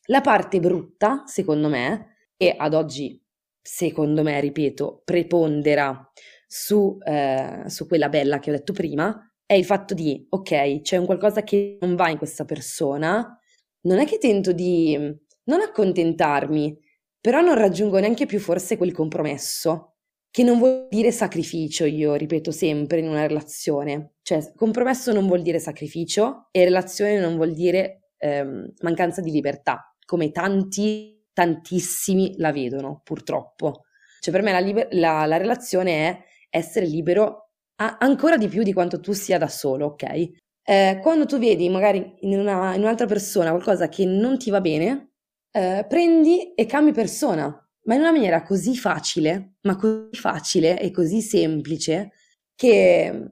La 0.07 0.23
parte 0.23 0.61
brutta, 0.61 1.25
secondo 1.27 1.69
me, 1.69 2.31
e 2.39 2.55
ad 2.57 2.73
oggi, 2.73 3.23
secondo 3.71 4.23
me, 4.23 4.41
ripeto, 4.41 5.03
prepondera 5.05 6.11
su, 6.47 6.97
eh, 7.05 7.65
su 7.67 7.87
quella 7.87 8.09
bella 8.09 8.39
che 8.39 8.49
ho 8.49 8.55
detto 8.55 8.73
prima, 8.73 9.31
è 9.45 9.53
il 9.53 9.65
fatto 9.67 9.93
di, 9.93 10.27
ok, 10.31 10.81
c'è 10.81 10.97
un 10.97 11.05
qualcosa 11.05 11.43
che 11.43 11.77
non 11.81 11.95
va 11.95 12.09
in 12.09 12.17
questa 12.17 12.47
persona, 12.47 13.39
non 13.83 13.99
è 13.99 14.07
che 14.07 14.17
tento 14.17 14.53
di 14.53 14.97
non 15.45 15.61
accontentarmi, 15.61 16.79
però 17.21 17.43
non 17.43 17.57
raggiungo 17.57 17.99
neanche 17.99 18.25
più 18.25 18.41
forse 18.41 18.79
quel 18.79 18.93
compromesso, 18.93 19.97
che 20.31 20.43
non 20.43 20.59
vuol 20.59 20.87
dire 20.89 21.13
sacrificio, 21.13 21.85
io 21.85 22.15
ripeto 22.15 22.51
sempre 22.51 23.01
in 23.01 23.09
una 23.09 23.27
relazione. 23.27 24.15
Cioè, 24.23 24.53
compromesso 24.55 25.13
non 25.13 25.27
vuol 25.27 25.43
dire 25.43 25.59
sacrificio 25.59 26.49
e 26.53 26.65
relazione 26.65 27.21
non 27.21 27.37
vuol 27.37 27.53
dire 27.53 28.13
ehm, 28.17 28.73
mancanza 28.81 29.21
di 29.21 29.31
libertà, 29.31 29.95
come 30.07 30.31
tanti, 30.31 31.18
tantissimi 31.39 32.35
la 32.39 32.51
vedono, 32.51 33.01
purtroppo. 33.05 33.85
Cioè, 34.21 34.33
per 34.33 34.43
me 34.43 34.51
la, 34.51 34.59
liber- 34.59 34.93
la, 34.95 35.25
la 35.25 35.37
relazione 35.37 35.93
è 35.93 36.25
essere 36.51 36.87
libero 36.87 37.51
a- 37.77 37.97
ancora 38.01 38.37
di 38.37 38.49
più 38.49 38.65
di 38.65 38.73
quanto 38.73 38.99
tu 38.99 39.13
sia 39.13 39.39
da 39.39 39.47
solo, 39.47 39.87
ok? 39.87 40.31
Eh, 40.65 40.99
quando 41.01 41.27
tu 41.27 41.39
vedi 41.39 41.69
magari 41.69 42.17
in, 42.23 42.39
una, 42.41 42.75
in 42.75 42.83
un'altra 42.83 43.07
persona 43.07 43.51
qualcosa 43.51 43.89
che 43.89 44.05
non 44.05 44.37
ti 44.37 44.51
va 44.51 44.61
bene, 44.61 45.13
eh, 45.53 45.87
prendi 45.89 46.55
e 46.55 46.67
cambi 46.67 46.91
persona, 46.91 47.47
ma 47.85 47.95
in 47.95 48.01
una 48.01 48.11
maniera 48.11 48.43
così 48.43 48.77
facile, 48.77 49.55
ma 49.63 49.77
così 49.77 50.19
facile 50.19 50.81
e 50.81 50.91
così 50.91 51.21
semplice 51.21 52.11
che 52.57 53.29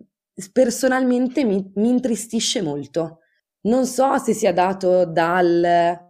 personalmente 0.53 1.45
mi, 1.45 1.73
mi 1.75 1.89
intristisce 1.89 2.63
molto. 2.63 3.21
Non 3.63 3.85
so 3.85 4.17
se 4.19 4.33
sia 4.33 4.53
dato 4.53 5.05
dal, 5.05 6.06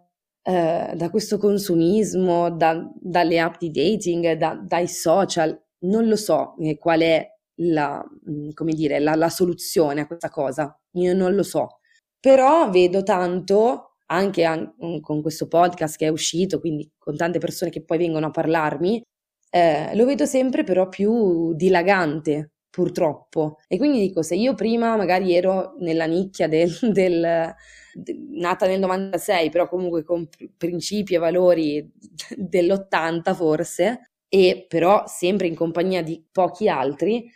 eh, 0.49 0.93
da 0.95 1.11
questo 1.11 1.39
consumismo, 1.39 2.51
da, 2.53 2.89
dalle 2.95 3.41
app 3.41 3.59
di 3.59 3.73
dating, 3.73 4.35
da, 4.35 4.55
dai 4.55 4.87
social, 4.87 5.61
non 5.81 6.07
lo 6.07 6.15
so 6.15 6.55
eh, 6.61 6.79
qual 6.79 7.01
è 7.01 7.27
la, 7.63 8.05
mm, 8.31 8.51
dire, 8.69 9.01
la, 9.01 9.17
la 9.17 9.29
soluzione 9.29 10.03
a 10.03 10.07
questa 10.07 10.31
cosa, 10.31 10.79
io 10.93 11.15
non 11.15 11.35
lo 11.35 11.43
so, 11.43 11.81
però 12.21 12.71
vedo 12.71 13.03
tanto 13.03 13.97
anche 14.07 14.45
an- 14.45 14.73
mm, 14.85 15.01
con 15.01 15.21
questo 15.21 15.49
podcast 15.49 15.97
che 15.97 16.07
è 16.07 16.11
uscito, 16.11 16.61
quindi 16.61 16.89
con 16.97 17.17
tante 17.17 17.39
persone 17.41 17.73
che 17.73 17.83
poi 17.83 17.99
vengono 17.99 18.27
a 18.27 18.31
parlarmi, 18.31 19.03
eh, 19.51 19.97
lo 19.97 20.05
vedo 20.05 20.27
sempre 20.27 20.63
però 20.63 20.89
più 20.89 21.55
dilagante, 21.55 22.53
purtroppo. 22.77 23.57
E 23.68 23.79
quindi 23.79 24.01
dico, 24.01 24.20
se 24.20 24.35
io 24.35 24.55
prima 24.55 24.97
magari 24.97 25.35
ero 25.35 25.77
nella 25.79 26.05
nicchia 26.05 26.47
del, 26.47 26.70
del 26.93 27.55
de, 27.95 28.16
nata 28.33 28.66
nel 28.66 28.81
96, 28.81 29.49
però 29.49 29.66
comunque 29.66 30.05
con 30.05 30.29
principi 30.59 31.14
e 31.14 31.18
valori 31.18 31.91
dell'80 32.37 33.35
forse, 33.35 34.11
e 34.29 34.66
però 34.68 35.05
sempre 35.07 35.47
in 35.47 35.55
compagnia 35.55 36.03
di 36.03 36.22
pochi 36.31 36.68
altri, 36.68 37.27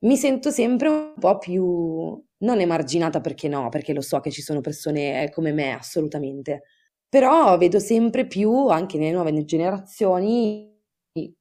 mi 0.00 0.18
sento 0.18 0.50
sempre 0.50 0.88
un 0.88 1.14
po' 1.18 1.38
più 1.38 2.22
non 2.42 2.60
emarginata 2.60 3.22
perché 3.22 3.48
no, 3.48 3.70
perché 3.70 3.94
lo 3.94 4.02
so 4.02 4.20
che 4.20 4.30
ci 4.30 4.42
sono 4.42 4.60
persone 4.60 5.30
come 5.32 5.52
me 5.52 5.72
assolutamente, 5.72 6.64
però 7.08 7.56
vedo 7.56 7.78
sempre 7.78 8.26
più 8.26 8.68
anche 8.68 8.98
nelle 8.98 9.12
nuove 9.12 9.44
generazioni 9.46 10.68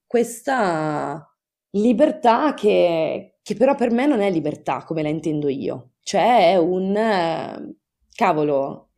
questa 0.07 1.29
libertà 1.71 2.53
che, 2.55 3.38
che 3.49 3.55
però 3.55 3.73
per 3.73 3.89
me 3.89 4.05
non 4.05 4.21
è 4.21 4.29
libertà 4.29 4.83
come 4.83 5.01
la 5.01 5.09
intendo 5.09 5.49
io, 5.49 5.93
cioè 6.01 6.51
è 6.51 6.57
un 6.57 7.73
cavolo, 8.13 8.91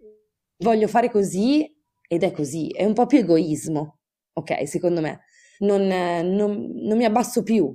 voglio 0.58 0.88
fare 0.90 1.10
così 1.10 1.74
ed 2.06 2.24
è 2.24 2.32
così, 2.34 2.68
è 2.68 2.84
un 2.84 2.94
po' 2.94 3.06
più 3.06 3.20
egoismo, 3.20 4.00
ok, 4.34 4.68
secondo 4.68 5.00
me. 5.00 5.22
Non, 5.60 5.88
non, 5.88 6.72
non 6.74 6.98
mi 6.98 7.06
abbasso 7.06 7.44
più 7.44 7.74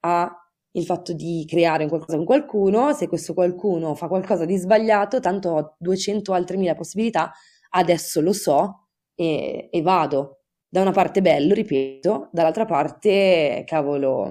a 0.00 0.30
il 0.72 0.84
fatto 0.84 1.14
di 1.14 1.44
creare 1.48 1.88
qualcosa 1.88 2.16
con 2.16 2.26
qualcuno, 2.26 2.92
se 2.92 3.08
questo 3.08 3.32
qualcuno 3.32 3.94
fa 3.94 4.06
qualcosa 4.06 4.44
di 4.44 4.56
sbagliato, 4.56 5.20
tanto 5.20 5.48
ho 5.48 5.76
200 5.78 6.34
altre 6.34 6.58
mila 6.58 6.74
possibilità, 6.74 7.32
adesso 7.70 8.20
lo 8.20 8.34
so 8.34 8.88
e, 9.14 9.68
e 9.72 9.82
vado. 9.82 10.40
Da 10.68 10.82
una 10.82 10.90
parte 10.90 11.22
bello, 11.22 11.54
ripeto, 11.54 12.28
dall'altra 12.32 12.66
parte, 12.66 13.64
cavolo, 13.66 14.30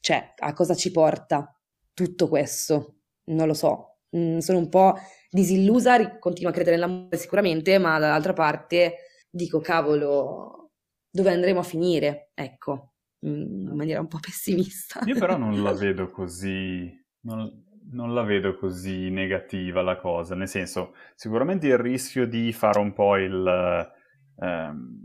cioè, 0.00 0.34
a 0.38 0.52
cosa 0.52 0.74
ci 0.74 0.90
porta 0.90 1.54
tutto 1.94 2.28
questo? 2.28 3.00
Non 3.26 3.46
lo 3.46 3.54
so. 3.54 3.98
Mm, 4.16 4.38
sono 4.38 4.58
un 4.58 4.68
po' 4.68 4.94
disillusa, 5.30 6.18
continuo 6.18 6.50
a 6.50 6.54
credere 6.54 6.76
nell'amore 6.76 7.16
sicuramente, 7.16 7.78
ma 7.78 7.98
dall'altra 7.98 8.32
parte 8.32 8.94
dico, 9.30 9.60
cavolo, 9.60 10.70
dove 11.10 11.32
andremo 11.32 11.60
a 11.60 11.64
finire? 11.64 12.30
Ecco 12.34 12.92
in 13.20 13.72
maniera 13.74 14.00
un 14.00 14.08
po' 14.08 14.18
pessimista. 14.22 15.00
Io 15.04 15.18
però 15.18 15.36
non 15.36 15.62
la 15.62 15.72
vedo 15.74 16.10
così, 16.10 16.90
non, 17.20 17.64
non, 17.90 18.14
la 18.14 18.22
vedo 18.22 18.56
così 18.56 19.10
negativa 19.10 19.82
la 19.82 19.96
cosa, 19.96 20.34
nel 20.34 20.48
senso, 20.48 20.94
sicuramente 21.14 21.66
il 21.66 21.78
rischio 21.78 22.26
di 22.26 22.52
fare 22.52 22.78
un 22.78 22.92
po' 22.92 23.16
il, 23.16 23.92
ehm, 24.38 25.04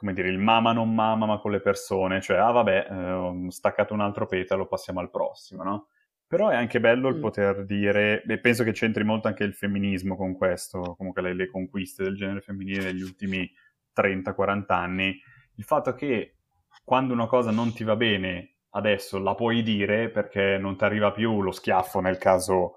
come 0.00 0.14
dire, 0.14 0.30
il 0.30 0.38
mama 0.38 0.72
non 0.72 0.94
mama 0.94 1.26
ma 1.26 1.38
con 1.38 1.50
le 1.50 1.60
persone, 1.60 2.22
cioè, 2.22 2.38
ah 2.38 2.50
vabbè, 2.52 2.86
eh, 2.90 3.10
ho 3.12 3.50
staccato 3.50 3.92
un 3.92 4.00
altro 4.00 4.24
petalo, 4.24 4.66
passiamo 4.66 4.98
al 4.98 5.10
prossimo, 5.10 5.62
no? 5.62 5.88
Però 6.26 6.48
è 6.48 6.54
anche 6.54 6.80
bello 6.80 7.10
il 7.10 7.16
mm. 7.16 7.20
poter 7.20 7.66
dire, 7.66 8.22
e 8.22 8.38
penso 8.38 8.64
che 8.64 8.72
c'entri 8.72 9.04
molto 9.04 9.28
anche 9.28 9.44
il 9.44 9.52
femminismo 9.52 10.16
con 10.16 10.34
questo, 10.38 10.94
comunque 10.96 11.20
le, 11.20 11.34
le 11.34 11.50
conquiste 11.50 12.02
del 12.02 12.16
genere 12.16 12.40
femminile 12.40 12.84
negli 12.84 13.02
ultimi 13.02 13.46
30-40 13.94 14.64
anni, 14.68 15.20
il 15.56 15.64
fatto 15.64 15.92
che 15.92 16.36
quando 16.82 17.12
una 17.12 17.26
cosa 17.26 17.50
non 17.50 17.74
ti 17.74 17.84
va 17.84 17.94
bene, 17.94 18.54
adesso 18.70 19.18
la 19.18 19.34
puoi 19.34 19.62
dire 19.62 20.08
perché 20.08 20.56
non 20.56 20.78
ti 20.78 20.84
arriva 20.84 21.12
più 21.12 21.42
lo 21.42 21.50
schiaffo 21.50 22.00
nel 22.00 22.16
caso 22.16 22.76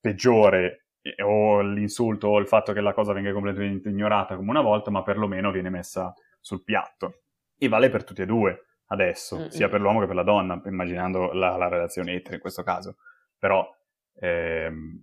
peggiore 0.00 0.86
o 1.22 1.60
l'insulto 1.60 2.28
o 2.28 2.38
il 2.38 2.46
fatto 2.46 2.72
che 2.72 2.80
la 2.80 2.94
cosa 2.94 3.12
venga 3.12 3.32
completamente 3.32 3.90
ignorata 3.90 4.36
come 4.36 4.48
una 4.48 4.62
volta, 4.62 4.90
ma 4.90 5.02
perlomeno 5.02 5.50
viene 5.50 5.68
messa 5.68 6.14
sul 6.42 6.62
piatto. 6.62 7.22
E 7.56 7.68
vale 7.68 7.88
per 7.88 8.04
tutti 8.04 8.20
e 8.20 8.26
due 8.26 8.66
adesso, 8.88 9.38
mm-hmm. 9.38 9.48
sia 9.48 9.68
per 9.68 9.80
l'uomo 9.80 10.00
che 10.00 10.06
per 10.06 10.16
la 10.16 10.22
donna, 10.22 10.60
immaginando 10.66 11.32
la, 11.32 11.56
la 11.56 11.68
relazione 11.68 12.12
etera 12.12 12.34
in 12.34 12.40
questo 12.40 12.62
caso. 12.62 12.96
Però 13.38 13.66
ehm, 14.20 15.00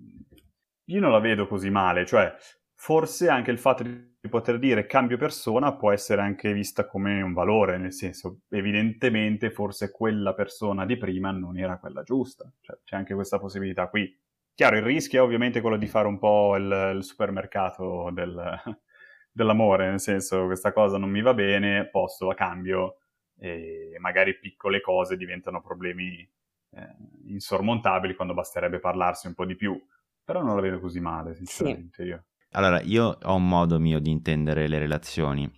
io 0.86 1.00
non 1.00 1.12
la 1.12 1.20
vedo 1.20 1.48
così 1.48 1.70
male, 1.70 2.06
cioè 2.06 2.34
forse 2.76 3.30
anche 3.30 3.52
il 3.52 3.58
fatto 3.58 3.84
di 3.84 4.30
poter 4.30 4.60
dire 4.60 4.86
cambio 4.86 5.18
persona 5.18 5.76
può 5.76 5.92
essere 5.92 6.22
anche 6.22 6.54
vista 6.54 6.86
come 6.86 7.22
un 7.22 7.34
valore, 7.34 7.78
nel 7.78 7.94
senso, 7.94 8.42
evidentemente 8.50 9.50
forse 9.50 9.92
quella 9.92 10.34
persona 10.34 10.86
di 10.86 10.98
prima 10.98 11.32
non 11.32 11.58
era 11.58 11.78
quella 11.78 12.04
giusta, 12.04 12.52
cioè, 12.62 12.78
c'è 12.84 12.96
anche 12.96 13.16
questa 13.16 13.40
possibilità 13.40 13.88
qui. 13.88 14.18
Chiaro, 14.54 14.76
il 14.76 14.84
rischio 14.84 15.22
è 15.22 15.26
ovviamente 15.26 15.62
quello 15.62 15.78
di 15.78 15.88
fare 15.88 16.08
un 16.08 16.20
po' 16.20 16.56
il, 16.58 16.94
il 16.96 17.04
supermercato 17.04 18.12
del, 18.12 18.62
dell'amore, 19.32 19.90
nel 19.90 20.00
senso, 20.00 20.46
questa 20.46 20.72
cosa 20.72 20.98
non 20.98 21.10
mi 21.10 21.22
va 21.22 21.34
bene, 21.34 21.90
posto 21.90 22.28
la 22.28 22.34
cambio 22.34 22.98
e 23.38 23.96
magari 24.00 24.38
piccole 24.38 24.82
cose 24.82 25.16
diventano 25.16 25.62
problemi 25.62 26.30
eh, 26.72 26.96
insormontabili 27.28 28.16
quando 28.16 28.34
basterebbe 28.34 28.80
parlarsi 28.80 29.28
un 29.28 29.34
po' 29.34 29.46
di 29.46 29.56
più. 29.56 29.82
Però 30.24 30.44
non 30.44 30.56
la 30.56 30.62
vedo 30.62 30.80
così 30.80 31.00
male, 31.00 31.34
sinceramente 31.36 32.04
sì. 32.04 32.10
io. 32.10 32.26
Allora, 32.52 32.82
io 32.82 33.18
ho 33.22 33.36
un 33.36 33.48
modo 33.48 33.80
mio 33.80 34.00
di 34.00 34.12
intendere 34.12 34.68
le 34.68 34.80
relazioni 34.80 35.50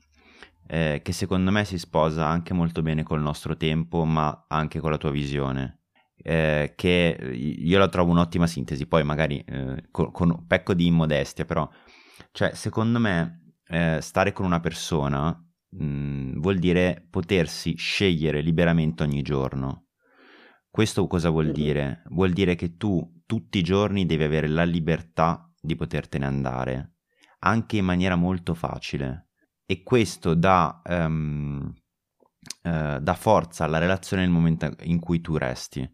eh, 0.67 1.01
che 1.03 1.11
secondo 1.11 1.51
me 1.51 1.65
si 1.65 1.78
sposa 1.78 2.28
anche 2.28 2.53
molto 2.53 2.82
bene 2.82 3.03
col 3.03 3.22
nostro 3.22 3.57
tempo, 3.57 4.05
ma 4.05 4.45
anche 4.47 4.80
con 4.80 4.91
la 4.91 4.97
tua 4.97 5.11
visione. 5.11 5.80
Eh, 6.24 6.74
che 6.76 7.17
io 7.34 7.78
la 7.78 7.89
trovo 7.89 8.11
un'ottima 8.11 8.47
sintesi, 8.47 8.86
poi 8.88 9.03
magari 9.03 9.43
eh, 9.43 9.88
con, 9.91 10.11
con 10.11 10.45
pecco 10.47 10.74
di 10.74 10.86
immodestia, 10.86 11.43
però, 11.43 11.69
cioè, 12.32 12.53
secondo 12.53 12.99
me, 12.99 13.40
eh, 13.72 13.99
stare 14.01 14.34
con 14.34 14.45
una 14.45 14.59
persona 14.59 15.30
mh, 15.69 15.84
mm, 15.86 16.41
vuol 16.41 16.57
dire 16.57 17.07
potersi 17.09 17.76
scegliere 17.76 18.41
liberamente 18.41 19.03
ogni 19.03 19.22
giorno. 19.22 19.86
Questo 20.69 21.07
cosa 21.07 21.30
vuol 21.30 21.51
dire? 21.51 22.03
Vuol 22.09 22.32
dire 22.32 22.55
che 22.55 22.76
tu 22.76 23.22
tutti 23.26 23.59
i 23.59 23.63
giorni 23.63 24.05
devi 24.05 24.24
avere 24.24 24.47
la 24.47 24.63
libertà 24.63 25.49
di 25.59 25.76
potertene 25.76 26.26
andare, 26.26 26.95
anche 27.39 27.78
in 27.78 27.86
maniera 27.86 28.15
molto 28.15 28.53
facile. 28.53 29.30
E 29.65 29.84
questo 29.84 30.34
dà, 30.34 30.82
um, 30.86 31.74
uh, 32.63 32.99
dà 32.99 33.13
forza 33.13 33.63
alla 33.63 33.78
relazione 33.78 34.24
nel 34.24 34.32
momento 34.32 34.74
in 34.84 34.99
cui 34.99 35.22
tu 35.22 35.38
resti, 35.38 35.89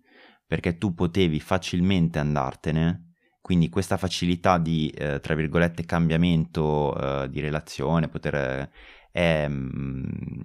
perché 0.45 0.78
tu 0.78 0.93
potevi 0.93 1.39
facilmente 1.39 2.17
andartene 2.19 3.06
quindi 3.47 3.69
questa 3.69 3.95
facilità 3.95 4.57
di, 4.57 4.89
eh, 4.89 5.21
tra 5.21 5.33
virgolette, 5.33 5.85
cambiamento 5.85 7.23
eh, 7.23 7.29
di 7.29 7.39
relazione, 7.39 8.09
poter, 8.09 8.69
è, 9.09 9.47
mm, 9.47 10.43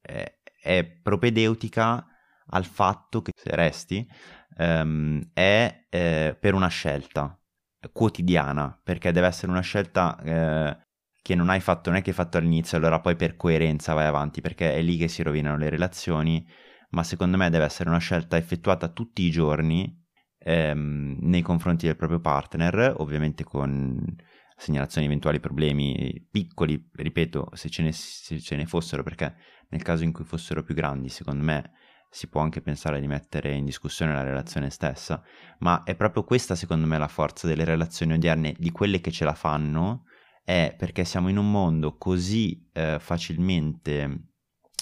è, 0.00 0.38
è, 0.62 0.84
propedeutica 0.84 2.06
al 2.50 2.64
fatto 2.64 3.22
che 3.22 3.32
se 3.34 3.56
resti 3.56 4.08
ehm, 4.56 5.30
è 5.32 5.86
eh, 5.90 6.36
per 6.38 6.54
una 6.54 6.68
scelta 6.68 7.36
quotidiana, 7.92 8.80
perché 8.84 9.10
deve 9.10 9.26
essere 9.26 9.50
una 9.50 9.60
scelta 9.60 10.16
eh, 10.22 10.78
che 11.22 11.34
non 11.34 11.48
hai 11.50 11.58
fatto, 11.58 11.90
non 11.90 11.98
è 11.98 12.02
che 12.02 12.10
hai 12.10 12.16
fatto 12.16 12.38
all'inizio, 12.38 12.78
allora 12.78 13.00
poi 13.00 13.16
per 13.16 13.34
coerenza 13.34 13.94
vai 13.94 14.06
avanti, 14.06 14.40
perché 14.40 14.74
è 14.74 14.80
lì 14.80 14.96
che 14.96 15.08
si 15.08 15.24
rovinano 15.24 15.56
le 15.56 15.70
relazioni, 15.70 16.46
ma 16.90 17.02
secondo 17.02 17.36
me 17.36 17.50
deve 17.50 17.64
essere 17.64 17.88
una 17.88 17.98
scelta 17.98 18.36
effettuata 18.36 18.86
tutti 18.86 19.22
i 19.22 19.30
giorni 19.32 20.03
ehm, 20.44 21.16
nei 21.20 21.42
confronti 21.42 21.86
del 21.86 21.96
proprio 21.96 22.20
partner, 22.20 22.94
ovviamente 22.98 23.44
con 23.44 24.14
segnalazioni 24.56 25.06
di 25.06 25.12
eventuali 25.12 25.40
problemi 25.40 26.26
piccoli, 26.30 26.90
ripeto, 26.92 27.50
se 27.54 27.70
ce, 27.70 27.82
ne, 27.82 27.92
se 27.92 28.38
ce 28.40 28.56
ne 28.56 28.66
fossero, 28.66 29.02
perché 29.02 29.34
nel 29.70 29.82
caso 29.82 30.04
in 30.04 30.12
cui 30.12 30.24
fossero 30.24 30.62
più 30.62 30.74
grandi, 30.74 31.08
secondo 31.08 31.42
me 31.42 31.72
si 32.10 32.28
può 32.28 32.42
anche 32.42 32.60
pensare 32.60 33.00
di 33.00 33.08
mettere 33.08 33.54
in 33.54 33.64
discussione 33.64 34.12
la 34.12 34.22
relazione 34.22 34.70
stessa, 34.70 35.20
ma 35.58 35.82
è 35.82 35.96
proprio 35.96 36.22
questa 36.22 36.54
secondo 36.54 36.86
me 36.86 36.96
la 36.98 37.08
forza 37.08 37.48
delle 37.48 37.64
relazioni 37.64 38.12
odierne, 38.12 38.54
di 38.56 38.70
quelle 38.70 39.00
che 39.00 39.10
ce 39.10 39.24
la 39.24 39.34
fanno, 39.34 40.04
è 40.44 40.74
perché 40.78 41.04
siamo 41.04 41.28
in 41.28 41.38
un 41.38 41.50
mondo 41.50 41.96
così 41.96 42.68
eh, 42.72 42.98
facilmente 43.00 44.28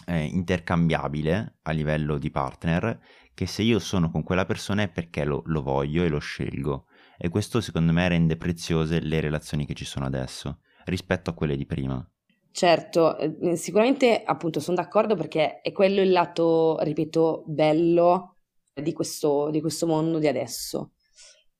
eh, 0.06 0.24
intercambiabile 0.24 1.58
a 1.62 1.70
livello 1.70 2.18
di 2.18 2.30
partner 2.30 3.00
che 3.34 3.46
se 3.46 3.62
io 3.62 3.78
sono 3.78 4.10
con 4.10 4.22
quella 4.22 4.44
persona 4.44 4.82
è 4.82 4.88
perché 4.88 5.24
lo, 5.24 5.42
lo 5.46 5.62
voglio 5.62 6.04
e 6.04 6.08
lo 6.08 6.18
scelgo 6.18 6.86
e 7.18 7.28
questo 7.28 7.60
secondo 7.60 7.92
me 7.92 8.08
rende 8.08 8.36
preziose 8.36 9.00
le 9.00 9.20
relazioni 9.20 9.64
che 9.64 9.74
ci 9.74 9.84
sono 9.84 10.06
adesso 10.06 10.58
rispetto 10.86 11.30
a 11.30 11.34
quelle 11.34 11.56
di 11.56 11.66
prima. 11.66 12.04
Certo, 12.50 13.16
eh, 13.16 13.56
sicuramente 13.56 14.22
appunto 14.22 14.60
sono 14.60 14.76
d'accordo 14.76 15.14
perché 15.14 15.60
è 15.60 15.72
quello 15.72 16.02
il 16.02 16.10
lato, 16.10 16.78
ripeto, 16.80 17.44
bello 17.46 18.36
di 18.74 18.92
questo, 18.92 19.50
di 19.50 19.60
questo 19.60 19.86
mondo 19.86 20.18
di 20.18 20.26
adesso. 20.26 20.92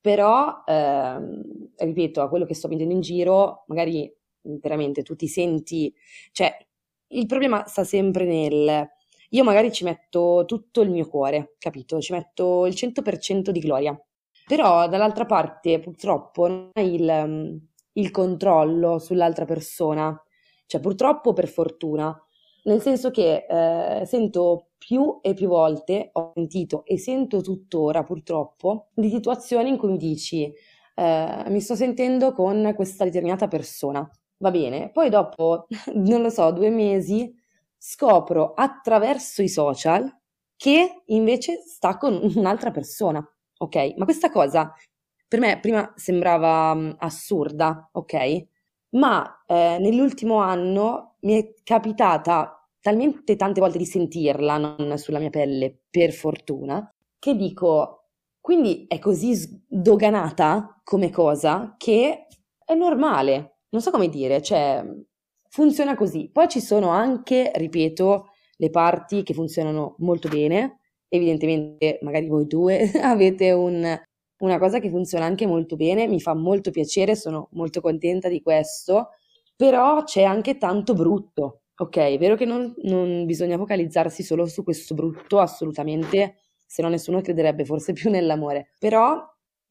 Però, 0.01 0.65
ehm, 0.67 1.71
ripeto, 1.77 2.21
a 2.21 2.29
quello 2.29 2.45
che 2.45 2.55
sto 2.55 2.69
vedendo 2.69 2.93
in 2.93 3.01
giro, 3.01 3.65
magari 3.69 4.13
veramente 4.43 5.03
tu 5.03 5.15
ti 5.15 5.29
senti, 5.29 5.95
cioè 6.33 6.55
il 7.09 7.27
problema 7.27 7.65
sta 7.67 7.85
sempre 7.85 8.25
nel, 8.25 8.89
io 9.35 9.45
magari 9.45 9.73
ci 9.73 9.85
metto 9.85 10.45
tutto 10.47 10.83
il 10.83 10.91
mio 10.91 11.07
cuore, 11.09 11.55
capito? 11.59 12.01
Ci 12.01 12.13
metto 12.13 12.67
il 12.67 12.75
100% 12.75 13.51
di 13.51 13.61
gloria, 13.61 13.99
però 14.47 14.89
dall'altra 14.89 15.25
parte 15.25 15.79
purtroppo 15.81 16.47
non 16.47 16.71
hai 16.75 16.95
il, 16.95 17.61
il 17.93 18.11
controllo 18.11 18.99
sull'altra 18.99 19.45
persona, 19.47 20.21
cioè 20.67 20.81
purtroppo 20.81 21.33
per 21.33 21.49
fortuna, 21.49 22.15
nel 22.65 22.83
senso 22.83 23.11
che 23.11 23.47
eh, 23.49 24.05
sento 24.05 24.73
più 24.77 25.19
e 25.23 25.33
più 25.33 25.49
volte, 25.49 26.11
ho 26.13 26.33
sentito 26.35 26.85
e 26.85 26.99
sento 26.99 27.41
tuttora 27.41 28.05
purtroppo, 28.05 28.89
di 28.95 29.09
situazioni 29.09 29.71
in 29.71 29.79
cui 29.79 29.93
mi 29.93 29.97
dici 29.97 30.53
eh, 30.95 31.45
mi 31.49 31.61
sto 31.61 31.75
sentendo 31.75 32.33
con 32.33 32.73
questa 32.77 33.05
determinata 33.05 33.49
persona, 33.49 34.07
va 34.39 34.51
bene, 34.51 34.91
poi 34.91 35.09
dopo, 35.09 35.67
non 35.95 36.21
lo 36.21 36.29
so, 36.29 36.51
due 36.51 36.69
mesi 36.69 37.35
scopro 37.85 38.53
attraverso 38.55 39.43
i 39.43 39.49
social 39.49 40.09
che 40.57 41.03
invece 41.07 41.57
sta 41.67 41.97
con 41.97 42.15
un'altra 42.37 42.71
persona, 42.71 43.21
ok? 43.59 43.95
Ma 43.97 44.05
questa 44.05 44.31
cosa 44.31 44.73
per 45.27 45.41
me 45.41 45.59
prima 45.59 45.93
sembrava 45.97 46.71
um, 46.73 46.95
assurda, 46.99 47.89
ok? 47.91 48.47
Ma 48.91 49.43
eh, 49.47 49.79
nell'ultimo 49.81 50.37
anno 50.37 51.17
mi 51.23 51.43
è 51.43 51.55
capitata 51.65 52.57
talmente 52.81 53.35
tante 53.35 53.61
volte 53.61 53.79
di 53.79 53.87
sentirla, 53.87 54.59
non 54.59 54.97
sulla 54.99 55.19
mia 55.19 55.31
pelle, 55.31 55.77
per 55.91 56.13
fortuna, 56.13 56.89
che 57.19 57.35
dico, 57.35 58.11
quindi 58.41 58.85
è 58.87 58.99
così 58.99 59.35
sdoganata 59.35 60.81
come 60.85 61.11
cosa 61.11 61.75
che 61.79 62.27
è 62.65 62.75
normale, 62.75 63.61
non 63.71 63.81
so 63.81 63.91
come 63.91 64.09
dire, 64.09 64.43
cioè 64.43 64.85
funziona 65.53 65.95
così. 65.95 66.31
Poi 66.33 66.49
ci 66.49 66.61
sono 66.61 66.89
anche, 66.89 67.53
ripeto, 67.55 68.29
le 68.57 68.71
parti 68.71 69.23
che 69.23 69.35
funzionano 69.35 69.97
molto 69.99 70.29
bene, 70.29 70.79
evidentemente 71.09 71.99
magari 72.03 72.27
voi 72.27 72.47
due 72.47 72.91
avete 73.03 73.53
un, 73.53 74.01
una 74.39 74.59
cosa 74.59 74.79
che 74.79 74.89
funziona 74.89 75.27
anche 75.27 75.47
molto 75.47 75.77
bene, 75.77 76.09
mi 76.09 76.21
fa 76.21 76.35
molto 76.35 76.71
piacere, 76.71 77.15
sono 77.15 77.49
molto 77.53 77.83
contenta 77.83 78.29
di 78.29 78.41
questo, 78.41 79.11
però 79.55 80.03
c'è 80.05 80.23
anche 80.23 80.57
tanto 80.57 80.95
brutto 80.95 81.59
Ok, 81.75 81.97
è 81.97 82.19
vero 82.19 82.37
che 82.37 82.45
non, 82.45 82.73
non 82.83 83.25
bisogna 83.27 83.57
focalizzarsi 83.57 84.23
solo 84.23 84.47
su 84.47 84.63
questo 84.63 84.95
brutto, 84.95 85.41
assolutamente, 85.41 86.37
se 86.65 86.81
no 86.83 86.89
nessuno 86.89 87.21
crederebbe 87.21 87.65
forse 87.65 87.93
più 87.95 88.09
nell'amore, 88.11 88.73
però 88.79 89.21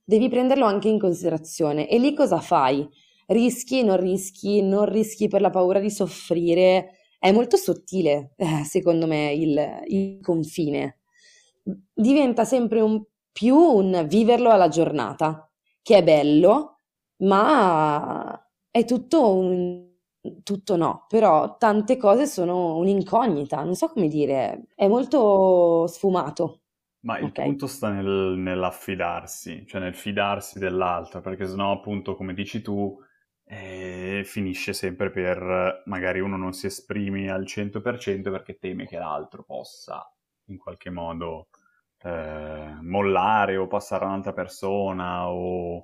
devi 0.04 0.28
prenderlo 0.28 0.66
anche 0.66 0.90
in 0.90 1.00
considerazione. 1.00 1.88
E 1.88 2.00
lì 2.00 2.14
cosa 2.14 2.40
fai? 2.40 2.88
Rischi, 3.32 3.84
non 3.84 3.98
rischi, 3.98 4.62
non 4.62 4.86
rischi 4.86 5.28
per 5.28 5.42
la 5.42 5.50
paura 5.50 5.80
di 5.80 5.90
soffrire. 5.90 6.98
È 7.18 7.32
molto 7.32 7.56
sottile, 7.56 8.34
eh, 8.36 8.64
secondo 8.64 9.08
me, 9.08 9.32
il, 9.34 9.84
il 9.88 10.20
confine. 10.22 11.00
Diventa 11.94 12.44
sempre 12.44 12.82
un 12.82 13.04
più 13.32 13.56
un 13.56 14.06
viverlo 14.08 14.50
alla 14.50 14.68
giornata, 14.68 15.50
che 15.82 15.98
è 15.98 16.04
bello, 16.04 16.80
ma 17.18 18.50
è 18.70 18.84
tutto 18.86 19.34
un 19.34 19.90
tutto 20.44 20.76
no, 20.76 21.06
però 21.08 21.58
tante 21.58 21.98
cose 21.98 22.28
sono 22.28 22.78
un'incognita, 22.78 23.64
non 23.64 23.76
so 23.76 23.88
come 23.90 24.08
dire, 24.08 24.66
è 24.76 24.88
molto 24.88 25.88
sfumato. 25.88 26.62
Ma 27.04 27.18
il 27.18 27.26
okay. 27.26 27.46
punto 27.46 27.66
sta 27.66 27.90
nel, 27.90 28.36
nell'affidarsi, 28.38 29.66
cioè 29.66 29.82
nel 29.82 29.96
fidarsi 29.96 30.60
dell'altro, 30.60 31.22
perché 31.22 31.48
sennò 31.48 31.72
appunto 31.72 32.16
come 32.16 32.36
dici 32.36 32.62
tu 32.62 32.96
eh, 33.52 34.22
finisce 34.24 34.72
sempre 34.72 35.10
per 35.10 35.84
magari 35.86 36.22
uno 36.22 36.38
non 36.38 36.54
si 36.54 36.68
esprime 36.68 37.30
al 37.30 37.44
100% 37.44 38.32
perché 38.32 38.58
teme 38.58 38.88
che 38.88 38.98
l'altro 38.98 39.44
possa 39.44 40.10
in 40.46 40.58
qualche 40.58 40.90
modo 40.90 41.50
eh, 42.02 42.78
mollare 42.80 43.58
o 43.58 43.68
passare 43.68 44.06
a 44.06 44.08
un'altra 44.08 44.32
persona 44.32 45.30
o 45.30 45.84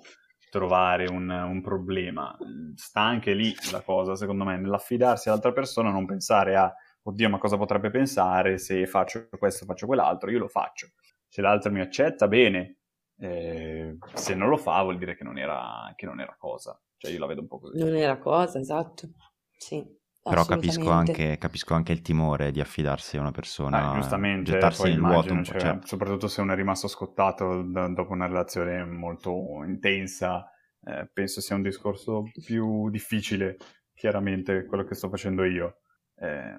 trovare 0.50 1.08
un, 1.08 1.30
un, 1.30 1.62
problema. 1.62 2.38
Sta 2.76 3.02
anche 3.02 3.34
lì 3.34 3.54
la 3.72 3.82
cosa, 3.82 4.16
secondo 4.16 4.46
me, 4.46 4.58
nell'affidarsi 4.58 5.28
all'altra 5.28 5.52
persona, 5.52 5.92
non 5.92 6.06
pensare 6.06 6.56
a, 6.56 6.74
oddio, 7.04 7.30
ma 7.30 7.38
cosa 7.38 7.58
potrebbe 7.58 7.90
pensare 7.90 8.58
se 8.60 8.88
faccio 8.88 9.28
questo, 9.38 9.66
faccio 9.66 9.88
quell'altro, 9.88 10.32
io 10.32 10.40
lo 10.40 10.48
faccio. 10.48 10.88
Se 11.28 11.42
l'altro 11.42 11.70
mi 11.72 11.82
accetta, 11.82 12.30
bene. 12.30 12.78
Eh, 13.20 13.98
se 14.14 14.36
non 14.36 14.50
lo 14.50 14.58
fa, 14.58 14.82
vuol 14.84 14.98
dire 14.98 15.16
che 15.16 15.24
non, 15.24 15.38
era, 15.38 15.92
che 15.96 16.06
non 16.06 16.20
era 16.20 16.36
cosa. 16.38 16.80
Cioè, 16.98 17.12
io 17.12 17.20
la 17.20 17.26
vedo 17.26 17.42
un 17.42 17.48
po' 17.48 17.60
così. 17.60 17.78
Non 17.78 17.96
era 17.96 18.18
cosa, 18.18 18.60
esatto. 18.60 19.10
Sì. 19.58 19.96
Però 20.30 20.44
capisco 20.44 20.90
anche, 20.90 21.38
capisco 21.38 21.74
anche, 21.74 21.94
il 21.94 22.02
timore 22.02 22.52
di 22.52 22.60
affidarsi 22.60 23.16
a 23.16 23.22
una 23.22 23.32
persona, 23.32 23.92
ah, 23.92 23.94
giustamente, 23.94 24.52
gettarsi 24.52 24.84
nel 24.84 24.98
immagino, 24.98 25.36
vuoto, 25.36 25.44
cioè, 25.46 25.60
cioè... 25.60 25.80
soprattutto 25.84 26.28
se 26.28 26.42
uno 26.42 26.52
è 26.52 26.56
rimasto 26.56 26.90
scottato 26.90 27.64
da, 27.64 27.88
dopo 27.88 28.12
una 28.12 28.28
relazione 28.28 28.84
molto 28.84 29.64
intensa, 29.66 30.52
eh, 30.84 31.10
penso 31.14 31.40
sia 31.40 31.56
un 31.56 31.62
discorso 31.62 32.24
più 32.46 32.90
difficile, 32.90 33.56
chiaramente, 33.94 34.66
quello 34.66 34.84
che 34.84 34.96
sto 34.96 35.08
facendo 35.08 35.46
io. 35.46 35.80
Eh, 36.18 36.58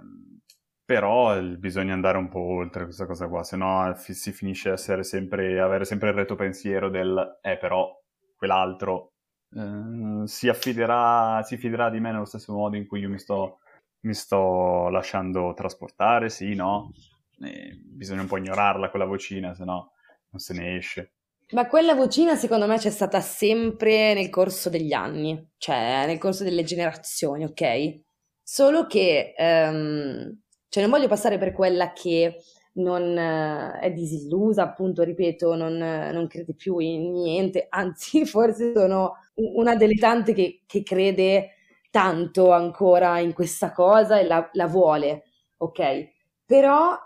però 0.89 1.39
bisogna 1.43 1.93
andare 1.93 2.16
un 2.16 2.30
po' 2.30 2.41
oltre 2.41 2.84
questa 2.84 3.05
cosa 3.05 3.28
qua, 3.28 3.43
se 3.43 3.59
no 3.59 3.95
si 3.95 4.32
finisce 4.32 4.70
a 4.70 4.76
sempre, 4.78 5.61
avere 5.61 5.84
sempre 5.84 6.09
il 6.09 6.14
retropensiero 6.14 6.89
del 6.89 7.41
eh 7.43 7.59
però 7.59 7.95
quell'altro 8.34 9.12
eh, 9.55 10.26
si 10.26 10.49
affiderà, 10.49 11.43
si 11.43 11.59
fiderà 11.59 11.91
di 11.91 12.01
me 12.01 12.11
nello 12.11 12.24
stesso 12.24 12.55
modo 12.55 12.76
in 12.76 12.86
cui 12.86 13.01
io 13.01 13.11
mi 13.11 13.18
sto, 13.18 13.59
mi 14.07 14.14
sto 14.14 14.89
lasciando 14.89 15.53
trasportare, 15.53 16.30
sì, 16.30 16.55
no? 16.55 16.91
E 17.39 17.78
bisogna 17.84 18.22
un 18.22 18.26
po' 18.26 18.39
ignorarla 18.39 18.89
quella 18.89 19.05
vocina, 19.05 19.55
se 19.55 19.64
no 19.64 19.93
non 20.30 20.41
se 20.41 20.55
ne 20.55 20.76
esce. 20.78 21.12
Ma 21.51 21.66
quella 21.66 21.93
vocina 21.93 22.34
secondo 22.34 22.66
me 22.66 22.78
c'è 22.78 22.89
stata 22.89 23.20
sempre 23.20 24.14
nel 24.14 24.30
corso 24.30 24.70
degli 24.70 24.95
anni, 24.95 25.51
cioè 25.59 26.07
nel 26.07 26.16
corso 26.16 26.45
delle 26.45 26.64
generazioni, 26.64 27.45
ok? 27.45 28.01
Solo 28.43 28.86
che, 28.86 29.34
um, 29.36 30.34
cioè 30.69 30.83
non 30.83 30.93
voglio 30.93 31.09
passare 31.09 31.39
per 31.39 31.53
quella 31.53 31.93
che 31.93 32.37
non 32.79 33.03
uh, 33.03 33.79
è 33.79 33.93
disillusa, 33.93 34.62
appunto, 34.62 35.03
ripeto, 35.03 35.55
non, 35.55 35.75
uh, 35.75 36.12
non, 36.12 36.27
crede 36.29 36.55
più 36.55 36.79
in 36.79 37.12
niente, 37.12 37.66
anzi 37.71 38.25
forse 38.25 38.73
sono 38.75 39.14
una 39.35 39.77
delle 39.77 39.95
tante 39.95 40.33
che, 40.33 40.62
che 40.66 40.83
crede 40.83 41.51
tanto 41.91 42.53
ancora 42.53 43.19
in 43.19 43.33
questa 43.33 43.73
cosa 43.73 44.19
e 44.19 44.27
la, 44.27 44.49
la 44.53 44.66
vuole, 44.66 45.25
ok? 45.59 46.09
Però 46.45 46.97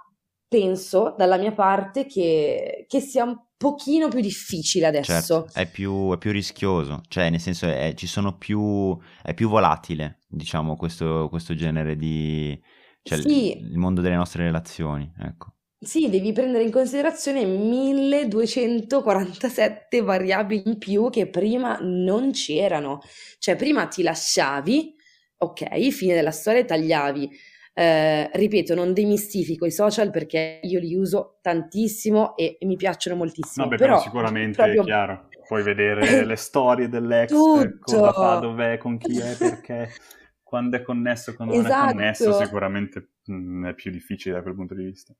penso 0.48 1.14
dalla 1.16 1.38
mia 1.38 1.52
parte 1.52 2.04
che, 2.06 2.84
che 2.86 3.00
sia 3.00 3.24
un 3.24 3.38
pochino 3.56 4.08
più 4.08 4.20
difficile 4.20 4.86
adesso. 4.86 5.12
Certo, 5.12 5.48
è 5.54 5.66
più, 5.66 6.12
è 6.12 6.18
più 6.18 6.32
rischioso, 6.32 7.00
cioè 7.08 7.30
nel 7.30 7.40
senso 7.40 7.66
è, 7.66 7.94
ci 7.94 8.06
sono 8.06 8.36
più, 8.36 8.98
è 9.22 9.34
più 9.34 9.48
volatile, 9.48 10.18
diciamo, 10.28 10.76
questo, 10.76 11.28
questo 11.30 11.54
genere 11.54 11.96
di... 11.96 12.60
cioè 13.02 13.18
sì. 13.18 13.58
il, 13.58 13.78
mondo 13.78 14.00
delle 14.00 14.14
nostre 14.14 14.44
relazioni, 14.44 15.12
ecco. 15.18 15.54
Sì, 15.78 16.08
devi 16.08 16.32
prendere 16.32 16.62
in 16.62 16.70
considerazione 16.70 17.44
1247 17.44 20.00
variabili 20.00 20.62
in 20.66 20.78
più 20.78 21.10
che 21.10 21.26
prima 21.26 21.78
non 21.80 22.30
c'erano. 22.30 23.00
Cioè, 23.38 23.56
prima 23.56 23.86
ti 23.86 24.04
lasciavi, 24.04 24.94
ok, 25.38 25.88
fine 25.88 26.14
della 26.14 26.30
storia, 26.30 26.64
tagliavi. 26.64 27.28
Eh, 27.74 28.30
ripeto, 28.32 28.76
non 28.76 28.92
demistifico 28.92 29.66
i 29.66 29.72
social 29.72 30.10
perché 30.10 30.60
io 30.62 30.78
li 30.78 30.94
uso 30.94 31.38
tantissimo 31.40 32.36
e, 32.36 32.58
e 32.60 32.66
mi 32.66 32.76
piacciono 32.76 33.16
moltissimo. 33.16 33.64
Vabbè, 33.64 33.76
però, 33.76 33.94
però 33.94 34.04
sicuramente 34.04 34.62
proprio... 34.62 34.82
è 34.82 34.84
chiaro. 34.84 35.28
Puoi 35.48 35.64
vedere 35.64 36.02
le 36.24 36.36
storie 36.36 36.88
dell'ex, 36.88 37.30
Tutto. 37.30 37.78
cosa 37.80 38.12
fa, 38.12 38.36
dov'è, 38.36 38.78
con 38.78 38.98
chi 38.98 39.18
è, 39.18 39.34
perché, 39.36 39.90
quando 40.52 40.76
è 40.76 40.82
connesso, 40.82 41.34
quando 41.34 41.54
esatto. 41.54 41.72
non 41.72 41.88
è 41.88 41.92
connesso, 41.92 42.28
esatto. 42.28 42.44
sicuramente 42.44 43.08
mh, 43.24 43.34
mm, 43.34 43.66
è 43.68 43.74
più 43.74 43.90
difficile 43.90 44.34
da 44.34 44.42
quel 44.42 44.54
punto 44.54 44.74
di 44.74 44.84
vista 44.84 45.14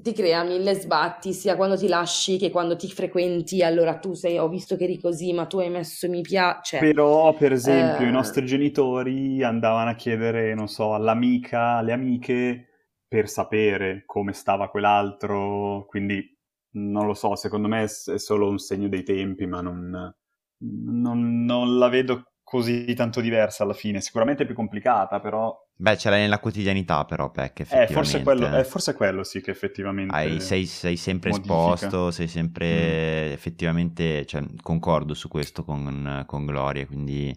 ti 0.00 0.12
crea 0.12 0.44
mille 0.44 0.74
sbatti 0.74 1.32
sia 1.32 1.56
quando 1.56 1.76
ti 1.76 1.88
lasci 1.88 2.38
che 2.38 2.50
quando 2.50 2.76
ti 2.76 2.88
frequenti. 2.88 3.62
Allora 3.62 3.98
tu 3.98 4.14
sei, 4.14 4.38
ho 4.38 4.48
visto 4.48 4.76
che 4.76 4.84
eri 4.84 5.00
così, 5.00 5.32
ma 5.32 5.46
tu 5.46 5.58
hai 5.58 5.70
messo 5.70 6.08
mi 6.08 6.20
piace. 6.20 6.78
Però, 6.78 7.34
per 7.34 7.52
esempio, 7.52 8.06
eh... 8.06 8.08
i 8.08 8.12
nostri 8.12 8.46
genitori 8.46 9.42
andavano 9.42 9.90
a 9.90 9.94
chiedere, 9.94 10.54
non 10.54 10.68
so, 10.68 10.94
all'amica, 10.94 11.78
alle 11.78 11.92
amiche 11.92 12.68
per 13.08 13.28
sapere 13.28 14.04
come 14.06 14.32
stava 14.32 14.70
quell'altro. 14.70 15.84
Quindi 15.88 16.24
non 16.76 17.04
lo 17.06 17.14
so, 17.14 17.34
secondo 17.34 17.66
me 17.66 17.82
è 17.82 17.88
solo 17.88 18.48
un 18.48 18.58
segno 18.58 18.88
dei 18.88 19.02
tempi, 19.02 19.46
ma 19.46 19.60
non, 19.60 20.14
non, 20.58 21.44
non 21.44 21.76
la 21.76 21.88
vedo 21.88 22.34
così 22.48 22.94
tanto 22.94 23.20
diversa 23.20 23.62
alla 23.62 23.74
fine. 23.74 24.00
Sicuramente 24.00 24.46
più 24.46 24.54
complicata, 24.54 25.20
però. 25.20 25.54
Beh, 25.76 25.98
ce 25.98 26.08
l'hai 26.08 26.20
nella 26.20 26.38
quotidianità, 26.40 27.04
però, 27.04 27.30
Peck, 27.30 27.60
effettivamente. 27.60 27.92
Eh, 27.92 27.94
forse 27.94 28.22
quello, 28.22 28.56
eh, 28.56 28.64
forse 28.64 28.94
quello 28.94 29.22
sì 29.22 29.40
che 29.42 29.50
effettivamente. 29.50 30.14
Hai, 30.14 30.40
sei, 30.40 30.64
sei, 30.64 30.96
sempre 30.96 31.30
modifica. 31.30 31.74
esposto, 31.74 32.10
sei 32.10 32.26
sempre. 32.26 33.28
Mm. 33.28 33.32
Effettivamente, 33.32 34.24
cioè, 34.24 34.42
concordo 34.62 35.14
su 35.14 35.28
questo 35.28 35.62
con, 35.62 36.24
con 36.26 36.46
Gloria, 36.46 36.86
quindi 36.86 37.36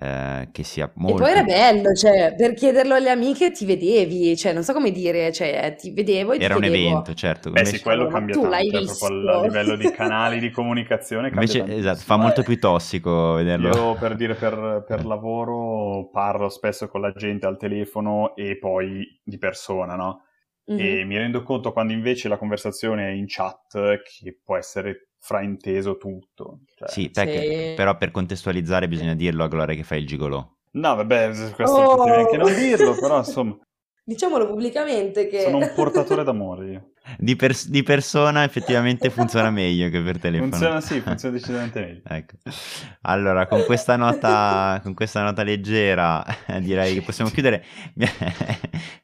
eh, 0.00 0.48
che 0.52 0.62
sia 0.62 0.90
molto... 0.94 1.16
E 1.16 1.20
poi 1.20 1.30
era 1.30 1.42
bello, 1.42 1.92
cioè, 1.92 2.34
per 2.36 2.54
chiederlo 2.54 2.94
alle 2.94 3.10
amiche 3.10 3.50
ti 3.50 3.64
vedevi, 3.64 4.36
cioè, 4.36 4.52
non 4.52 4.62
so 4.62 4.72
come 4.72 4.90
dire, 4.90 5.32
cioè, 5.32 5.74
ti 5.76 5.92
vedevo 5.92 6.32
e 6.32 6.38
Era 6.40 6.54
un 6.54 6.60
vedevo. 6.60 6.88
evento, 6.88 7.14
certo. 7.14 7.50
Beh 7.50 7.64
sì, 7.64 7.80
quello 7.80 8.06
cambia 8.06 8.34
tu 8.34 8.42
tanto, 8.42 8.56
l'hai 8.56 8.70
cioè, 8.70 8.80
visto. 8.80 9.06
proprio 9.06 9.30
a 9.30 9.42
livello 9.42 9.76
di 9.76 9.90
canali 9.90 10.38
di 10.38 10.50
comunicazione 10.50 11.28
Invece, 11.28 11.64
esatto, 11.66 12.00
fa 12.00 12.16
molto 12.16 12.42
più 12.42 12.58
tossico 12.58 13.34
vederlo. 13.34 13.68
Io, 13.68 13.94
per 13.94 14.14
dire, 14.14 14.34
per, 14.34 14.84
per 14.86 15.04
lavoro 15.04 16.08
parlo 16.10 16.48
spesso 16.48 16.88
con 16.88 17.00
la 17.00 17.12
gente 17.12 17.46
al 17.46 17.58
telefono 17.58 18.36
e 18.36 18.56
poi 18.58 19.20
di 19.22 19.38
persona, 19.38 19.96
no? 19.96 20.22
Mm-hmm. 20.70 21.00
E 21.00 21.04
mi 21.04 21.16
rendo 21.16 21.42
conto 21.42 21.72
quando 21.72 21.92
invece 21.92 22.28
la 22.28 22.36
conversazione 22.36 23.08
è 23.08 23.12
in 23.12 23.24
chat 23.26 24.02
che 24.02 24.38
può 24.44 24.56
essere 24.56 25.07
frainteso 25.28 25.98
tutto. 25.98 26.60
Cioè. 26.74 26.88
Sì, 26.88 27.10
perché, 27.10 27.40
sì, 27.42 27.74
però 27.76 27.98
per 27.98 28.10
contestualizzare 28.10 28.88
bisogna 28.88 29.14
dirlo 29.14 29.44
a 29.44 29.48
Gloria 29.48 29.76
che 29.76 29.82
fa 29.82 29.94
il 29.96 30.06
gigolò. 30.06 30.46
No, 30.70 30.94
vabbè, 30.94 31.32
questo 31.54 31.76
oh! 31.76 31.96
potevi 31.96 32.16
anche 32.16 32.36
non 32.38 32.54
dirlo, 32.54 32.94
però 32.98 33.18
insomma... 33.18 33.58
Diciamolo 34.08 34.46
pubblicamente 34.46 35.28
che... 35.28 35.40
Sono 35.40 35.58
un 35.58 35.70
portatore 35.76 36.24
d'amore 36.24 36.70
io. 36.70 36.90
Di, 37.18 37.36
pers- 37.36 37.68
di, 37.68 37.82
persona 37.82 38.42
effettivamente 38.42 39.10
funziona 39.12 39.50
meglio 39.50 39.90
che 39.90 40.00
per 40.00 40.18
telefono. 40.18 40.50
Funziona 40.50 40.80
sì, 40.80 41.00
funziona 41.00 41.34
decisamente 41.34 41.80
meglio. 41.80 42.02
ecco. 42.06 42.36
Allora, 43.02 43.46
con 43.46 43.64
questa 43.66 43.96
nota, 43.96 44.80
con 44.82 44.94
questa 44.94 45.22
nota 45.22 45.42
leggera 45.42 46.24
direi 46.60 46.94
che 46.94 47.02
possiamo 47.02 47.30
chiudere. 47.30 47.62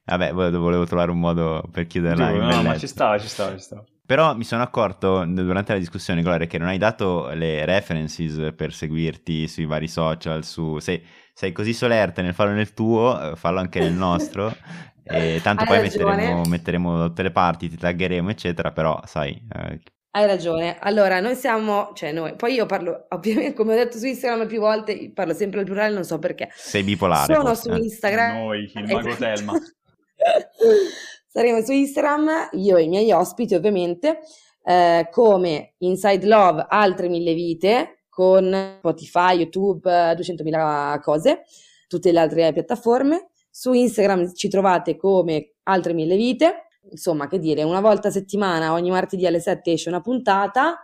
Vabbè, 0.05 0.33
volevo 0.33 0.87
trovare 0.87 1.11
un 1.11 1.21
modo 1.21 1.69
per 1.71 1.87
chiuderla. 1.87 2.33
Giù, 2.33 2.39
no, 2.39 2.63
ma 2.63 2.79
ci 2.79 2.87
stava, 2.87 3.19
ci 3.19 3.29
stava, 3.29 3.53
ci 3.53 3.63
stava. 3.63 3.85
Però 4.07 4.37
mi 4.37 4.45
sono 4.45 4.63
accorto 4.63 5.25
durante 5.25 5.73
la 5.73 5.79
discussione, 5.79 6.21
Gloria, 6.21 6.47
che 6.47 6.59
non 6.59 6.69
hai 6.69 6.77
dato 6.77 7.31
le 7.33 7.65
references 7.65 8.53
per 8.55 8.75
seguirti 8.75 9.49
sui 9.49 9.65
vari 9.65 9.89
social. 9.89 10.45
Su... 10.45 10.79
Sei, 10.79 11.03
sei 11.33 11.53
così 11.53 11.73
solerte 11.73 12.21
nel 12.21 12.35
farlo 12.35 12.53
nel 12.53 12.75
tuo, 12.75 13.33
eh, 13.33 13.37
fallo 13.37 13.61
anche 13.61 13.81
nel 13.81 13.95
nostro. 13.95 14.55
e 15.05 15.41
tanto 15.43 15.63
hai 15.63 15.69
poi 15.69 15.81
metteremo, 15.81 16.43
metteremo, 16.45 16.99
da 16.99 17.07
tutte 17.07 17.23
le 17.23 17.31
parti, 17.31 17.71
ti 17.71 17.79
taggeremo, 17.79 18.29
eccetera. 18.29 18.73
Però, 18.73 19.01
sai. 19.07 19.31
Eh... 19.31 19.81
Hai 20.11 20.27
ragione. 20.27 20.77
Allora, 20.81 21.21
noi 21.21 21.35
siamo, 21.35 21.93
cioè 21.95 22.13
noi, 22.13 22.37
poi 22.37 22.53
io 22.53 22.67
parlo, 22.67 23.07
ovviamente, 23.09 23.55
come 23.55 23.73
ho 23.73 23.77
detto 23.77 23.97
su 23.97 24.05
Instagram 24.05 24.47
più 24.47 24.61
volte, 24.61 25.13
parlo 25.15 25.33
sempre 25.33 25.61
al 25.61 25.65
plurale, 25.65 25.95
non 25.95 26.05
so 26.05 26.19
perché. 26.19 26.51
Sei 26.53 26.83
bipolare. 26.83 27.33
Sono 27.33 27.55
forse. 27.55 27.73
su 27.73 27.83
Instagram. 27.83 28.37
Noi, 28.37 28.71
il 28.75 28.85
mago 28.85 29.09
esatto. 29.09 29.17
Telma. 29.17 29.53
Saremo 31.37 31.61
su 31.63 31.73
Instagram, 31.73 32.51
io 32.53 32.77
e 32.77 32.85
i 32.85 32.89
miei 32.89 33.11
ospiti 33.11 33.57
ovviamente, 33.57 34.21
eh, 34.63 35.09
come 35.11 35.75
Inside 35.79 36.25
Love, 36.29 36.65
altre 36.69 37.09
mille 37.09 37.35
vite, 37.35 38.05
con 38.09 38.77
Spotify, 38.79 39.39
YouTube, 39.39 40.15
200.000 40.15 41.01
cose, 41.01 41.43
tutte 41.89 42.13
le 42.13 42.21
altre 42.21 42.53
piattaforme. 42.53 43.31
Su 43.51 43.73
Instagram 43.73 44.33
ci 44.33 44.49
trovate 44.49 44.95
come 44.95 45.55
altre 45.65 45.93
mille 45.93 46.15
vite, 46.15 46.69
insomma, 46.89 47.27
che 47.27 47.41
dire, 47.41 47.65
una 47.65 47.81
volta 47.81 48.07
a 48.07 48.13
settimana, 48.13 48.73
ogni 48.73 48.91
martedì 48.91 49.27
alle 49.27 49.41
7 49.41 49.73
esce 49.73 49.89
una 49.89 50.01
puntata. 50.01 50.79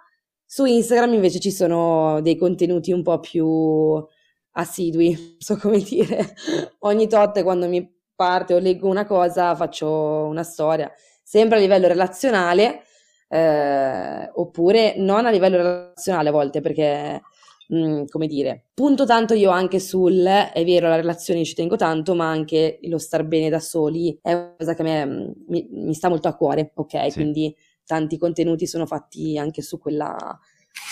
Su 0.45 0.65
Instagram 0.65 1.13
invece 1.13 1.39
ci 1.39 1.53
sono 1.53 2.21
dei 2.23 2.35
contenuti 2.37 2.91
un 2.91 3.05
po' 3.05 3.21
più 3.21 4.05
assidui, 4.55 5.37
so 5.39 5.57
come 5.59 5.79
dire. 5.79 6.35
Ogni 6.81 7.07
tot 7.07 7.41
quando 7.45 7.69
mi 7.69 8.00
parte 8.21 8.53
o 8.53 8.59
leggo 8.59 8.87
una 8.87 9.07
cosa, 9.07 9.57
faccio 9.57 9.89
una 9.89 10.43
storia, 10.43 10.93
sempre 11.23 11.57
a 11.57 11.61
livello 11.61 11.89
relazionale, 11.89 12.83
eh, 13.29 14.31
oppure 14.35 14.95
non 14.99 15.25
a 15.25 15.31
livello 15.31 15.57
relazionale 15.57 16.29
a 16.29 16.33
volte, 16.33 16.61
perché, 16.61 17.23
mh, 17.69 17.79
mm, 17.79 18.05
come 18.11 18.27
dire, 18.27 18.67
punto 18.75 19.07
tanto 19.07 19.33
io 19.33 19.49
anche 19.49 19.81
sul, 19.81 20.23
è 20.23 20.65
vero, 20.67 20.89
la 20.89 20.97
relazione 20.97 21.47
ci 21.47 21.55
tengo 21.55 21.77
tanto, 21.77 22.15
ma 22.15 22.29
anche 22.29 22.79
lo 22.83 22.99
star 22.99 23.25
bene 23.25 23.49
da 23.49 23.59
soli 23.59 24.19
è 24.21 24.35
una 24.35 24.55
cosa 24.59 24.75
che 24.75 24.83
a 24.83 24.85
me 24.85 25.07
mm, 25.07 25.31
mi, 25.49 25.69
mi 25.71 25.95
sta 25.95 26.11
molto 26.11 26.29
a 26.29 26.35
cuore, 26.35 26.73
ok? 26.75 27.11
Sì. 27.11 27.13
Quindi 27.13 27.57
tanti 27.87 28.19
contenuti 28.19 28.67
sono 28.67 28.85
fatti 28.85 29.39
anche 29.39 29.63
su, 29.63 29.79
quella, 29.79 30.39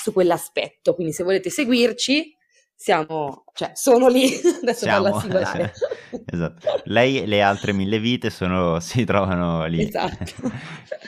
su 0.02 0.14
quell'aspetto, 0.14 0.94
quindi 0.94 1.12
se 1.12 1.24
volete 1.24 1.50
seguirci 1.50 2.36
siamo, 2.80 3.42
cioè, 3.54 3.72
sono 3.74 4.06
lì, 4.06 4.30
adesso 4.62 4.84
siamo, 4.84 5.18
singolare. 5.18 5.72
esatto. 6.24 6.80
Lei 6.84 7.20
e 7.20 7.26
le 7.26 7.42
altre 7.42 7.72
mille 7.72 7.98
vite 7.98 8.30
sono, 8.30 8.78
si 8.80 9.04
trovano 9.04 9.66
lì. 9.66 9.82
Esatto. 9.82 10.24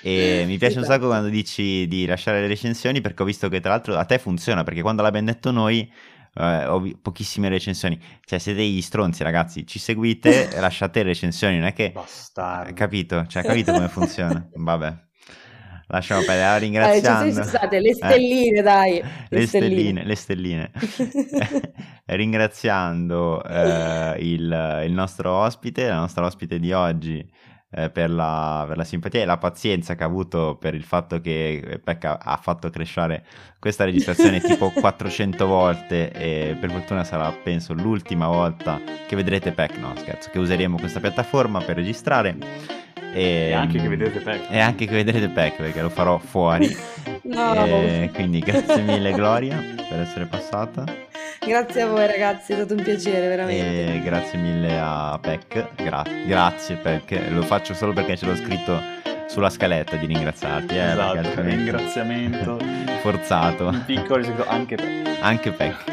e 0.02 0.42
mi 0.46 0.58
piace 0.58 0.78
esatto. 0.78 0.78
un 0.80 0.84
sacco 0.84 1.06
quando 1.06 1.28
dici 1.28 1.86
di 1.86 2.06
lasciare 2.06 2.40
le 2.40 2.48
recensioni 2.48 3.00
perché 3.00 3.22
ho 3.22 3.24
visto 3.24 3.48
che 3.48 3.60
tra 3.60 3.70
l'altro 3.70 3.96
a 3.96 4.04
te 4.04 4.18
funziona, 4.18 4.64
perché 4.64 4.82
quando 4.82 5.02
l'abbiamo 5.02 5.26
detto 5.26 5.52
noi 5.52 5.88
eh, 6.34 6.66
ho 6.66 6.82
pochissime 7.00 7.48
recensioni. 7.48 8.00
Cioè, 8.24 8.40
siete 8.40 8.58
degli 8.58 8.82
stronzi, 8.82 9.22
ragazzi. 9.22 9.64
Ci 9.64 9.78
seguite, 9.78 10.50
lasciate 10.58 11.04
recensioni. 11.04 11.56
Non 11.56 11.68
è 11.68 11.72
che. 11.72 11.92
Bastardo. 11.94 12.74
Capito? 12.74 13.26
Cioè, 13.28 13.44
capito 13.44 13.70
come 13.70 13.88
funziona? 13.88 14.44
Vabbè. 14.54 15.08
Lasciamo 15.90 16.22
perdere, 16.22 16.58
ringraziando. 16.60 17.40
Eh, 17.40 17.42
scusate, 17.42 17.80
le 17.80 17.94
stelline, 17.94 18.58
eh? 18.58 18.62
dai. 18.62 19.02
Le, 19.28 19.38
le 19.38 19.46
stelline. 19.46 20.04
le 20.04 20.14
stelline. 20.14 20.70
ringraziando 22.06 23.42
eh, 23.44 24.16
il, 24.20 24.82
il, 24.86 24.92
nostro 24.92 25.32
ospite, 25.32 25.88
la 25.88 25.98
nostra 25.98 26.24
ospite 26.24 26.58
di 26.60 26.72
oggi, 26.72 27.28
eh, 27.72 27.90
per, 27.90 28.10
la, 28.10 28.64
per, 28.66 28.76
la, 28.76 28.84
simpatia 28.84 29.22
e 29.22 29.24
la 29.24 29.38
pazienza 29.38 29.94
che 29.94 30.02
ha 30.02 30.06
avuto 30.06 30.56
per 30.58 30.74
il 30.74 30.82
fatto 30.82 31.20
che 31.20 31.80
Pecca 31.82 32.18
ha 32.20 32.36
fatto 32.36 32.68
crescere 32.68 33.24
questa 33.58 33.84
registrazione 33.84 34.40
tipo 34.40 34.70
400 34.74 35.46
volte 35.46 36.10
e 36.10 36.56
per 36.58 36.70
fortuna 36.70 37.04
sarà 37.04 37.30
penso 37.32 37.72
l'ultima 37.72 38.26
volta 38.26 38.80
che 39.06 39.16
vedrete 39.16 39.52
Peck, 39.52 39.76
no 39.78 39.92
scherzo, 39.96 40.30
che 40.30 40.38
useremo 40.38 40.78
questa 40.78 41.00
piattaforma 41.00 41.60
per 41.60 41.76
registrare 41.76 42.36
e, 43.12 43.48
e, 43.48 43.52
anche 43.52 43.78
che 43.78 43.88
vedrete 43.88 44.20
Pack. 44.20 44.46
E 44.50 44.58
anche 44.58 44.86
che 44.86 44.94
vedrete 44.94 45.28
Pack 45.28 45.56
perché 45.56 45.82
lo 45.82 45.88
farò 45.88 46.18
fuori. 46.18 46.74
no. 47.24 47.54
E, 47.66 48.10
quindi 48.12 48.40
grazie 48.40 48.82
mille 48.82 49.12
Gloria 49.12 49.62
per 49.88 50.00
essere 50.00 50.26
passata. 50.26 50.84
Grazie 51.44 51.82
a 51.82 51.86
voi 51.88 52.06
ragazzi, 52.06 52.52
è 52.52 52.56
stato 52.56 52.74
un 52.74 52.82
piacere 52.82 53.26
veramente. 53.28 53.94
E 53.94 54.00
grazie 54.02 54.38
mille 54.38 54.78
a 54.78 55.18
Peck, 55.20 55.74
Gra- 55.74 56.04
grazie 56.26 56.76
perché 56.76 57.30
lo 57.30 57.42
faccio 57.42 57.72
solo 57.72 57.92
perché 57.92 58.16
ce 58.16 58.26
l'ho 58.26 58.36
scritto 58.36 58.78
sulla 59.26 59.48
scaletta 59.48 59.96
di 59.96 60.06
ringraziarti. 60.06 60.74
Eh, 60.74 60.90
esatto, 60.90 61.40
ringraziamento 61.40 62.58
forzato. 63.00 63.68
Un 63.68 63.84
piccolo 63.86 64.24
anche 64.46 64.74
Peck. 64.74 65.18
Anche 65.20 65.50
Peck, 65.52 65.84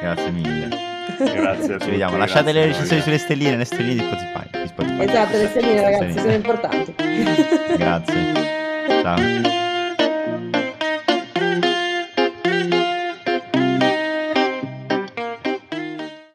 grazie 0.00 0.30
mille. 0.30 0.97
Grazie 1.34 1.74
a 1.74 1.78
Ci 1.78 1.90
vediamo. 1.90 2.16
Lasciate 2.16 2.52
le 2.52 2.66
recensioni 2.66 3.02
sulle 3.02 3.18
stelline, 3.18 3.56
le 3.56 3.64
stelline 3.64 3.94
di 3.94 4.00
Spotify. 4.00 4.62
Di 4.62 4.68
Spotify. 4.68 5.04
Esatto, 5.04 5.36
le 5.36 5.48
stelline 5.48 5.82
ragazzi, 5.82 6.18
sono 6.18 6.32
importanti. 6.32 6.94
Grazie. 7.76 8.32
Ciao. 9.02 9.67